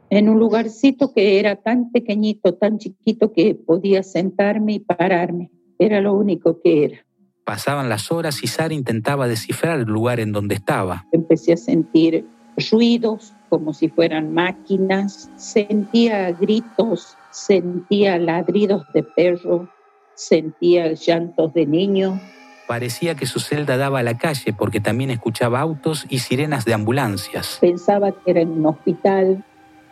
en 0.10 0.30
un 0.30 0.40
lugarcito 0.40 1.14
que 1.14 1.40
era 1.40 1.56
tan 1.56 1.92
pequeñito, 1.92 2.56
tan 2.56 2.80
chiquito 2.80 3.32
que 3.32 3.56
podía 3.56 4.04
sentarme 4.04 4.74
y 4.74 4.80
pararme. 4.80 5.52
Era 5.78 6.02
lo 6.02 6.14
único 6.14 6.62
que 6.62 6.86
era. 6.86 7.06
Pasaban 7.46 7.90
las 7.90 8.12
horas 8.12 8.44
y 8.44 8.48
Sara 8.48 8.74
intentaba 8.74 9.28
descifrar 9.28 9.80
el 9.80 9.86
lugar 9.86 10.20
en 10.20 10.32
donde 10.32 10.56
estaba. 10.56 11.06
Empecé 11.12 11.54
a 11.54 11.58
sentir 11.58 12.26
ruidos 12.72 13.34
como 13.50 13.74
si 13.74 13.90
fueran 13.90 14.34
máquinas, 14.34 15.32
sentía 15.36 16.32
gritos, 16.32 17.18
sentía 17.32 18.20
ladridos 18.20 18.84
de 18.94 19.04
perro, 19.04 19.70
sentía 20.14 20.94
llantos 20.94 21.54
de 21.54 21.66
niños. 21.66 22.20
Parecía 22.70 23.16
que 23.16 23.26
su 23.26 23.40
celda 23.40 23.78
daba 23.78 23.98
a 23.98 24.04
la 24.04 24.20
calle 24.20 24.54
porque 24.54 24.80
también 24.80 25.10
escuchaba 25.10 25.60
autos 25.60 26.06
y 26.08 26.20
sirenas 26.20 26.66
de 26.66 26.76
ambulancias. 26.76 27.58
Pensaba 27.60 28.12
que 28.12 28.30
era 28.30 28.44
un 28.44 28.64
hospital, 28.64 29.44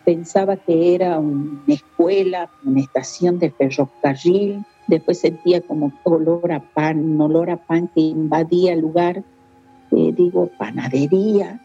pensaba 0.06 0.58
que 0.58 0.94
era 0.94 1.18
una 1.18 1.74
escuela, 1.74 2.52
una 2.64 2.82
estación 2.82 3.40
de 3.40 3.50
ferrocarril. 3.50 4.64
Después 4.86 5.18
sentía 5.18 5.62
como 5.62 5.92
olor 6.04 6.52
a 6.52 6.60
pan, 6.60 7.00
un 7.00 7.20
olor 7.20 7.50
a 7.50 7.58
pan 7.58 7.88
que 7.88 8.02
invadía 8.02 8.74
el 8.74 8.82
lugar. 8.82 9.24
Eh, 9.92 10.14
digo, 10.16 10.52
panadería. 10.60 11.60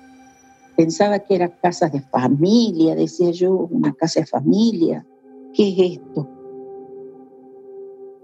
Pensaba 0.78 1.18
que 1.18 1.34
era 1.34 1.50
casa 1.50 1.90
de 1.90 2.00
familia, 2.00 2.94
decía 2.94 3.32
yo, 3.32 3.52
una 3.70 3.92
casa 3.92 4.20
de 4.20 4.26
familia. 4.26 5.04
¿Qué 5.52 5.68
es 5.68 5.98
esto? 5.98 6.26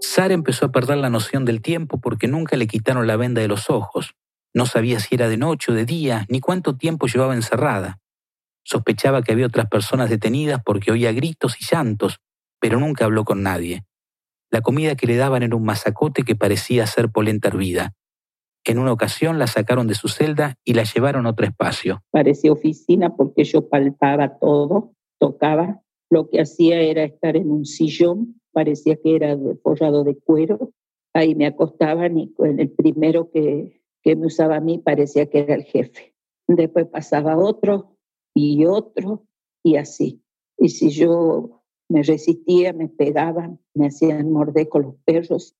Sara 0.01 0.33
empezó 0.33 0.65
a 0.65 0.71
perder 0.71 0.97
la 0.97 1.09
noción 1.09 1.45
del 1.45 1.61
tiempo 1.61 1.99
porque 1.99 2.27
nunca 2.27 2.57
le 2.57 2.67
quitaron 2.67 3.07
la 3.07 3.17
venda 3.17 3.41
de 3.41 3.47
los 3.47 3.69
ojos. 3.69 4.15
No 4.53 4.65
sabía 4.65 4.99
si 4.99 5.15
era 5.15 5.29
de 5.29 5.37
noche 5.37 5.71
o 5.71 5.75
de 5.75 5.85
día, 5.85 6.25
ni 6.29 6.39
cuánto 6.39 6.75
tiempo 6.75 7.07
llevaba 7.07 7.35
encerrada. 7.35 7.99
Sospechaba 8.63 9.21
que 9.21 9.31
había 9.31 9.47
otras 9.47 9.67
personas 9.67 10.09
detenidas 10.09 10.61
porque 10.63 10.91
oía 10.91 11.11
gritos 11.11 11.57
y 11.59 11.65
llantos, 11.69 12.19
pero 12.59 12.79
nunca 12.79 13.05
habló 13.05 13.25
con 13.25 13.43
nadie. 13.43 13.83
La 14.51 14.61
comida 14.61 14.95
que 14.95 15.07
le 15.07 15.15
daban 15.15 15.43
era 15.43 15.55
un 15.55 15.63
masacote 15.63 16.23
que 16.23 16.35
parecía 16.35 16.87
ser 16.87 17.09
polenta 17.09 17.49
hervida. 17.49 17.93
En 18.65 18.77
una 18.77 18.91
ocasión 18.91 19.39
la 19.39 19.47
sacaron 19.47 19.87
de 19.87 19.95
su 19.95 20.07
celda 20.07 20.55
y 20.63 20.73
la 20.73 20.83
llevaron 20.83 21.25
a 21.25 21.31
otro 21.31 21.45
espacio. 21.45 22.03
Parecía 22.11 22.51
oficina 22.51 23.15
porque 23.15 23.43
yo 23.43 23.69
palpaba 23.69 24.37
todo, 24.37 24.93
tocaba. 25.19 25.81
Lo 26.11 26.29
que 26.29 26.41
hacía 26.41 26.79
era 26.81 27.03
estar 27.03 27.35
en 27.35 27.51
un 27.51 27.65
sillón, 27.65 28.38
parecía 28.51 28.95
que 28.97 29.15
era 29.15 29.37
forrado 29.63 30.03
de 30.03 30.17
cuero. 30.17 30.71
Ahí 31.13 31.35
me 31.35 31.47
acostaban 31.47 32.17
y 32.17 32.33
el 32.39 32.69
primero 32.71 33.31
que, 33.31 33.81
que 34.03 34.15
me 34.15 34.27
usaba 34.27 34.57
a 34.57 34.61
mí 34.61 34.77
parecía 34.77 35.29
que 35.29 35.39
era 35.39 35.55
el 35.55 35.63
jefe. 35.63 36.15
Después 36.47 36.87
pasaba 36.87 37.37
otro, 37.37 37.99
y 38.33 38.65
otro, 38.65 39.25
y 39.63 39.75
así. 39.75 40.23
Y 40.57 40.69
si 40.69 40.89
yo 40.91 41.63
me 41.89 42.03
resistía, 42.03 42.73
me 42.73 42.87
pegaban, 42.87 43.59
me 43.73 43.87
hacían 43.87 44.31
morder 44.31 44.69
con 44.69 44.83
los 44.83 44.95
perros. 45.05 45.55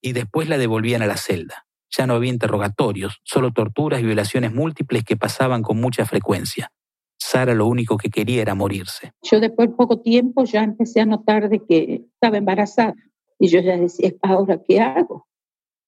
Y 0.00 0.12
después 0.12 0.48
la 0.48 0.58
devolvían 0.58 1.02
a 1.02 1.06
la 1.06 1.16
celda. 1.16 1.66
Ya 1.90 2.06
no 2.06 2.14
había 2.14 2.32
interrogatorios, 2.32 3.20
solo 3.22 3.52
torturas 3.52 4.00
y 4.00 4.04
violaciones 4.04 4.52
múltiples 4.52 5.04
que 5.04 5.16
pasaban 5.16 5.62
con 5.62 5.80
mucha 5.80 6.06
frecuencia. 6.06 6.72
Sara 7.32 7.54
lo 7.54 7.66
único 7.66 7.96
que 7.96 8.10
quería 8.10 8.42
era 8.42 8.54
morirse. 8.54 9.14
Yo 9.22 9.40
después 9.40 9.70
de 9.70 9.74
poco 9.74 10.00
tiempo 10.00 10.44
ya 10.44 10.62
empecé 10.62 11.00
a 11.00 11.06
notar 11.06 11.48
de 11.48 11.60
que 11.60 12.04
estaba 12.12 12.36
embarazada. 12.36 12.94
Y 13.38 13.48
yo 13.48 13.60
ya 13.60 13.78
decía, 13.78 14.12
¿ahora 14.20 14.60
qué 14.62 14.80
hago? 14.80 15.26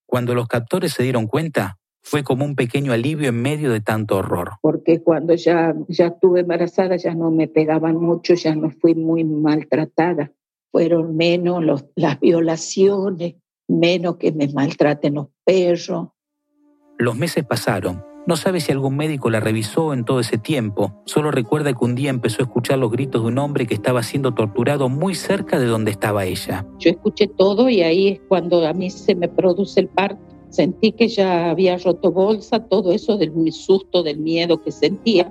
Cuando 0.07 0.35
los 0.35 0.49
captores 0.49 0.95
se 0.95 1.03
dieron 1.03 1.27
cuenta, 1.27 1.77
fue 2.01 2.25
como 2.25 2.47
un 2.47 2.57
pequeño 2.57 2.95
alivio 2.95 3.29
en 3.29 3.43
medio 3.43 3.73
de 3.73 3.83
tanto 3.83 4.17
horror. 4.17 4.53
Porque 4.63 5.03
cuando 5.03 5.35
ya, 5.35 5.75
ya 5.87 6.07
estuve 6.07 6.41
embarazada 6.41 6.97
ya 6.97 7.15
no 7.15 7.31
me 7.31 7.47
pegaban 7.47 7.97
mucho, 7.97 8.33
ya 8.33 8.55
no 8.55 8.71
fui 8.71 8.95
muy 8.95 9.23
maltratada. 9.25 10.33
Fueron 10.73 11.15
menos 11.15 11.63
los, 11.63 11.85
las 11.95 12.19
violaciones, 12.21 13.35
menos 13.69 14.17
que 14.17 14.33
me 14.33 14.49
maltraten 14.49 15.17
los 15.17 15.27
perros. 15.45 16.09
Los 16.97 17.17
meses 17.17 17.45
pasaron. 17.45 18.14
No 18.27 18.37
sabe 18.37 18.61
si 18.61 18.73
algún 18.73 18.97
médico 18.97 19.29
la 19.29 19.41
revisó 19.41 19.93
en 19.93 20.05
todo 20.05 20.21
ese 20.21 20.39
tiempo. 20.39 21.03
Solo 21.05 21.31
recuerda 21.31 21.73
que 21.73 21.85
un 21.85 21.95
día 21.95 22.11
empezó 22.11 22.43
a 22.43 22.47
escuchar 22.47 22.79
los 22.79 22.91
gritos 22.91 23.23
de 23.23 23.29
un 23.29 23.39
hombre 23.39 23.67
que 23.67 23.75
estaba 23.75 24.03
siendo 24.03 24.33
torturado 24.33 24.89
muy 24.89 25.15
cerca 25.15 25.59
de 25.59 25.67
donde 25.67 25.91
estaba 25.91 26.25
ella. 26.25 26.67
Yo 26.79 26.91
escuché 26.91 27.27
todo 27.27 27.69
y 27.69 27.83
ahí 27.83 28.09
es 28.09 28.21
cuando 28.29 28.67
a 28.67 28.73
mí 28.73 28.89
se 28.89 29.15
me 29.15 29.29
produce 29.29 29.81
el 29.81 29.89
parto 29.89 30.35
Sentí 30.55 30.93
que 30.93 31.09
ya 31.09 31.51
había 31.51 31.77
roto 31.79 32.13
bolsa, 32.13 32.61
todo 32.61 32.93
eso 32.93 33.17
del 33.17 33.33
susto, 33.51 34.05
del 34.05 34.19
miedo 34.19 34.63
que 34.63 34.71
sentía. 34.71 35.29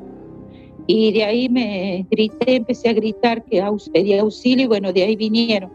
Y 0.85 1.13
de 1.13 1.23
ahí 1.23 1.47
me 1.47 2.05
grité, 2.11 2.57
empecé 2.57 2.89
a 2.89 2.93
gritar 2.93 3.45
que 3.45 3.63
pedía 3.93 4.19
auxilio 4.19 4.65
y 4.65 4.67
bueno, 4.67 4.91
de 4.91 5.03
ahí 5.03 5.15
vinieron. 5.15 5.71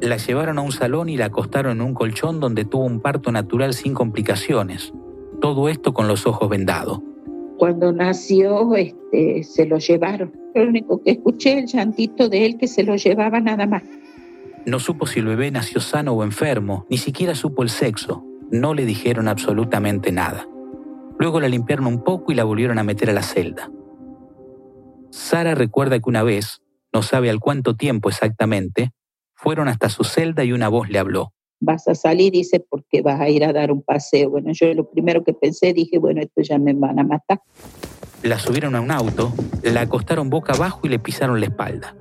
La 0.00 0.18
llevaron 0.18 0.56
a 0.58 0.62
un 0.62 0.70
salón 0.70 1.08
y 1.08 1.16
la 1.16 1.26
acostaron 1.26 1.78
en 1.78 1.82
un 1.82 1.94
colchón 1.94 2.38
donde 2.38 2.64
tuvo 2.64 2.84
un 2.84 3.00
parto 3.00 3.32
natural 3.32 3.74
sin 3.74 3.92
complicaciones. 3.92 4.92
Todo 5.42 5.68
esto 5.68 5.92
con 5.92 6.08
los 6.08 6.26
ojos 6.26 6.48
vendados. 6.48 7.00
Cuando 7.58 7.92
nació, 7.92 8.74
este, 8.74 9.42
se 9.42 9.66
lo 9.66 9.76
llevaron. 9.76 10.32
Lo 10.54 10.62
único 10.62 11.02
que 11.02 11.10
escuché 11.10 11.58
el 11.58 11.66
llantito 11.66 12.30
de 12.30 12.46
él 12.46 12.56
que 12.56 12.66
se 12.66 12.82
lo 12.82 12.96
llevaba 12.96 13.40
nada 13.40 13.66
más. 13.66 13.82
No 14.64 14.78
supo 14.78 15.06
si 15.06 15.20
el 15.20 15.26
bebé 15.26 15.50
nació 15.50 15.82
sano 15.82 16.12
o 16.12 16.24
enfermo, 16.24 16.86
ni 16.88 16.96
siquiera 16.96 17.34
supo 17.34 17.62
el 17.62 17.68
sexo 17.68 18.24
no 18.52 18.74
le 18.74 18.84
dijeron 18.84 19.28
absolutamente 19.28 20.12
nada. 20.12 20.46
Luego 21.18 21.40
la 21.40 21.48
limpiaron 21.48 21.86
un 21.86 22.04
poco 22.04 22.30
y 22.30 22.34
la 22.34 22.44
volvieron 22.44 22.78
a 22.78 22.84
meter 22.84 23.08
a 23.08 23.14
la 23.14 23.22
celda. 23.22 23.70
Sara 25.10 25.54
recuerda 25.54 25.98
que 25.98 26.08
una 26.08 26.22
vez, 26.22 26.60
no 26.92 27.02
sabe 27.02 27.30
al 27.30 27.40
cuánto 27.40 27.76
tiempo 27.76 28.10
exactamente, 28.10 28.92
fueron 29.34 29.68
hasta 29.68 29.88
su 29.88 30.04
celda 30.04 30.44
y 30.44 30.52
una 30.52 30.68
voz 30.68 30.90
le 30.90 30.98
habló. 30.98 31.32
Vas 31.64 31.86
a 31.86 31.94
salir, 31.94 32.32
dice, 32.32 32.58
porque 32.58 33.02
vas 33.02 33.20
a 33.20 33.28
ir 33.28 33.44
a 33.44 33.52
dar 33.52 33.70
un 33.70 33.82
paseo. 33.82 34.30
Bueno, 34.30 34.50
yo 34.52 34.74
lo 34.74 34.90
primero 34.90 35.22
que 35.22 35.32
pensé, 35.32 35.72
dije, 35.72 35.96
bueno, 35.96 36.20
esto 36.20 36.42
ya 36.42 36.58
me 36.58 36.72
van 36.72 36.98
a 36.98 37.04
matar. 37.04 37.40
La 38.24 38.40
subieron 38.40 38.74
a 38.74 38.80
un 38.80 38.90
auto, 38.90 39.32
la 39.62 39.82
acostaron 39.82 40.28
boca 40.28 40.54
abajo 40.54 40.80
y 40.82 40.88
le 40.88 40.98
pisaron 40.98 41.38
la 41.38 41.46
espalda. 41.46 41.94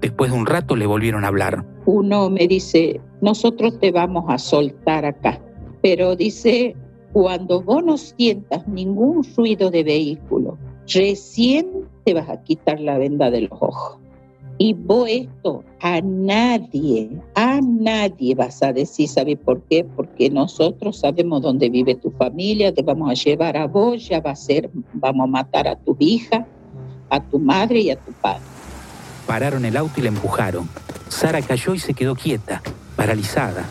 Después 0.00 0.30
de 0.30 0.38
un 0.38 0.46
rato 0.46 0.76
le 0.76 0.86
volvieron 0.86 1.24
a 1.24 1.28
hablar. 1.28 1.64
Uno 1.84 2.30
me 2.30 2.46
dice, 2.46 3.00
nosotros 3.20 3.80
te 3.80 3.90
vamos 3.90 4.24
a 4.28 4.38
soltar 4.38 5.04
acá. 5.04 5.40
Pero 5.82 6.14
dice, 6.14 6.76
cuando 7.12 7.60
vos 7.60 7.84
no 7.84 7.98
sientas 7.98 8.68
ningún 8.68 9.26
ruido 9.36 9.72
de 9.72 9.82
vehículo, 9.82 10.58
recién 10.86 11.88
te 12.04 12.14
vas 12.14 12.28
a 12.28 12.40
quitar 12.44 12.78
la 12.78 12.98
venda 12.98 13.32
de 13.32 13.42
los 13.42 13.52
ojos. 13.60 14.01
Y 14.58 14.74
vos 14.74 15.08
esto 15.08 15.64
a 15.80 16.00
nadie, 16.00 17.10
a 17.34 17.60
nadie 17.60 18.34
vas 18.34 18.62
a 18.62 18.72
decir, 18.72 19.08
¿sabe 19.08 19.36
por 19.36 19.62
qué? 19.62 19.84
Porque 19.84 20.30
nosotros 20.30 20.98
sabemos 20.98 21.42
dónde 21.42 21.68
vive 21.68 21.94
tu 21.94 22.10
familia, 22.10 22.72
te 22.72 22.82
vamos 22.82 23.10
a 23.10 23.14
llevar 23.14 23.56
a 23.56 23.66
vos, 23.66 24.08
ya 24.08 24.20
va 24.20 24.32
a 24.32 24.36
ser, 24.36 24.70
vamos 24.92 25.24
a 25.24 25.26
matar 25.26 25.66
a 25.66 25.76
tu 25.76 25.96
hija, 25.98 26.46
a 27.10 27.20
tu 27.20 27.38
madre 27.38 27.80
y 27.80 27.90
a 27.90 27.96
tu 27.96 28.12
padre. 28.12 28.42
Pararon 29.26 29.64
el 29.64 29.76
auto 29.76 29.94
y 29.98 30.02
la 30.02 30.08
empujaron. 30.08 30.68
Sara 31.08 31.42
cayó 31.42 31.74
y 31.74 31.78
se 31.78 31.94
quedó 31.94 32.14
quieta, 32.14 32.62
paralizada. 32.96 33.64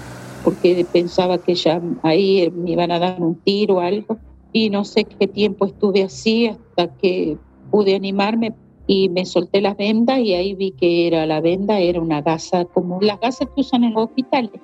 Porque 0.44 0.86
pensaba 0.92 1.38
que 1.38 1.56
ya 1.56 1.82
ahí 2.04 2.52
me 2.52 2.72
iban 2.72 2.92
a 2.92 3.00
dar 3.00 3.22
un 3.22 3.36
tiro 3.36 3.76
o 3.76 3.80
algo. 3.80 4.18
Y 4.54 4.70
no 4.70 4.84
sé 4.84 5.06
qué 5.06 5.28
tiempo 5.28 5.66
estuve 5.66 6.04
así 6.04 6.48
hasta 6.48 6.94
que 6.98 7.38
pude 7.70 7.96
animarme 7.96 8.54
y 8.88 9.10
me 9.10 9.26
solté 9.26 9.62
las 9.62 9.78
vendas 9.78 10.20
y 10.20 10.34
ahí 10.34 10.54
vi 10.54 10.72
que 10.72 11.08
era 11.08 11.26
la 11.26 11.42
venda, 11.42 11.80
era 11.80 12.02
una 12.02 12.22
gasa 12.22 12.66
como 12.66 13.00
las 13.02 13.20
gasas 13.20 13.48
que 13.54 13.62
usan 13.62 13.84
en 13.84 13.94
los 13.94 14.06
hospitales. 14.06 14.60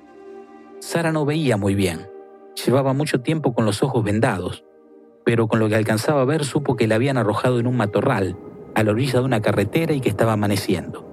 Sara 0.80 1.12
no 1.12 1.26
veía 1.26 1.58
muy 1.58 1.76
bien. 1.76 2.08
Llevaba 2.66 2.94
mucho 2.94 3.22
tiempo 3.22 3.54
con 3.54 3.66
los 3.66 3.84
ojos 3.84 4.04
vendados, 4.04 4.64
pero 5.24 5.48
con 5.48 5.60
lo 5.60 5.70
que 5.70 5.76
alcanzaba 5.76 6.22
a 6.22 6.26
ver 6.26 6.46
supo 6.46 6.76
que 6.76 6.88
la 6.88 6.96
habían 6.96 7.18
arrojado 7.18 7.60
en 7.60 7.68
un 7.68 7.78
matorral, 7.78 8.38
a 8.76 8.84
la 8.84 8.92
orilla 8.92 9.20
de 9.20 9.26
una 9.26 9.42
carretera 9.42 9.94
y 9.94 10.02
que 10.02 10.10
estaba 10.10 10.34
amaneciendo. 10.34 11.06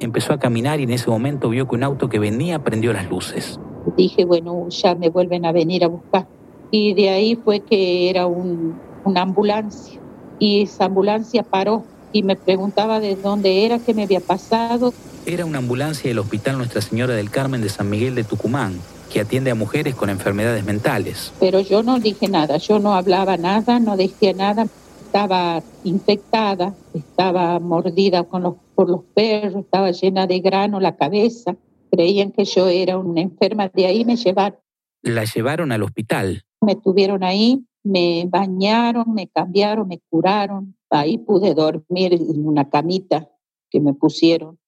Empezó 0.00 0.32
a 0.32 0.38
caminar 0.38 0.80
y 0.80 0.84
en 0.84 0.90
ese 0.90 1.10
momento 1.10 1.48
vio 1.48 1.66
que 1.66 1.74
un 1.74 1.82
auto 1.82 2.08
que 2.08 2.18
venía 2.18 2.62
prendió 2.62 2.92
las 2.92 3.08
luces. 3.08 3.58
Dije, 3.96 4.24
bueno, 4.24 4.68
ya 4.68 4.94
me 4.94 5.08
vuelven 5.08 5.46
a 5.46 5.52
venir 5.52 5.84
a 5.84 5.88
buscar. 5.88 6.26
Y 6.70 6.94
de 6.94 7.10
ahí 7.10 7.36
fue 7.36 7.60
que 7.60 8.10
era 8.10 8.26
un, 8.26 8.78
una 9.04 9.22
ambulancia. 9.22 10.00
Y 10.38 10.62
esa 10.62 10.86
ambulancia 10.86 11.42
paró 11.42 11.84
y 12.12 12.22
me 12.22 12.36
preguntaba 12.36 13.00
de 13.00 13.16
dónde 13.16 13.64
era, 13.64 13.78
qué 13.78 13.94
me 13.94 14.04
había 14.04 14.20
pasado. 14.20 14.92
Era 15.26 15.44
una 15.44 15.58
ambulancia 15.58 16.08
del 16.08 16.18
Hospital 16.18 16.58
Nuestra 16.58 16.80
Señora 16.80 17.14
del 17.14 17.30
Carmen 17.30 17.60
de 17.60 17.68
San 17.68 17.90
Miguel 17.90 18.14
de 18.14 18.24
Tucumán, 18.24 18.78
que 19.12 19.20
atiende 19.20 19.50
a 19.50 19.54
mujeres 19.54 19.94
con 19.94 20.08
enfermedades 20.08 20.64
mentales. 20.64 21.32
Pero 21.40 21.60
yo 21.60 21.82
no 21.82 21.98
dije 21.98 22.28
nada, 22.28 22.58
yo 22.58 22.78
no 22.78 22.94
hablaba 22.94 23.36
nada, 23.36 23.80
no 23.80 23.96
decía 23.96 24.32
nada. 24.32 24.66
Estaba 25.04 25.62
infectada, 25.84 26.74
estaba 26.94 27.58
mordida 27.58 28.24
con 28.24 28.42
los, 28.42 28.54
por 28.74 28.88
los 28.88 29.00
perros, 29.14 29.64
estaba 29.64 29.90
llena 29.90 30.26
de 30.26 30.40
grano 30.40 30.78
la 30.78 30.96
cabeza. 30.96 31.56
Creían 31.90 32.32
que 32.32 32.44
yo 32.44 32.68
era 32.68 32.98
una 32.98 33.20
enferma, 33.20 33.68
de 33.68 33.86
ahí 33.86 34.04
me 34.04 34.16
llevaron. 34.16 34.58
La 35.02 35.24
llevaron 35.24 35.72
al 35.72 35.82
hospital. 35.82 36.44
Me 36.60 36.76
tuvieron 36.76 37.24
ahí, 37.24 37.64
me 37.82 38.26
bañaron, 38.28 39.14
me 39.14 39.28
cambiaron, 39.28 39.88
me 39.88 40.00
curaron. 40.10 40.75
Ahí 40.90 41.18
pude 41.18 41.54
dormir 41.54 42.14
en 42.14 42.46
una 42.46 42.68
camita 42.68 43.28
que 43.70 43.80
me 43.80 43.94
pusieron. 43.94 44.58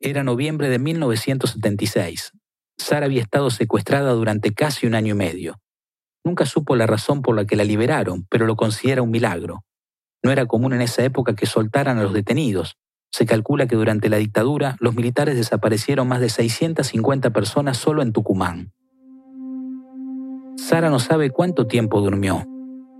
Era 0.00 0.22
noviembre 0.22 0.68
de 0.68 0.78
1976. 0.78 2.32
Sara 2.76 3.06
había 3.06 3.22
estado 3.22 3.50
secuestrada 3.50 4.12
durante 4.12 4.52
casi 4.52 4.86
un 4.86 4.94
año 4.94 5.14
y 5.14 5.18
medio. 5.18 5.60
Nunca 6.24 6.46
supo 6.46 6.76
la 6.76 6.86
razón 6.86 7.22
por 7.22 7.34
la 7.34 7.44
que 7.44 7.56
la 7.56 7.64
liberaron, 7.64 8.26
pero 8.30 8.46
lo 8.46 8.56
considera 8.56 9.02
un 9.02 9.10
milagro. 9.10 9.64
No 10.22 10.30
era 10.30 10.46
común 10.46 10.72
en 10.72 10.82
esa 10.82 11.04
época 11.04 11.34
que 11.34 11.46
soltaran 11.46 11.98
a 11.98 12.02
los 12.02 12.12
detenidos. 12.12 12.76
Se 13.10 13.26
calcula 13.26 13.66
que 13.66 13.76
durante 13.76 14.08
la 14.08 14.18
dictadura 14.18 14.76
los 14.80 14.94
militares 14.94 15.36
desaparecieron 15.36 16.08
más 16.08 16.20
de 16.20 16.28
650 16.28 17.30
personas 17.30 17.78
solo 17.78 18.02
en 18.02 18.12
Tucumán. 18.12 18.72
Sara 20.56 20.90
no 20.90 20.98
sabe 20.98 21.30
cuánto 21.30 21.66
tiempo 21.66 22.00
durmió. 22.00 22.44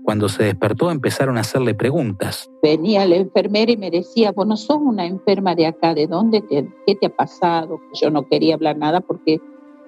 Cuando 0.09 0.31
se 0.31 0.45
despertó 0.45 0.91
empezaron 0.91 1.37
a 1.37 1.43
hacerle 1.43 1.75
preguntas. 1.75 2.51
Venía 2.63 3.05
la 3.05 3.17
enfermera 3.17 3.73
y 3.73 3.77
me 3.77 3.91
decía, 3.91 4.33
vos 4.33 4.47
no 4.47 4.57
sos 4.57 4.79
una 4.81 5.05
enferma 5.05 5.55
de 5.55 5.67
acá, 5.67 5.93
¿de 5.93 6.07
dónde? 6.07 6.41
Te, 6.41 6.67
¿Qué 6.87 6.95
te 6.95 7.09
ha 7.09 7.15
pasado? 7.15 7.79
Yo 7.93 8.11
no 8.11 8.27
quería 8.27 8.55
hablar 8.55 8.79
nada 8.79 9.03
porque 9.03 9.39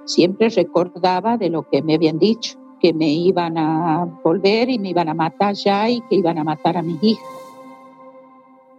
siempre 0.05 0.51
recordaba 0.51 1.39
de 1.39 1.49
lo 1.49 1.67
que 1.71 1.81
me 1.81 1.95
habían 1.95 2.19
dicho, 2.19 2.59
que 2.83 2.93
me 2.93 3.09
iban 3.09 3.57
a 3.57 4.05
volver 4.23 4.69
y 4.69 4.79
me 4.79 4.91
iban 4.91 5.09
a 5.09 5.15
matar 5.15 5.55
ya 5.55 5.89
y 5.89 6.03
que 6.03 6.17
iban 6.17 6.37
a 6.37 6.45
matar 6.45 6.77
a 6.77 6.83
mis 6.83 7.03
hijas. 7.03 7.27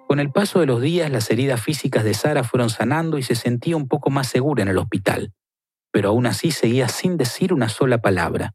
Con 0.07 0.19
el 0.19 0.29
paso 0.29 0.59
de 0.59 0.67
los 0.67 0.79
días, 0.79 1.09
las 1.09 1.31
heridas 1.31 1.59
físicas 1.59 2.03
de 2.03 2.13
Sara 2.13 2.43
fueron 2.43 2.69
sanando 2.69 3.17
y 3.17 3.23
se 3.23 3.33
sentía 3.33 3.75
un 3.77 3.87
poco 3.87 4.11
más 4.11 4.27
segura 4.27 4.61
en 4.61 4.69
el 4.69 4.77
hospital. 4.77 5.33
Pero 5.89 6.09
aún 6.09 6.27
así 6.27 6.51
seguía 6.51 6.87
sin 6.87 7.17
decir 7.17 7.51
una 7.51 7.67
sola 7.67 7.97
palabra. 7.97 8.53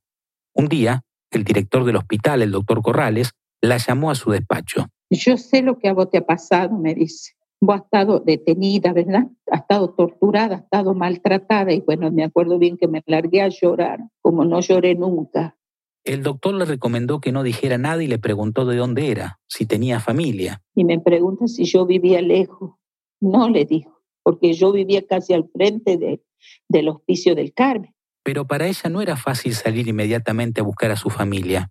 Un 0.55 0.69
día, 0.69 1.03
el 1.31 1.45
director 1.45 1.85
del 1.85 1.97
hospital, 1.97 2.43
el 2.43 2.53
doctor 2.53 2.83
Corrales, 2.83 3.33
la 3.61 3.79
llamó 3.79 4.11
a 4.11 4.15
su 4.15 4.31
despacho. 4.31 4.87
Yo 5.11 5.37
sé 5.37 5.63
lo 5.63 5.79
que 5.79 5.89
a 5.89 5.93
vos 5.93 6.11
te 6.11 6.19
ha 6.19 6.27
pasado, 6.27 6.77
me 6.77 6.95
dice. 6.95 7.33
Vos 7.61 7.77
has 7.77 7.85
estado 7.85 8.21
detenida, 8.21 8.93
¿verdad? 8.93 9.29
Has 9.51 9.61
estado 9.63 9.95
torturada, 9.95 10.57
has 10.57 10.63
estado 10.65 10.95
maltratada 10.95 11.73
y 11.73 11.81
bueno, 11.81 12.11
me 12.11 12.25
acuerdo 12.25 12.59
bien 12.59 12.77
que 12.77 12.87
me 12.87 13.03
largué 13.07 13.41
a 13.41 13.49
llorar, 13.49 14.01
como 14.21 14.45
no 14.45 14.61
lloré 14.61 14.95
nunca. 14.95 15.57
El 16.05 16.23
doctor 16.23 16.55
le 16.55 16.65
recomendó 16.67 17.21
que 17.21 17.33
no 17.33 17.43
dijera 17.43 17.79
nada 17.79 18.03
y 18.03 18.07
le 18.07 18.19
preguntó 18.19 18.65
de 18.65 18.77
dónde 18.77 19.11
era, 19.11 19.41
si 19.49 19.67
tenía 19.67 19.99
familia. 19.99 20.63
Y 20.75 20.85
me 20.85 21.01
pregunta 21.01 21.49
si 21.49 21.65
yo 21.65 21.85
vivía 21.85 22.23
lejos. 22.23 22.75
No 23.21 23.49
le 23.49 23.65
dijo, 23.65 24.03
porque 24.23 24.53
yo 24.53 24.71
vivía 24.71 25.05
casi 25.05 25.33
al 25.33 25.49
frente 25.49 25.97
de, 25.97 26.23
del 26.69 26.91
hospicio 26.91 27.35
del 27.35 27.53
Carmen. 27.53 27.96
Pero 28.27 28.45
para 28.45 28.67
ella 28.67 28.91
no 28.91 29.01
era 29.03 29.17
fácil 29.17 29.55
salir 29.55 29.87
inmediatamente 29.87 30.61
a 30.61 30.65
buscar 30.65 30.91
a 30.91 30.97
su 30.97 31.11
familia. 31.11 31.71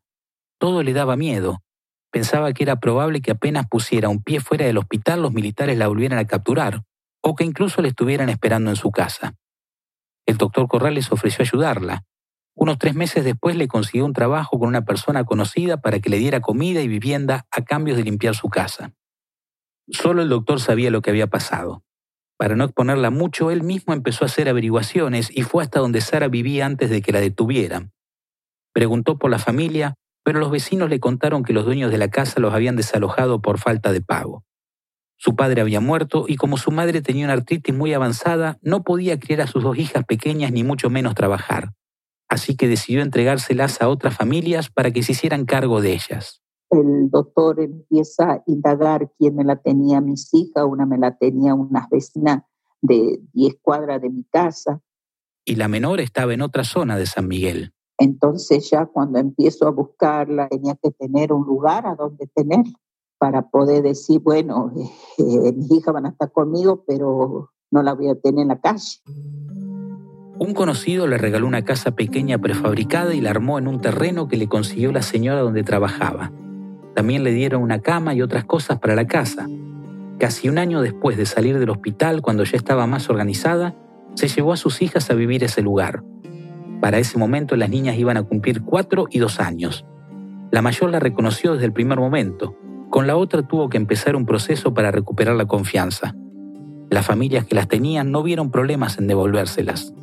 Todo 0.57 0.83
le 0.83 0.93
daba 0.93 1.17
miedo. 1.17 1.59
Pensaba 2.13 2.53
que 2.53 2.63
era 2.63 2.79
probable 2.79 3.19
que 3.19 3.31
apenas 3.31 3.67
pusiera 3.67 4.07
un 4.07 4.23
pie 4.23 4.39
fuera 4.39 4.65
del 4.65 4.77
hospital 4.77 5.21
los 5.21 5.33
militares 5.33 5.77
la 5.77 5.89
volvieran 5.89 6.17
a 6.17 6.27
capturar, 6.27 6.83
o 7.21 7.35
que 7.35 7.43
incluso 7.43 7.81
la 7.81 7.89
estuvieran 7.89 8.29
esperando 8.29 8.69
en 8.69 8.77
su 8.77 8.89
casa. 8.91 9.33
El 10.25 10.37
doctor 10.37 10.69
Corrales 10.69 11.11
ofreció 11.11 11.43
ayudarla, 11.43 12.05
unos 12.55 12.77
tres 12.77 12.95
meses 12.95 13.25
después 13.25 13.57
le 13.57 13.67
consiguió 13.67 14.05
un 14.05 14.13
trabajo 14.13 14.57
con 14.57 14.69
una 14.69 14.85
persona 14.85 15.25
conocida 15.25 15.81
para 15.81 15.99
que 15.99 16.09
le 16.09 16.19
diera 16.19 16.39
comida 16.39 16.81
y 16.81 16.87
vivienda 16.87 17.45
a 17.51 17.63
cambio 17.63 17.97
de 17.97 18.03
limpiar 18.03 18.33
su 18.33 18.47
casa. 18.47 18.93
Solo 19.89 20.21
el 20.21 20.29
doctor 20.29 20.61
sabía 20.61 20.89
lo 20.89 21.01
que 21.01 21.09
había 21.09 21.27
pasado. 21.27 21.83
Para 22.37 22.55
no 22.55 22.65
exponerla 22.65 23.09
mucho, 23.09 23.51
él 23.51 23.63
mismo 23.63 23.93
empezó 23.93 24.25
a 24.25 24.27
hacer 24.27 24.49
averiguaciones 24.49 25.29
y 25.31 25.43
fue 25.43 25.63
hasta 25.63 25.79
donde 25.79 26.01
Sara 26.01 26.27
vivía 26.27 26.65
antes 26.65 26.89
de 26.89 27.01
que 27.01 27.11
la 27.11 27.21
detuvieran. 27.21 27.91
Preguntó 28.73 29.17
por 29.17 29.31
la 29.31 29.39
familia, 29.39 29.95
pero 30.23 30.39
los 30.39 30.51
vecinos 30.51 30.89
le 30.89 30.99
contaron 30.99 31.43
que 31.43 31.53
los 31.53 31.65
dueños 31.65 31.91
de 31.91 31.97
la 31.97 32.09
casa 32.09 32.39
los 32.39 32.53
habían 32.53 32.75
desalojado 32.75 33.41
por 33.41 33.57
falta 33.57 33.91
de 33.91 34.01
pago. 34.01 34.43
Su 35.17 35.35
padre 35.35 35.61
había 35.61 35.79
muerto 35.79 36.25
y 36.27 36.35
como 36.35 36.57
su 36.57 36.71
madre 36.71 37.01
tenía 37.01 37.25
una 37.25 37.33
artritis 37.33 37.73
muy 37.73 37.93
avanzada, 37.93 38.57
no 38.61 38.83
podía 38.83 39.19
criar 39.19 39.41
a 39.41 39.47
sus 39.47 39.63
dos 39.63 39.77
hijas 39.77 40.03
pequeñas 40.03 40.51
ni 40.51 40.63
mucho 40.63 40.89
menos 40.89 41.15
trabajar 41.15 41.71
así 42.29 42.55
que 42.55 42.67
decidió 42.67 43.01
entregárselas 43.01 43.81
a 43.81 43.87
otras 43.87 44.15
familias 44.15 44.69
para 44.69 44.91
que 44.91 45.03
se 45.03 45.13
hicieran 45.13 45.45
cargo 45.45 45.81
de 45.81 45.93
ellas. 45.93 46.41
El 46.75 47.09
doctor 47.09 47.59
empieza 47.59 48.31
a 48.31 48.43
indagar 48.47 49.11
quién 49.17 49.35
me 49.35 49.43
la 49.43 49.55
tenía 49.55 50.01
mis 50.01 50.33
hijas, 50.33 50.65
una 50.67 50.85
me 50.85 50.97
la 50.97 51.17
tenía 51.17 51.53
una 51.53 51.87
vecina 51.89 52.45
de 52.81 53.21
10 53.33 53.55
cuadras 53.61 54.01
de 54.01 54.09
mi 54.09 54.23
casa. 54.25 54.81
Y 55.45 55.55
la 55.55 55.67
menor 55.67 55.99
estaba 56.01 56.33
en 56.33 56.41
otra 56.41 56.63
zona 56.63 56.97
de 56.97 57.05
San 57.05 57.27
Miguel. 57.27 57.73
Entonces 57.97 58.69
ya 58.69 58.85
cuando 58.87 59.19
empiezo 59.19 59.67
a 59.67 59.71
buscarla 59.71 60.49
tenía 60.49 60.75
que 60.75 60.91
tener 60.91 61.31
un 61.31 61.45
lugar 61.45 61.87
a 61.87 61.95
donde 61.95 62.27
tener 62.27 62.65
para 63.17 63.49
poder 63.49 63.83
decir, 63.83 64.19
bueno, 64.19 64.73
eh, 65.17 65.53
mis 65.53 65.71
hijas 65.71 65.93
van 65.93 66.07
a 66.07 66.09
estar 66.09 66.31
conmigo, 66.31 66.83
pero 66.85 67.51
no 67.71 67.83
la 67.83 67.93
voy 67.93 68.09
a 68.09 68.15
tener 68.15 68.41
en 68.41 68.49
la 68.49 68.59
calle. 68.59 68.99
Un 70.37 70.53
conocido 70.53 71.07
le 71.07 71.17
regaló 71.17 71.47
una 71.47 71.63
casa 71.63 71.91
pequeña 71.91 72.37
prefabricada 72.37 73.13
y 73.13 73.21
la 73.21 73.29
armó 73.29 73.57
en 73.57 73.69
un 73.69 73.79
terreno 73.79 74.27
que 74.27 74.35
le 74.35 74.49
consiguió 74.49 74.91
la 74.91 75.01
señora 75.01 75.39
donde 75.39 75.63
trabajaba. 75.63 76.31
También 76.95 77.23
le 77.23 77.33
dieron 77.33 77.61
una 77.61 77.79
cama 77.79 78.13
y 78.13 78.21
otras 78.21 78.45
cosas 78.45 78.79
para 78.79 78.95
la 78.95 79.05
casa. 79.05 79.47
Casi 80.17 80.47
un 80.47 80.57
año 80.57 80.81
después 80.81 81.17
de 81.17 81.25
salir 81.25 81.59
del 81.59 81.69
hospital, 81.69 82.21
cuando 82.21 82.45
ya 82.45 82.55
estaba 82.55 82.87
más 82.87 83.09
organizada, 83.09 83.75
se 84.15 84.29
llevó 84.29 84.53
a 84.53 84.57
sus 84.57 84.81
hijas 84.81 85.09
a 85.11 85.13
vivir 85.13 85.43
ese 85.43 85.61
lugar. 85.61 86.03
Para 86.79 86.97
ese 86.99 87.17
momento 87.17 87.55
las 87.57 87.69
niñas 87.69 87.97
iban 87.97 88.15
a 88.15 88.23
cumplir 88.23 88.61
cuatro 88.61 89.07
y 89.11 89.19
dos 89.19 89.39
años. 89.39 89.85
La 90.51 90.61
mayor 90.61 90.89
la 90.89 90.99
reconoció 90.99 91.53
desde 91.53 91.65
el 91.65 91.73
primer 91.73 91.99
momento. 91.99 92.55
Con 92.89 93.07
la 93.07 93.17
otra 93.17 93.41
tuvo 93.43 93.67
que 93.67 93.77
empezar 93.77 94.15
un 94.15 94.25
proceso 94.25 94.73
para 94.73 94.91
recuperar 94.91 95.35
la 95.35 95.47
confianza. 95.47 96.15
Las 96.89 97.05
familias 97.05 97.45
que 97.45 97.55
las 97.55 97.67
tenían 97.67 98.11
no 98.11 98.23
vieron 98.23 98.51
problemas 98.51 98.97
en 98.97 99.07
devolvérselas. 99.07 99.93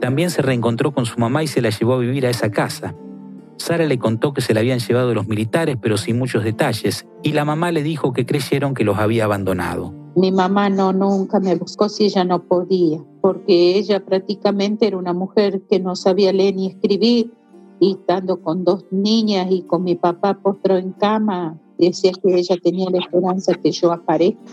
También 0.00 0.30
se 0.30 0.40
reencontró 0.40 0.92
con 0.92 1.04
su 1.04 1.18
mamá 1.18 1.42
y 1.42 1.48
se 1.48 1.60
la 1.60 1.70
llevó 1.70 1.94
a 1.94 1.98
vivir 1.98 2.24
a 2.24 2.30
esa 2.30 2.50
casa. 2.50 2.94
Sara 3.58 3.86
le 3.86 3.98
contó 3.98 4.32
que 4.32 4.40
se 4.40 4.54
la 4.54 4.60
habían 4.60 4.78
llevado 4.78 5.14
los 5.14 5.28
militares, 5.28 5.76
pero 5.80 5.98
sin 5.98 6.18
muchos 6.18 6.44
detalles, 6.44 7.06
y 7.22 7.32
la 7.32 7.44
mamá 7.44 7.72
le 7.72 7.82
dijo 7.82 8.12
que 8.12 8.24
creyeron 8.24 8.72
que 8.72 8.84
los 8.84 8.98
había 8.98 9.24
abandonado. 9.24 9.92
Mi 10.16 10.32
mamá 10.32 10.70
no 10.70 10.92
nunca 10.92 11.38
me 11.38 11.54
buscó 11.54 11.88
si 11.88 12.06
ella 12.06 12.24
no 12.24 12.42
podía. 12.44 13.00
porque 13.20 13.76
ella 13.76 14.04
prácticamente 14.04 14.86
era 14.86 14.96
una 14.96 15.12
mujer 15.12 15.62
que 15.68 15.80
no 15.80 15.96
sabía 15.96 16.32
leer 16.32 16.54
ni 16.54 16.68
escribir 16.68 17.32
y 17.80 17.92
estando 17.92 18.40
con 18.40 18.64
dos 18.64 18.84
niñas 18.90 19.48
y 19.50 19.62
con 19.62 19.84
mi 19.84 19.96
papá 19.96 20.34
postrado 20.34 20.80
en 20.80 20.92
cama, 20.92 21.58
decía 21.78 22.12
que 22.22 22.36
ella 22.36 22.56
tenía 22.62 22.88
la 22.90 22.98
esperanza 22.98 23.54
que 23.54 23.70
yo 23.72 23.92
aparezca. 23.92 24.52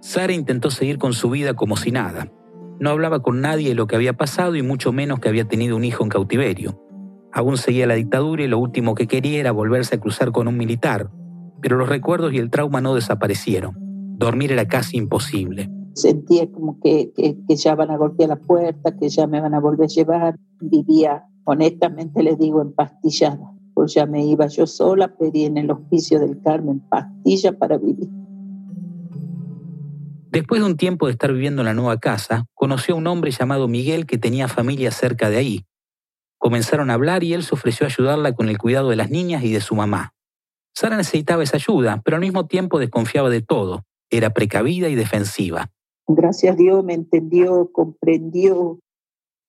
Sara 0.00 0.32
intentó 0.32 0.70
seguir 0.70 0.98
con 0.98 1.12
su 1.12 1.28
vida 1.28 1.54
como 1.54 1.76
si 1.76 1.90
nada. 1.90 2.32
No 2.78 2.90
hablaba 2.90 3.20
con 3.20 3.40
nadie 3.40 3.70
de 3.70 3.74
lo 3.74 3.88
que 3.88 3.96
había 3.96 4.16
pasado 4.16 4.54
y 4.54 4.62
mucho 4.62 4.92
menos 4.92 5.18
que 5.18 5.28
había 5.28 5.46
tenido 5.46 5.76
un 5.76 5.84
hijo 5.84 6.04
en 6.04 6.10
cautiverio. 6.10 6.80
Aún 7.32 7.56
seguía 7.56 7.86
la 7.86 7.94
dictadura 7.94 8.42
y 8.42 8.48
lo 8.48 8.58
último 8.58 8.94
que 8.94 9.06
quería 9.06 9.40
era 9.40 9.52
volverse 9.52 9.96
a 9.96 10.00
cruzar 10.00 10.32
con 10.32 10.48
un 10.48 10.56
militar, 10.56 11.10
pero 11.60 11.76
los 11.76 11.88
recuerdos 11.88 12.32
y 12.32 12.38
el 12.38 12.50
trauma 12.50 12.80
no 12.80 12.94
desaparecieron. 12.94 13.76
Dormir 14.16 14.52
era 14.52 14.66
casi 14.66 14.96
imposible. 14.96 15.70
Sentía 15.94 16.50
como 16.50 16.78
que, 16.80 17.12
que, 17.14 17.56
ya 17.56 17.74
van 17.74 17.90
a 17.90 17.96
golpear 17.96 18.28
la 18.30 18.36
puerta, 18.36 18.96
que 18.96 19.08
ya 19.08 19.26
me 19.26 19.40
van 19.40 19.54
a 19.54 19.60
volver 19.60 19.84
a 19.84 19.88
llevar. 19.88 20.38
Vivía, 20.60 21.24
honestamente 21.44 22.22
les 22.22 22.38
digo, 22.38 22.62
en 22.62 22.72
pastillada. 22.72 23.52
Pues 23.74 23.94
ya 23.94 24.06
me 24.06 24.24
iba 24.24 24.46
yo 24.46 24.66
sola, 24.66 25.16
pedí 25.16 25.44
en 25.44 25.56
el 25.56 25.70
hospicio 25.70 26.18
del 26.18 26.40
Carmen 26.42 26.80
pastilla 26.88 27.56
para 27.58 27.78
vivir. 27.78 28.08
Después 30.30 30.60
de 30.60 30.66
un 30.66 30.76
tiempo 30.76 31.06
de 31.06 31.12
estar 31.12 31.32
viviendo 31.32 31.62
en 31.62 31.66
la 31.66 31.74
nueva 31.74 31.98
casa, 31.98 32.46
conoció 32.54 32.94
a 32.94 32.98
un 32.98 33.06
hombre 33.06 33.30
llamado 33.30 33.66
Miguel 33.66 34.06
que 34.06 34.18
tenía 34.18 34.46
familia 34.46 34.90
cerca 34.90 35.30
de 35.30 35.36
ahí. 35.36 35.64
Comenzaron 36.38 36.90
a 36.90 36.94
hablar 36.94 37.24
y 37.24 37.34
él 37.34 37.42
se 37.42 37.54
ofreció 37.54 37.84
a 37.84 37.88
ayudarla 37.88 38.32
con 38.32 38.48
el 38.48 38.58
cuidado 38.58 38.90
de 38.90 38.96
las 38.96 39.10
niñas 39.10 39.44
y 39.44 39.52
de 39.52 39.60
su 39.60 39.74
mamá. 39.74 40.14
Sara 40.74 40.96
necesitaba 40.96 41.42
esa 41.42 41.56
ayuda, 41.56 42.00
pero 42.04 42.16
al 42.16 42.20
mismo 42.20 42.46
tiempo 42.46 42.78
desconfiaba 42.78 43.30
de 43.30 43.42
todo. 43.42 43.84
Era 44.10 44.30
precavida 44.30 44.88
y 44.88 44.94
defensiva. 44.94 45.70
Gracias 46.06 46.54
a 46.54 46.56
Dios 46.56 46.84
me 46.84 46.94
entendió, 46.94 47.70
comprendió, 47.72 48.78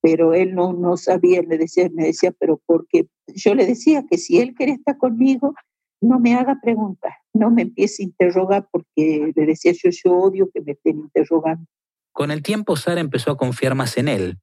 pero 0.02 0.34
él 0.34 0.56
no, 0.56 0.74
no 0.74 0.98
sabía, 0.98 1.42
me 1.44 1.58
decía, 1.58 1.90
me 1.94 2.06
decía, 2.06 2.34
pero 2.38 2.62
porque 2.66 3.08
yo 3.28 3.54
le 3.54 3.66
decía 3.66 4.06
que 4.10 4.18
si 4.18 4.40
él 4.40 4.56
quería 4.56 4.76
estar 4.76 4.98
conmigo, 4.98 5.54
no 6.02 6.20
me 6.20 6.36
haga 6.36 6.60
preguntas, 6.62 7.14
no 7.34 7.52
me 7.52 7.62
empiece 7.64 8.04
a 8.04 8.06
interrogar 8.06 8.68
porque 8.72 9.32
le 9.36 9.46
decía 9.46 9.74
yo, 9.74 9.90
yo 9.92 10.18
odio 10.18 10.50
que 10.54 10.62
me 10.62 10.72
estén 10.72 11.00
interrogando. 11.00 11.66
Con 12.12 12.32
el 12.32 12.42
tiempo 12.42 12.76
Sara 12.76 13.02
empezó 13.02 13.32
a 13.32 13.38
confiar 13.38 13.76
más 13.76 13.98
en 13.98 14.08
él. 14.08 14.40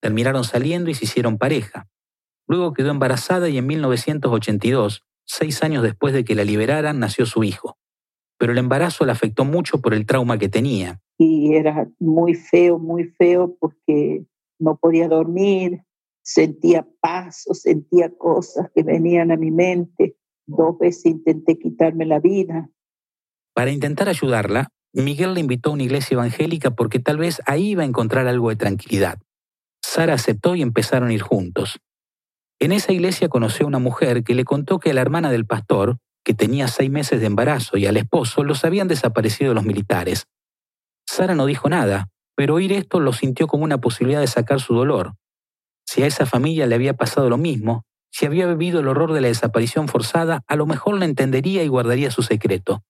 Terminaron 0.00 0.44
saliendo 0.44 0.90
y 0.90 0.94
se 0.94 1.04
hicieron 1.04 1.38
pareja. 1.38 1.88
Luego 2.46 2.72
quedó 2.72 2.90
embarazada 2.90 3.48
y 3.48 3.58
en 3.58 3.66
1982, 3.66 5.04
seis 5.24 5.62
años 5.62 5.82
después 5.82 6.12
de 6.14 6.24
que 6.24 6.34
la 6.34 6.44
liberaran, 6.44 6.98
nació 6.98 7.26
su 7.26 7.44
hijo. 7.44 7.78
Pero 8.38 8.52
el 8.52 8.58
embarazo 8.58 9.04
la 9.04 9.12
afectó 9.12 9.44
mucho 9.44 9.80
por 9.80 9.94
el 9.94 10.06
trauma 10.06 10.38
que 10.38 10.48
tenía. 10.48 11.00
Y 11.18 11.54
era 11.54 11.88
muy 11.98 12.34
feo, 12.34 12.78
muy 12.78 13.04
feo 13.04 13.56
porque 13.60 14.24
no 14.58 14.76
podía 14.76 15.08
dormir, 15.08 15.82
sentía 16.22 16.86
pasos, 17.00 17.60
sentía 17.60 18.10
cosas 18.16 18.70
que 18.74 18.82
venían 18.82 19.30
a 19.30 19.36
mi 19.36 19.50
mente 19.50 20.16
Dos 20.50 20.78
veces 20.78 21.06
intenté 21.06 21.58
quitarme 21.58 22.06
la 22.06 22.18
vida. 22.18 22.68
Para 23.54 23.70
intentar 23.70 24.08
ayudarla, 24.08 24.68
Miguel 24.92 25.34
la 25.34 25.40
invitó 25.40 25.70
a 25.70 25.74
una 25.74 25.84
iglesia 25.84 26.16
evangélica 26.16 26.72
porque 26.72 26.98
tal 26.98 27.18
vez 27.18 27.40
ahí 27.46 27.70
iba 27.70 27.84
a 27.84 27.86
encontrar 27.86 28.26
algo 28.26 28.48
de 28.48 28.56
tranquilidad. 28.56 29.20
Sara 29.92 30.14
aceptó 30.14 30.54
y 30.54 30.62
empezaron 30.62 31.08
a 31.08 31.12
ir 31.12 31.20
juntos. 31.20 31.80
En 32.60 32.70
esa 32.70 32.92
iglesia 32.92 33.28
conoció 33.28 33.66
a 33.66 33.66
una 33.66 33.80
mujer 33.80 34.22
que 34.22 34.36
le 34.36 34.44
contó 34.44 34.78
que 34.78 34.90
a 34.90 34.94
la 34.94 35.00
hermana 35.00 35.32
del 35.32 35.46
pastor, 35.46 35.98
que 36.22 36.32
tenía 36.32 36.68
seis 36.68 36.88
meses 36.88 37.18
de 37.18 37.26
embarazo, 37.26 37.76
y 37.76 37.86
al 37.86 37.96
esposo 37.96 38.44
los 38.44 38.64
habían 38.64 38.86
desaparecido 38.86 39.52
los 39.52 39.64
militares. 39.64 40.28
Sara 41.08 41.34
no 41.34 41.44
dijo 41.44 41.68
nada, 41.68 42.06
pero 42.36 42.54
oír 42.54 42.72
esto 42.72 43.00
lo 43.00 43.12
sintió 43.12 43.48
como 43.48 43.64
una 43.64 43.78
posibilidad 43.78 44.20
de 44.20 44.28
sacar 44.28 44.60
su 44.60 44.74
dolor. 44.74 45.14
Si 45.84 46.04
a 46.04 46.06
esa 46.06 46.24
familia 46.24 46.68
le 46.68 46.76
había 46.76 46.94
pasado 46.94 47.28
lo 47.28 47.36
mismo, 47.36 47.82
si 48.12 48.26
había 48.26 48.46
vivido 48.46 48.78
el 48.78 48.86
horror 48.86 49.12
de 49.12 49.22
la 49.22 49.26
desaparición 49.26 49.88
forzada, 49.88 50.44
a 50.46 50.54
lo 50.54 50.66
mejor 50.66 51.00
la 51.00 51.06
entendería 51.06 51.64
y 51.64 51.68
guardaría 51.68 52.12
su 52.12 52.22
secreto. 52.22 52.84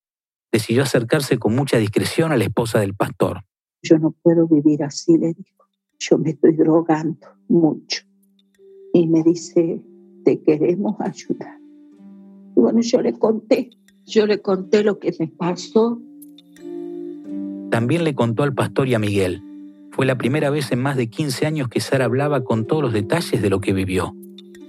Decidió 0.53 0.83
acercarse 0.83 1.39
con 1.39 1.55
mucha 1.55 1.79
discreción 1.79 2.31
a 2.31 2.37
la 2.37 2.45
esposa 2.45 2.79
del 2.79 2.95
pastor. 2.95 3.41
Yo 3.83 3.99
no 3.99 4.11
puedo 4.11 4.47
vivir 4.47 4.83
así, 4.83 5.17
le 5.17 5.29
dijo. 5.29 5.61
Yo 6.01 6.19
me 6.19 6.31
estoy 6.31 6.55
drogando 6.55 7.27
mucho. 7.49 8.03
Y 8.93 9.07
me 9.07 9.23
dice, 9.23 9.81
te 10.25 10.43
queremos 10.43 10.97
ayudar. 11.01 11.59
Y 12.57 12.61
bueno, 12.61 12.81
yo 12.81 13.01
le 13.01 13.13
conté, 13.13 13.71
yo 14.07 14.27
le 14.27 14.41
conté 14.41 14.83
lo 14.83 14.99
que 14.99 15.15
me 15.19 15.29
pasó. 15.29 16.01
También 17.71 18.03
le 18.03 18.15
contó 18.15 18.43
al 18.43 18.55
pastor 18.55 18.89
y 18.89 18.95
a 18.95 18.99
Miguel. 18.99 19.43
Fue 19.93 20.07
la 20.07 20.19
primera 20.19 20.51
vez 20.51 20.73
en 20.73 20.81
más 20.81 20.97
de 20.97 21.09
15 21.09 21.47
años 21.47 21.69
que 21.69 21.81
Sara 21.81 22.07
hablaba 22.07 22.43
con 22.43 22.67
todos 22.67 22.83
los 22.83 22.93
detalles 22.93 23.41
de 23.41 23.51
lo 23.51 23.61
que 23.61 23.73
vivió 23.73 24.15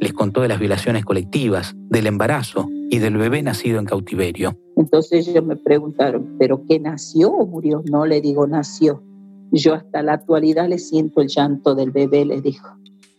les 0.02 0.14
contó 0.14 0.42
de 0.42 0.48
las 0.48 0.60
violaciones 0.60 1.06
colectivas, 1.06 1.76
del 1.90 2.08
embarazo 2.08 2.68
y 2.90 2.98
del 2.98 3.18
bebé 3.18 3.44
nacido 3.44 3.78
en 3.80 3.86
cautiverio. 3.86 4.58
Entonces 4.76 5.28
ellos 5.28 5.46
me 5.46 5.56
preguntaron, 5.56 6.38
¿pero 6.40 6.66
qué 6.68 6.80
nació 6.80 7.30
o 7.30 7.46
murió? 7.46 7.84
No 7.90 8.08
le 8.08 8.20
digo 8.20 8.48
nació. 8.48 9.04
Yo 9.52 9.74
hasta 9.74 10.02
la 10.02 10.14
actualidad 10.14 10.70
le 10.70 10.80
siento 10.80 11.22
el 11.22 11.28
llanto 11.28 11.76
del 11.76 11.92
bebé, 11.92 12.26
le 12.26 12.42
dijo. 12.42 12.70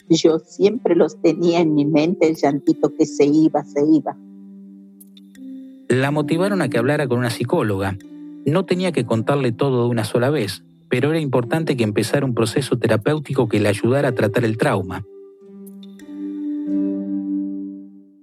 Yo 0.09 0.39
siempre 0.39 0.97
los 0.97 1.21
tenía 1.21 1.61
en 1.61 1.75
mi 1.75 1.85
mente, 1.85 2.29
el 2.29 2.37
llantito 2.37 2.95
que 2.95 3.07
se 3.07 3.27
iba, 3.27 3.63
se 3.65 3.85
iba. 3.87 4.17
La 5.89 6.11
motivaron 6.11 6.63
a 6.63 6.69
que 6.69 6.79
hablara 6.79 7.07
con 7.07 7.19
una 7.19 7.31
psicóloga. 7.31 7.97
No 8.47 8.65
tenía 8.65 8.93
que 8.93 9.05
contarle 9.05 9.53
todo 9.53 9.85
de 9.85 9.91
una 9.91 10.05
sola 10.05 10.31
vez, 10.31 10.65
pero 10.89 11.11
era 11.11 11.21
importante 11.21 11.77
que 11.77 11.85
empezara 11.85 12.27
un 12.27 12.35
proceso 12.35 12.79
terapéutico 12.79 13.49
que 13.49 13.61
le 13.61 13.69
ayudara 13.69 14.09
a 14.09 14.15
tratar 14.15 14.45
el 14.45 14.57
trauma. 14.57 15.05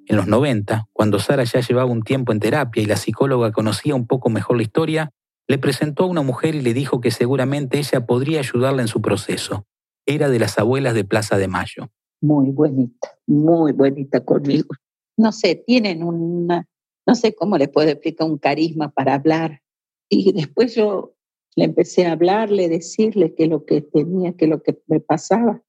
En 0.07 0.16
los 0.16 0.26
90, 0.26 0.88
cuando 0.91 1.20
Sara 1.20 1.43
ya 1.43 1.62
llevaba 1.62 1.91
un 1.91 2.01
tiempo 2.01 2.32
en 2.32 2.39
terapia 2.39 2.82
y 2.82 2.88
la 2.88 2.95
psicóloga 2.95 3.51
conocía 3.51 3.93
un 3.93 4.07
poco 4.07 4.32
mejor 4.32 4.57
la 4.57 4.64
historia, 4.64 5.12
le 5.50 5.58
presentó 5.58 6.04
a 6.04 6.08
una 6.08 6.22
mujer 6.22 6.54
y 6.54 6.62
le 6.62 6.76
dijo 6.76 7.02
que 7.02 7.10
seguramente 7.10 7.80
ella 7.80 8.06
podría 8.06 8.39
ayudarla 8.39 8.84
en 8.84 8.88
su 8.88 9.02
proceso. 9.02 9.66
Era 10.06 10.30
de 10.30 10.38
las 10.38 10.60
abuelas 10.60 10.93
de 10.93 11.04
Plaza 11.04 11.38
de 11.38 11.47
Mayo. 11.47 11.89
Muy 12.22 12.52
bonita, 12.52 13.18
muy 13.26 13.72
bonita 13.72 14.24
conmigo. 14.24 14.70
No 15.18 15.32
sé, 15.32 15.56
tienen 15.56 16.04
una, 16.04 16.68
no 17.08 17.16
sé 17.16 17.34
cómo 17.34 17.58
le 17.58 17.68
puedo 17.68 17.89
explicar, 17.89 18.30
un 18.30 18.38
carisma 18.38 18.91
para 18.91 19.16
hablar. 19.16 19.62
Y 20.08 20.34
después 20.34 20.76
yo 20.76 21.16
le 21.56 21.66
empecé 21.66 22.06
a 22.06 22.12
hablarle, 22.12 22.70
decirle 22.70 23.34
que 23.34 23.47
lo 23.47 23.66
que 23.66 23.82
tenía, 23.82 24.34
que 24.34 24.45
lo 24.45 24.62
que 24.62 24.80
me 24.86 25.00
pasaba. 25.00 25.64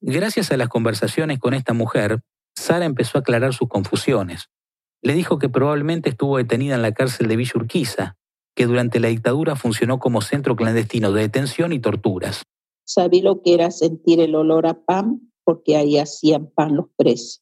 Gracias 0.00 0.52
a 0.52 0.56
las 0.56 0.68
conversaciones 0.68 1.40
con 1.40 1.54
esta 1.54 1.72
mujer, 1.72 2.20
Sara 2.54 2.84
empezó 2.84 3.18
a 3.18 3.22
aclarar 3.22 3.52
sus 3.52 3.68
confusiones. 3.68 4.48
Le 5.02 5.14
dijo 5.14 5.40
que 5.40 5.48
probablemente 5.48 6.08
estuvo 6.08 6.36
detenida 6.36 6.76
en 6.76 6.82
la 6.82 6.92
cárcel 6.92 7.26
de 7.26 7.36
Villa 7.36 7.52
Urquiza, 7.56 8.16
que 8.58 8.66
durante 8.66 8.98
la 8.98 9.06
dictadura 9.06 9.54
funcionó 9.54 10.00
como 10.00 10.20
centro 10.20 10.56
clandestino 10.56 11.12
de 11.12 11.22
detención 11.22 11.72
y 11.72 11.78
torturas. 11.78 12.42
Sabí 12.84 13.22
lo 13.22 13.40
que 13.40 13.54
era 13.54 13.70
sentir 13.70 14.18
el 14.18 14.34
olor 14.34 14.66
a 14.66 14.84
pan, 14.84 15.30
porque 15.44 15.76
ahí 15.76 15.96
hacían 15.96 16.50
pan 16.50 16.74
los 16.74 16.86
presos. 16.96 17.40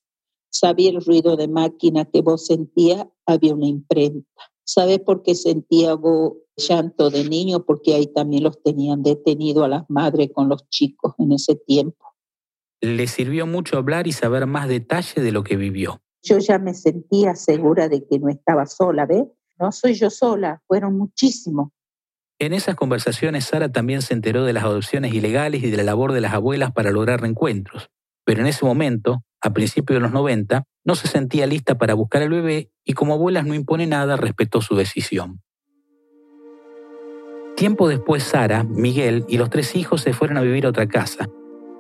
Sabía 0.51 0.91
el 0.91 1.03
ruido 1.03 1.39
de 1.39 1.49
máquina 1.49 2.05
que 2.05 2.21
vos 2.21 2.45
sentías, 2.45 3.07
había 3.25 3.55
una 3.55 3.67
imprenta. 3.67 4.29
¿Sabes 4.63 5.01
por 5.01 5.23
qué 5.23 5.35
sentía 5.35 5.95
vos 5.95 6.35
llanto 6.55 7.09
de 7.09 7.25
niño? 7.25 7.65
Porque 7.65 7.95
ahí 7.95 8.09
también 8.09 8.43
los 8.43 8.63
tenían 8.63 9.03
detenido 9.03 9.65
a 9.65 9.69
las 9.69 9.89
madres 9.89 10.29
con 10.35 10.51
los 10.51 10.69
chicos 10.69 11.15
en 11.17 11.33
ese 11.33 11.55
tiempo 11.57 12.05
le 12.83 13.07
sirvió 13.07 13.47
mucho 13.47 13.79
hablar 13.79 14.07
y 14.07 14.13
saber 14.13 14.47
más 14.47 14.69
detalle 14.69 15.23
de 15.23 15.33
lo 15.33 15.43
que 15.43 15.57
vivió. 15.57 16.03
Yo 16.23 16.39
ya 16.39 16.59
me 16.59 16.75
sentía 16.75 17.35
segura 17.35 17.89
de 17.89 18.07
que 18.07 18.19
no 18.19 18.29
estaba 18.29 18.67
sola, 18.67 19.07
¿ves? 19.07 19.25
No 19.59 19.73
soy 19.73 19.95
yo 19.95 20.11
sola, 20.11 20.63
fueron 20.67 20.97
muchísimos. 20.97 21.71
En 22.39 22.53
esas 22.53 22.75
conversaciones 22.75 23.47
Sara 23.47 23.71
también 23.71 24.03
se 24.03 24.13
enteró 24.13 24.45
de 24.45 24.53
las 24.53 24.65
adopciones 24.65 25.15
ilegales 25.15 25.63
y 25.63 25.71
de 25.71 25.77
la 25.79 25.83
labor 25.83 26.13
de 26.13 26.21
las 26.21 26.35
abuelas 26.35 26.73
para 26.73 26.91
lograr 26.91 27.23
reencuentros. 27.23 27.89
Pero 28.25 28.43
en 28.43 28.47
ese 28.47 28.67
momento, 28.67 29.23
a 29.41 29.55
principios 29.55 29.97
de 29.97 30.03
los 30.03 30.13
90, 30.13 30.65
no 30.85 30.95
se 30.95 31.09
sentía 31.09 31.47
lista 31.47 31.79
para 31.79 31.95
buscar 31.95 32.23
al 32.23 32.29
bebé 32.29 32.71
y 32.85 32.93
como 32.93 33.15
abuelas 33.15 33.47
no 33.47 33.55
impone 33.55 33.87
nada, 33.87 34.17
respetó 34.17 34.61
su 34.61 34.77
decisión. 34.77 35.41
Tiempo 37.57 37.89
después, 37.89 38.23
Sara, 38.23 38.65
Miguel 38.65 39.25
y 39.29 39.39
los 39.39 39.49
tres 39.49 39.75
hijos 39.77 40.03
se 40.03 40.13
fueron 40.13 40.37
a 40.37 40.43
vivir 40.43 40.67
a 40.67 40.69
otra 40.69 40.87
casa, 40.87 41.27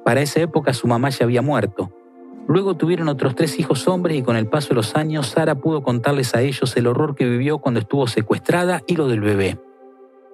para 0.07 0.23
esa 0.23 0.41
época 0.41 0.73
su 0.73 0.87
mamá 0.87 1.11
ya 1.11 1.25
había 1.25 1.43
muerto. 1.43 1.96
Luego 2.49 2.77
tuvieron 2.77 3.09
otros 3.09 3.35
tres 3.35 3.59
hijos 3.59 3.89
hombres 3.89 4.17
y 4.17 4.23
con 4.23 4.37
el 4.37 4.47
paso 4.47 4.69
de 4.69 4.77
los 4.77 4.95
años 4.95 5.29
Sara 5.29 5.57
pudo 5.57 5.83
contarles 5.83 6.35
a 6.35 6.43
ellos 6.43 6.77
el 6.77 6.87
horror 6.87 7.17
que 7.17 7.25
vivió 7.29 7.59
cuando 7.59 7.81
estuvo 7.81 8.07
secuestrada 8.07 8.83
y 8.87 8.95
lo 8.97 9.09
del 9.09 9.21
bebé. 9.21 9.59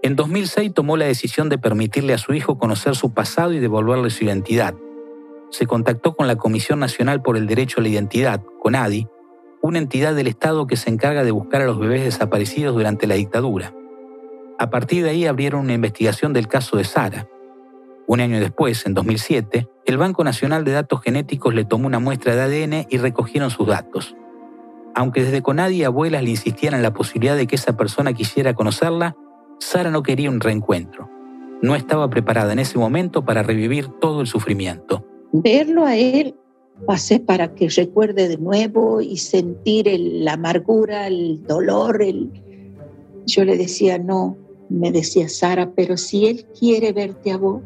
En 0.02 0.16
2006 0.16 0.74
tomó 0.74 0.96
la 0.96 1.06
decisión 1.06 1.48
de 1.48 1.58
permitirle 1.58 2.12
a 2.12 2.18
su 2.18 2.34
hijo 2.34 2.58
conocer 2.58 2.96
su 2.96 3.14
pasado 3.14 3.52
y 3.52 3.60
devolverle 3.60 4.10
su 4.10 4.24
identidad. 4.24 4.74
Se 5.50 5.66
contactó 5.66 6.14
con 6.14 6.26
la 6.26 6.36
Comisión 6.36 6.80
Nacional 6.80 7.22
por 7.22 7.36
el 7.36 7.46
Derecho 7.46 7.80
a 7.80 7.82
la 7.82 7.88
Identidad, 7.88 8.42
CONADI, 8.60 9.06
una 9.62 9.78
entidad 9.78 10.14
del 10.14 10.26
Estado 10.26 10.66
que 10.66 10.76
se 10.76 10.90
encarga 10.90 11.24
de 11.24 11.30
buscar 11.30 11.62
a 11.62 11.66
los 11.66 11.78
bebés 11.78 12.04
desaparecidos 12.04 12.74
durante 12.74 13.06
la 13.06 13.14
dictadura. 13.14 13.72
A 14.58 14.70
partir 14.70 15.04
de 15.04 15.10
ahí 15.10 15.26
abrieron 15.26 15.62
una 15.62 15.74
investigación 15.74 16.32
del 16.32 16.48
caso 16.48 16.76
de 16.76 16.84
Sara 16.84 17.28
Un 18.06 18.20
año 18.20 18.40
después, 18.40 18.84
en 18.86 18.94
2007, 18.94 19.68
el 19.84 19.96
Banco 19.96 20.24
Nacional 20.24 20.64
de 20.64 20.72
Datos 20.72 21.00
Genéticos 21.02 21.54
le 21.54 21.64
tomó 21.64 21.86
una 21.86 21.98
muestra 21.98 22.34
de 22.34 22.42
ADN 22.42 22.86
y 22.90 22.98
recogieron 22.98 23.50
sus 23.50 23.66
datos. 23.66 24.16
Aunque 24.94 25.22
desde 25.22 25.42
Conadi 25.42 25.76
y 25.76 25.84
abuelas 25.84 26.22
le 26.22 26.30
insistían 26.30 26.74
en 26.74 26.82
la 26.82 26.92
posibilidad 26.92 27.36
de 27.36 27.46
que 27.46 27.56
esa 27.56 27.76
persona 27.76 28.12
quisiera 28.12 28.54
conocerla, 28.54 29.16
Sara 29.58 29.90
no 29.90 30.02
quería 30.02 30.30
un 30.30 30.40
reencuentro. 30.40 31.08
No 31.62 31.76
estaba 31.76 32.10
preparada 32.10 32.52
en 32.52 32.58
ese 32.58 32.78
momento 32.78 33.24
para 33.24 33.42
revivir 33.42 33.88
todo 34.00 34.20
el 34.20 34.26
sufrimiento. 34.26 35.06
Verlo 35.32 35.86
a 35.86 35.96
él 35.96 36.34
pasé 36.86 37.20
para 37.20 37.54
que 37.54 37.68
recuerde 37.68 38.28
de 38.28 38.38
nuevo 38.38 39.00
y 39.00 39.16
sentir 39.16 39.88
la 39.98 40.34
amargura, 40.34 41.06
el 41.06 41.42
dolor. 41.46 42.02
El... 42.02 42.30
Yo 43.26 43.44
le 43.44 43.56
decía, 43.56 43.98
no, 43.98 44.36
me 44.68 44.90
decía 44.90 45.28
Sara, 45.28 45.72
pero 45.74 45.96
si 45.96 46.26
él 46.26 46.46
quiere 46.58 46.92
verte 46.92 47.30
a 47.30 47.36
vos, 47.36 47.62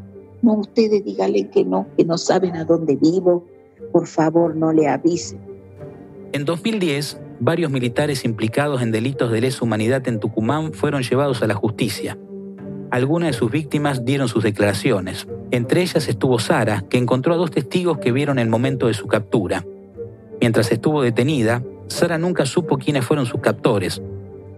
no, 0.46 0.54
ustedes 0.54 1.04
díganle 1.04 1.50
que 1.50 1.64
no, 1.64 1.88
que 1.96 2.04
no 2.04 2.16
saben 2.16 2.56
a 2.56 2.64
dónde 2.64 2.96
vivo, 2.96 3.44
por 3.92 4.06
favor 4.06 4.56
no 4.56 4.72
le 4.72 4.88
avisen. 4.88 5.40
En 6.32 6.44
2010, 6.44 7.20
varios 7.40 7.70
militares 7.70 8.24
implicados 8.24 8.80
en 8.80 8.92
delitos 8.92 9.30
de 9.32 9.40
lesa 9.40 9.64
humanidad 9.64 10.06
en 10.06 10.20
Tucumán 10.20 10.72
fueron 10.72 11.02
llevados 11.02 11.42
a 11.42 11.46
la 11.46 11.54
justicia. 11.54 12.16
Algunas 12.90 13.30
de 13.30 13.32
sus 13.32 13.50
víctimas 13.50 14.04
dieron 14.04 14.28
sus 14.28 14.44
declaraciones. 14.44 15.26
Entre 15.50 15.82
ellas 15.82 16.08
estuvo 16.08 16.38
Sara, 16.38 16.84
que 16.88 16.98
encontró 16.98 17.34
a 17.34 17.36
dos 17.36 17.50
testigos 17.50 17.98
que 17.98 18.12
vieron 18.12 18.38
el 18.38 18.48
momento 18.48 18.86
de 18.86 18.94
su 18.94 19.08
captura. 19.08 19.64
Mientras 20.40 20.70
estuvo 20.70 21.02
detenida, 21.02 21.64
Sara 21.88 22.18
nunca 22.18 22.46
supo 22.46 22.78
quiénes 22.78 23.04
fueron 23.04 23.26
sus 23.26 23.40
captores. 23.40 24.00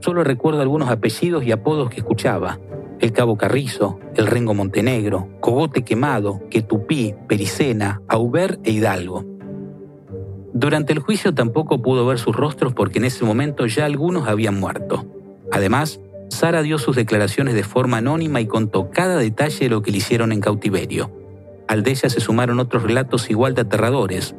Solo 0.00 0.22
recuerdo 0.22 0.60
algunos 0.60 0.90
apellidos 0.90 1.44
y 1.44 1.52
apodos 1.52 1.88
que 1.88 2.00
escuchaba. 2.00 2.58
El 3.00 3.12
Cabo 3.12 3.36
Carrizo, 3.36 4.00
El 4.16 4.26
Rengo 4.26 4.54
Montenegro, 4.54 5.28
Cogote 5.40 5.84
Quemado, 5.84 6.40
Quetupí, 6.50 7.14
Pericena, 7.28 8.02
Auber 8.08 8.58
e 8.64 8.72
Hidalgo. 8.72 9.24
Durante 10.52 10.92
el 10.92 10.98
juicio 10.98 11.32
tampoco 11.32 11.80
pudo 11.80 12.06
ver 12.06 12.18
sus 12.18 12.34
rostros 12.34 12.74
porque 12.74 12.98
en 12.98 13.04
ese 13.04 13.24
momento 13.24 13.66
ya 13.66 13.84
algunos 13.84 14.26
habían 14.26 14.58
muerto. 14.58 15.06
Además, 15.52 16.00
Sara 16.28 16.62
dio 16.62 16.78
sus 16.78 16.96
declaraciones 16.96 17.54
de 17.54 17.62
forma 17.62 17.98
anónima 17.98 18.40
y 18.40 18.46
contó 18.46 18.90
cada 18.90 19.16
detalle 19.16 19.60
de 19.60 19.70
lo 19.70 19.82
que 19.82 19.92
le 19.92 19.98
hicieron 19.98 20.32
en 20.32 20.40
cautiverio. 20.40 21.12
Al 21.68 21.84
de 21.84 21.92
ella 21.92 22.08
se 22.08 22.20
sumaron 22.20 22.58
otros 22.58 22.82
relatos 22.82 23.30
igual 23.30 23.54
de 23.54 23.60
aterradores. 23.60 24.34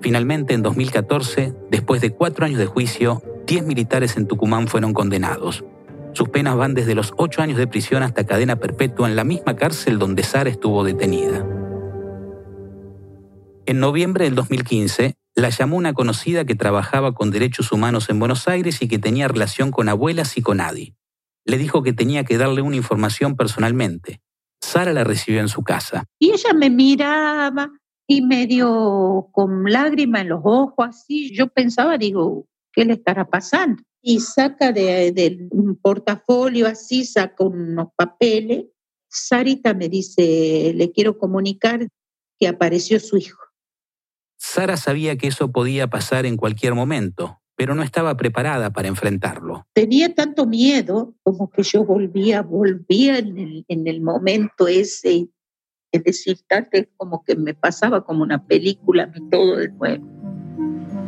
Finalmente, 0.00 0.52
en 0.52 0.62
2014, 0.62 1.54
después 1.70 2.02
de 2.02 2.10
cuatro 2.10 2.44
años 2.44 2.58
de 2.58 2.66
juicio, 2.66 3.22
10 3.46 3.64
militares 3.64 4.16
en 4.16 4.26
Tucumán 4.26 4.66
fueron 4.68 4.92
condenados. 4.92 5.64
Sus 6.12 6.28
penas 6.28 6.56
van 6.56 6.74
desde 6.74 6.94
los 6.94 7.12
ocho 7.16 7.42
años 7.42 7.58
de 7.58 7.66
prisión 7.66 8.02
hasta 8.02 8.26
cadena 8.26 8.56
perpetua 8.56 9.08
en 9.08 9.16
la 9.16 9.24
misma 9.24 9.56
cárcel 9.56 9.98
donde 9.98 10.22
Sara 10.22 10.50
estuvo 10.50 10.84
detenida. 10.84 11.46
En 13.66 13.80
noviembre 13.80 14.24
del 14.24 14.34
2015, 14.34 15.14
la 15.34 15.48
llamó 15.48 15.76
una 15.76 15.94
conocida 15.94 16.44
que 16.44 16.54
trabajaba 16.54 17.14
con 17.14 17.30
derechos 17.30 17.72
humanos 17.72 18.10
en 18.10 18.18
Buenos 18.18 18.48
Aires 18.48 18.82
y 18.82 18.88
que 18.88 18.98
tenía 18.98 19.28
relación 19.28 19.70
con 19.70 19.88
abuelas 19.88 20.36
y 20.36 20.42
con 20.42 20.60
Adi 20.60 20.94
le 21.44 21.58
dijo 21.58 21.82
que 21.82 21.92
tenía 21.92 22.24
que 22.24 22.38
darle 22.38 22.62
una 22.62 22.76
información 22.76 23.36
personalmente. 23.36 24.20
Sara 24.60 24.92
la 24.92 25.04
recibió 25.04 25.40
en 25.40 25.48
su 25.48 25.62
casa. 25.62 26.04
Y 26.18 26.30
ella 26.30 26.52
me 26.54 26.70
miraba 26.70 27.70
y 28.06 28.22
medio 28.22 29.28
con 29.32 29.64
lágrimas 29.64 30.22
en 30.22 30.28
los 30.28 30.40
ojos, 30.44 30.86
así. 30.88 31.34
Yo 31.34 31.48
pensaba, 31.48 31.98
digo, 31.98 32.46
¿qué 32.72 32.84
le 32.84 32.94
estará 32.94 33.28
pasando? 33.28 33.82
Y 34.02 34.20
saca 34.20 34.72
de, 34.72 35.12
de 35.12 35.48
un 35.50 35.76
portafolio 35.76 36.66
así, 36.66 37.04
saca 37.04 37.44
unos 37.44 37.88
papeles. 37.96 38.66
Sarita 39.08 39.74
me 39.74 39.88
dice, 39.88 40.72
le 40.74 40.90
quiero 40.90 41.18
comunicar 41.18 41.88
que 42.38 42.48
apareció 42.48 42.98
su 42.98 43.16
hijo. 43.16 43.38
Sara 44.44 44.76
sabía 44.76 45.16
que 45.16 45.28
eso 45.28 45.52
podía 45.52 45.86
pasar 45.86 46.26
en 46.26 46.36
cualquier 46.36 46.74
momento, 46.74 47.40
pero 47.54 47.76
no 47.76 47.84
estaba 47.84 48.16
preparada 48.16 48.72
para 48.72 48.88
enfrentarlo. 48.88 49.64
Tenía 49.72 50.12
tanto 50.14 50.46
miedo 50.46 51.14
como 51.22 51.48
que 51.48 51.62
yo 51.62 51.84
volvía, 51.84 52.42
volvía 52.42 53.18
en 53.18 53.64
el, 53.68 54.00
momento 54.00 54.66
ese, 54.66 55.28
es 55.92 56.02
decir, 56.02 56.38
como 56.96 57.22
que 57.22 57.36
me 57.36 57.54
pasaba 57.54 58.04
como 58.04 58.24
una 58.24 58.44
película, 58.44 59.12
todo 59.30 59.58
de 59.58 59.68
nuevo. 59.68 60.21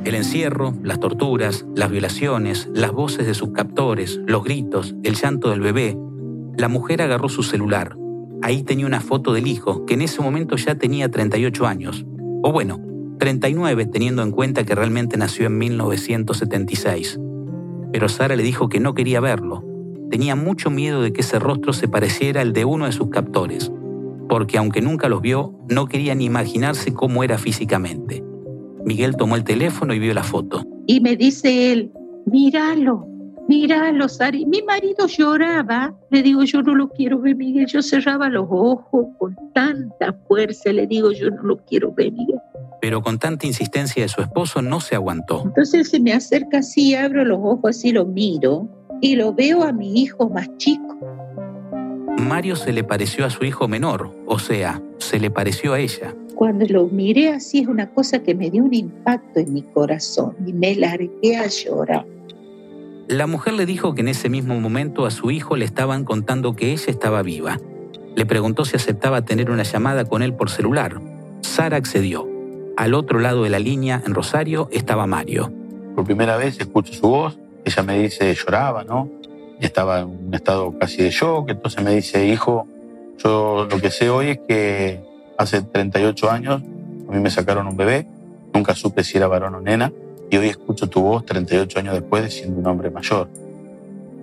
El 0.04 0.14
encierro, 0.14 0.74
las 0.82 1.00
torturas, 1.00 1.64
las 1.74 1.90
violaciones, 1.90 2.68
las 2.74 2.92
voces 2.92 3.26
de 3.26 3.32
sus 3.32 3.52
captores, 3.52 4.20
los 4.26 4.44
gritos, 4.44 4.94
el 5.02 5.14
llanto 5.14 5.48
del 5.48 5.62
bebé. 5.62 5.96
La 6.58 6.68
mujer 6.68 7.00
agarró 7.00 7.30
su 7.30 7.42
celular. 7.42 7.96
Ahí 8.42 8.64
tenía 8.64 8.84
una 8.84 9.00
foto 9.00 9.32
del 9.32 9.46
hijo, 9.46 9.86
que 9.86 9.94
en 9.94 10.02
ese 10.02 10.20
momento 10.20 10.56
ya 10.56 10.74
tenía 10.74 11.10
38 11.10 11.66
años. 11.66 12.04
O 12.42 12.52
bueno, 12.52 12.82
39 13.18 13.86
teniendo 13.86 14.22
en 14.22 14.30
cuenta 14.30 14.64
que 14.64 14.74
realmente 14.74 15.16
nació 15.16 15.46
en 15.46 15.56
1976. 15.56 17.18
Pero 17.90 18.10
Sara 18.10 18.36
le 18.36 18.42
dijo 18.42 18.68
que 18.68 18.80
no 18.80 18.92
quería 18.92 19.20
verlo. 19.20 19.64
Tenía 20.10 20.36
mucho 20.36 20.68
miedo 20.68 21.00
de 21.00 21.14
que 21.14 21.22
ese 21.22 21.38
rostro 21.38 21.72
se 21.72 21.88
pareciera 21.88 22.42
al 22.42 22.52
de 22.52 22.66
uno 22.66 22.84
de 22.84 22.92
sus 22.92 23.08
captores, 23.08 23.72
porque 24.28 24.58
aunque 24.58 24.82
nunca 24.82 25.08
los 25.08 25.22
vio, 25.22 25.58
no 25.70 25.86
quería 25.86 26.14
ni 26.14 26.26
imaginarse 26.26 26.92
cómo 26.92 27.24
era 27.24 27.38
físicamente. 27.38 28.22
Miguel 28.84 29.16
tomó 29.16 29.36
el 29.36 29.44
teléfono 29.44 29.94
y 29.94 29.98
vio 29.98 30.14
la 30.14 30.22
foto. 30.22 30.64
Y 30.86 31.00
me 31.00 31.16
dice 31.16 31.72
él, 31.72 31.92
míralo, 32.26 33.06
míralo, 33.48 34.08
Sari. 34.08 34.46
Mi 34.46 34.62
marido 34.62 35.06
lloraba. 35.06 35.94
Le 36.10 36.22
digo, 36.22 36.42
yo 36.44 36.62
no 36.62 36.74
lo 36.74 36.90
quiero 36.90 37.20
ver, 37.20 37.36
Miguel. 37.36 37.66
Yo 37.66 37.82
cerraba 37.82 38.28
los 38.28 38.46
ojos 38.50 39.06
con 39.18 39.36
tanta 39.54 40.12
fuerza. 40.28 40.72
Le 40.72 40.86
digo, 40.86 41.12
yo 41.12 41.30
no 41.30 41.42
lo 41.42 41.56
quiero 41.64 41.92
ver, 41.92 42.12
Miguel 42.12 42.40
pero 42.84 43.00
con 43.00 43.18
tanta 43.18 43.46
insistencia 43.46 44.02
de 44.02 44.10
su 44.10 44.20
esposo 44.20 44.60
no 44.60 44.78
se 44.78 44.94
aguantó. 44.94 45.40
Entonces 45.42 45.88
se 45.88 45.98
me 46.00 46.12
acerca 46.12 46.58
así, 46.58 46.94
abro 46.94 47.24
los 47.24 47.38
ojos 47.38 47.70
así, 47.70 47.92
lo 47.92 48.04
miro 48.04 48.68
y 49.00 49.16
lo 49.16 49.32
veo 49.32 49.62
a 49.62 49.72
mi 49.72 50.02
hijo 50.02 50.28
más 50.28 50.54
chico. 50.58 50.94
Mario 52.24 52.56
se 52.56 52.72
le 52.72 52.82
pareció 52.84 53.24
a 53.26 53.30
su 53.30 53.44
hijo 53.44 53.68
menor, 53.68 54.10
o 54.26 54.38
sea, 54.38 54.82
se 54.98 55.20
le 55.20 55.30
pareció 55.30 55.74
a 55.74 55.80
ella. 55.80 56.14
Cuando 56.34 56.66
lo 56.66 56.86
miré 56.86 57.28
así 57.28 57.60
es 57.60 57.68
una 57.68 57.90
cosa 57.90 58.22
que 58.22 58.34
me 58.34 58.50
dio 58.50 58.64
un 58.64 58.74
impacto 58.74 59.38
en 59.38 59.52
mi 59.52 59.62
corazón 59.62 60.34
y 60.46 60.52
me 60.52 60.74
largué 60.74 61.36
a 61.36 61.46
llorar. 61.46 62.04
La 63.06 63.26
mujer 63.26 63.52
le 63.54 63.66
dijo 63.66 63.94
que 63.94 64.00
en 64.00 64.08
ese 64.08 64.28
mismo 64.28 64.58
momento 64.58 65.06
a 65.06 65.10
su 65.10 65.30
hijo 65.30 65.56
le 65.56 65.64
estaban 65.64 66.04
contando 66.04 66.56
que 66.56 66.72
ella 66.72 66.86
estaba 66.88 67.22
viva. 67.22 67.60
Le 68.16 68.26
preguntó 68.26 68.64
si 68.64 68.76
aceptaba 68.76 69.24
tener 69.24 69.50
una 69.50 69.62
llamada 69.62 70.06
con 70.06 70.22
él 70.22 70.34
por 70.34 70.50
celular. 70.50 71.00
Sara 71.42 71.76
accedió. 71.76 72.26
Al 72.76 72.94
otro 72.94 73.20
lado 73.20 73.44
de 73.44 73.50
la 73.50 73.58
línea, 73.58 74.02
en 74.04 74.14
Rosario, 74.14 74.68
estaba 74.72 75.06
Mario. 75.06 75.52
Por 75.94 76.04
primera 76.04 76.36
vez 76.36 76.58
escucho 76.58 76.92
su 76.92 77.08
voz, 77.08 77.38
ella 77.64 77.82
me 77.82 77.98
dice, 77.98 78.34
lloraba, 78.34 78.84
¿no? 78.84 79.08
Estaba 79.64 80.00
en 80.00 80.26
un 80.26 80.34
estado 80.34 80.78
casi 80.78 81.02
de 81.02 81.10
shock, 81.10 81.48
entonces 81.48 81.82
me 81.82 81.94
dice, 81.94 82.26
hijo, 82.26 82.66
yo 83.16 83.66
lo 83.70 83.80
que 83.80 83.90
sé 83.90 84.10
hoy 84.10 84.28
es 84.28 84.38
que 84.46 85.00
hace 85.38 85.62
38 85.62 86.30
años 86.30 86.62
a 87.08 87.12
mí 87.12 87.18
me 87.18 87.30
sacaron 87.30 87.66
un 87.66 87.76
bebé, 87.76 88.06
nunca 88.52 88.74
supe 88.74 89.02
si 89.02 89.16
era 89.16 89.26
varón 89.26 89.54
o 89.54 89.60
nena, 89.60 89.90
y 90.30 90.36
hoy 90.36 90.48
escucho 90.48 90.88
tu 90.88 91.00
voz 91.00 91.24
38 91.24 91.78
años 91.78 91.94
después 91.94 92.34
siendo 92.34 92.60
un 92.60 92.66
hombre 92.66 92.90
mayor. 92.90 93.28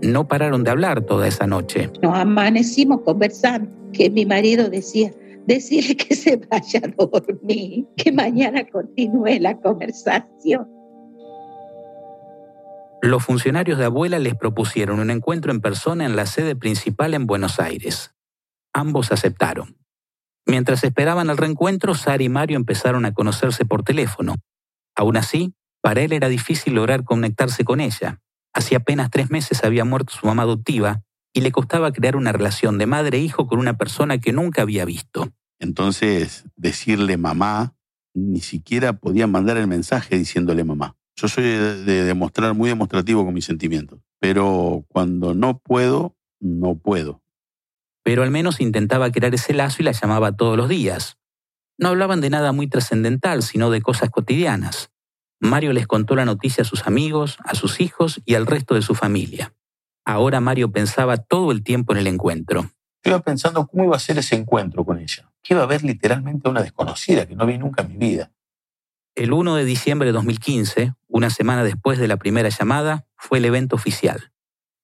No 0.01 0.27
pararon 0.27 0.63
de 0.63 0.69
hablar 0.69 1.01
toda 1.01 1.27
esa 1.27 1.47
noche. 1.47 1.89
Nos 2.03 2.15
amanecimos 2.15 3.01
conversando, 3.01 3.67
que 3.93 4.11
mi 4.11 4.27
marido 4.27 4.69
decía, 4.69 5.11
decirle 5.47 5.95
que 5.97 6.15
se 6.15 6.37
vaya 6.37 6.81
a 6.83 7.05
dormir, 7.05 7.85
que 7.97 8.11
mañana 8.11 8.63
continúe 8.71 9.39
la 9.39 9.57
conversación. 9.57 10.67
Los 13.01 13.23
funcionarios 13.23 13.79
de 13.79 13.85
abuela 13.85 14.19
les 14.19 14.35
propusieron 14.35 14.99
un 14.99 15.09
encuentro 15.09 15.51
en 15.51 15.59
persona 15.59 16.05
en 16.05 16.15
la 16.15 16.27
sede 16.27 16.55
principal 16.55 17.15
en 17.15 17.25
Buenos 17.25 17.59
Aires. 17.59 18.13
Ambos 18.73 19.11
aceptaron. 19.11 19.75
Mientras 20.45 20.83
esperaban 20.83 21.31
el 21.31 21.37
reencuentro, 21.37 21.95
Sara 21.95 22.21
y 22.21 22.29
Mario 22.29 22.57
empezaron 22.57 23.05
a 23.05 23.13
conocerse 23.13 23.65
por 23.65 23.81
teléfono. 23.83 24.35
Aún 24.95 25.17
así, 25.17 25.55
para 25.81 26.01
él 26.01 26.13
era 26.13 26.29
difícil 26.29 26.75
lograr 26.75 27.03
conectarse 27.03 27.65
con 27.65 27.79
ella. 27.79 28.21
Hacía 28.53 28.77
apenas 28.77 29.09
tres 29.09 29.31
meses 29.31 29.63
había 29.63 29.83
muerto 29.83 30.13
su 30.13 30.27
mamá 30.27 30.43
adoptiva 30.43 31.01
y 31.33 31.41
le 31.41 31.51
costaba 31.51 31.91
crear 31.91 32.15
una 32.15 32.31
relación 32.31 32.77
de 32.77 32.85
madre-hijo 32.85 33.43
e 33.43 33.47
con 33.47 33.57
una 33.57 33.77
persona 33.77 34.19
que 34.19 34.31
nunca 34.31 34.61
había 34.61 34.85
visto. 34.85 35.31
Entonces, 35.57 36.45
decirle 36.55 37.17
mamá, 37.17 37.73
ni 38.13 38.41
siquiera 38.41 38.93
podía 38.93 39.25
mandar 39.25 39.57
el 39.57 39.65
mensaje 39.65 40.19
diciéndole 40.19 40.63
mamá. 40.63 40.97
Yo 41.21 41.27
soy 41.27 41.43
de, 41.43 42.03
demostrar 42.03 42.55
muy 42.55 42.69
demostrativo 42.69 43.23
con 43.23 43.35
mis 43.35 43.45
sentimientos, 43.45 43.99
pero 44.19 44.85
cuando 44.87 45.35
no 45.35 45.59
puedo, 45.59 46.15
no 46.39 46.75
puedo. 46.79 47.21
Pero 48.03 48.23
al 48.23 48.31
menos 48.31 48.59
intentaba 48.59 49.11
crear 49.11 49.31
ese 49.35 49.53
lazo 49.53 49.77
y 49.79 49.85
la 49.85 49.91
llamaba 49.91 50.31
todos 50.31 50.57
los 50.57 50.67
días. 50.67 51.19
No 51.77 51.89
hablaban 51.89 52.21
de 52.21 52.31
nada 52.31 52.53
muy 52.53 52.67
trascendental, 52.67 53.43
sino 53.43 53.69
de 53.69 53.83
cosas 53.83 54.09
cotidianas. 54.09 54.89
Mario 55.39 55.73
les 55.73 55.85
contó 55.85 56.15
la 56.15 56.25
noticia 56.25 56.63
a 56.63 56.65
sus 56.65 56.87
amigos, 56.87 57.37
a 57.43 57.53
sus 57.53 57.81
hijos 57.81 58.19
y 58.25 58.33
al 58.33 58.47
resto 58.47 58.73
de 58.73 58.81
su 58.81 58.95
familia. 58.95 59.53
Ahora 60.03 60.39
Mario 60.39 60.71
pensaba 60.71 61.17
todo 61.17 61.51
el 61.51 61.61
tiempo 61.61 61.93
en 61.93 61.99
el 61.99 62.07
encuentro. 62.07 62.71
Yo 63.03 63.11
iba 63.11 63.19
pensando 63.19 63.67
cómo 63.67 63.83
iba 63.83 63.95
a 63.95 63.99
ser 63.99 64.17
ese 64.17 64.35
encuentro 64.35 64.83
con 64.83 64.97
ella. 64.97 65.31
que 65.43 65.53
iba 65.53 65.61
a 65.61 65.67
ver 65.67 65.83
literalmente 65.83 66.47
a 66.47 66.51
una 66.51 66.63
desconocida 66.63 67.27
que 67.27 67.35
no 67.35 67.45
vi 67.45 67.59
nunca 67.59 67.83
en 67.83 67.89
mi 67.89 67.97
vida. 67.97 68.31
El 69.15 69.33
1 69.33 69.55
de 69.55 69.65
diciembre 69.65 70.07
de 70.07 70.13
2015, 70.13 70.93
una 71.09 71.29
semana 71.29 71.65
después 71.65 71.99
de 71.99 72.07
la 72.07 72.15
primera 72.15 72.47
llamada, 72.47 73.05
fue 73.17 73.39
el 73.39 73.45
evento 73.45 73.75
oficial. 73.75 74.31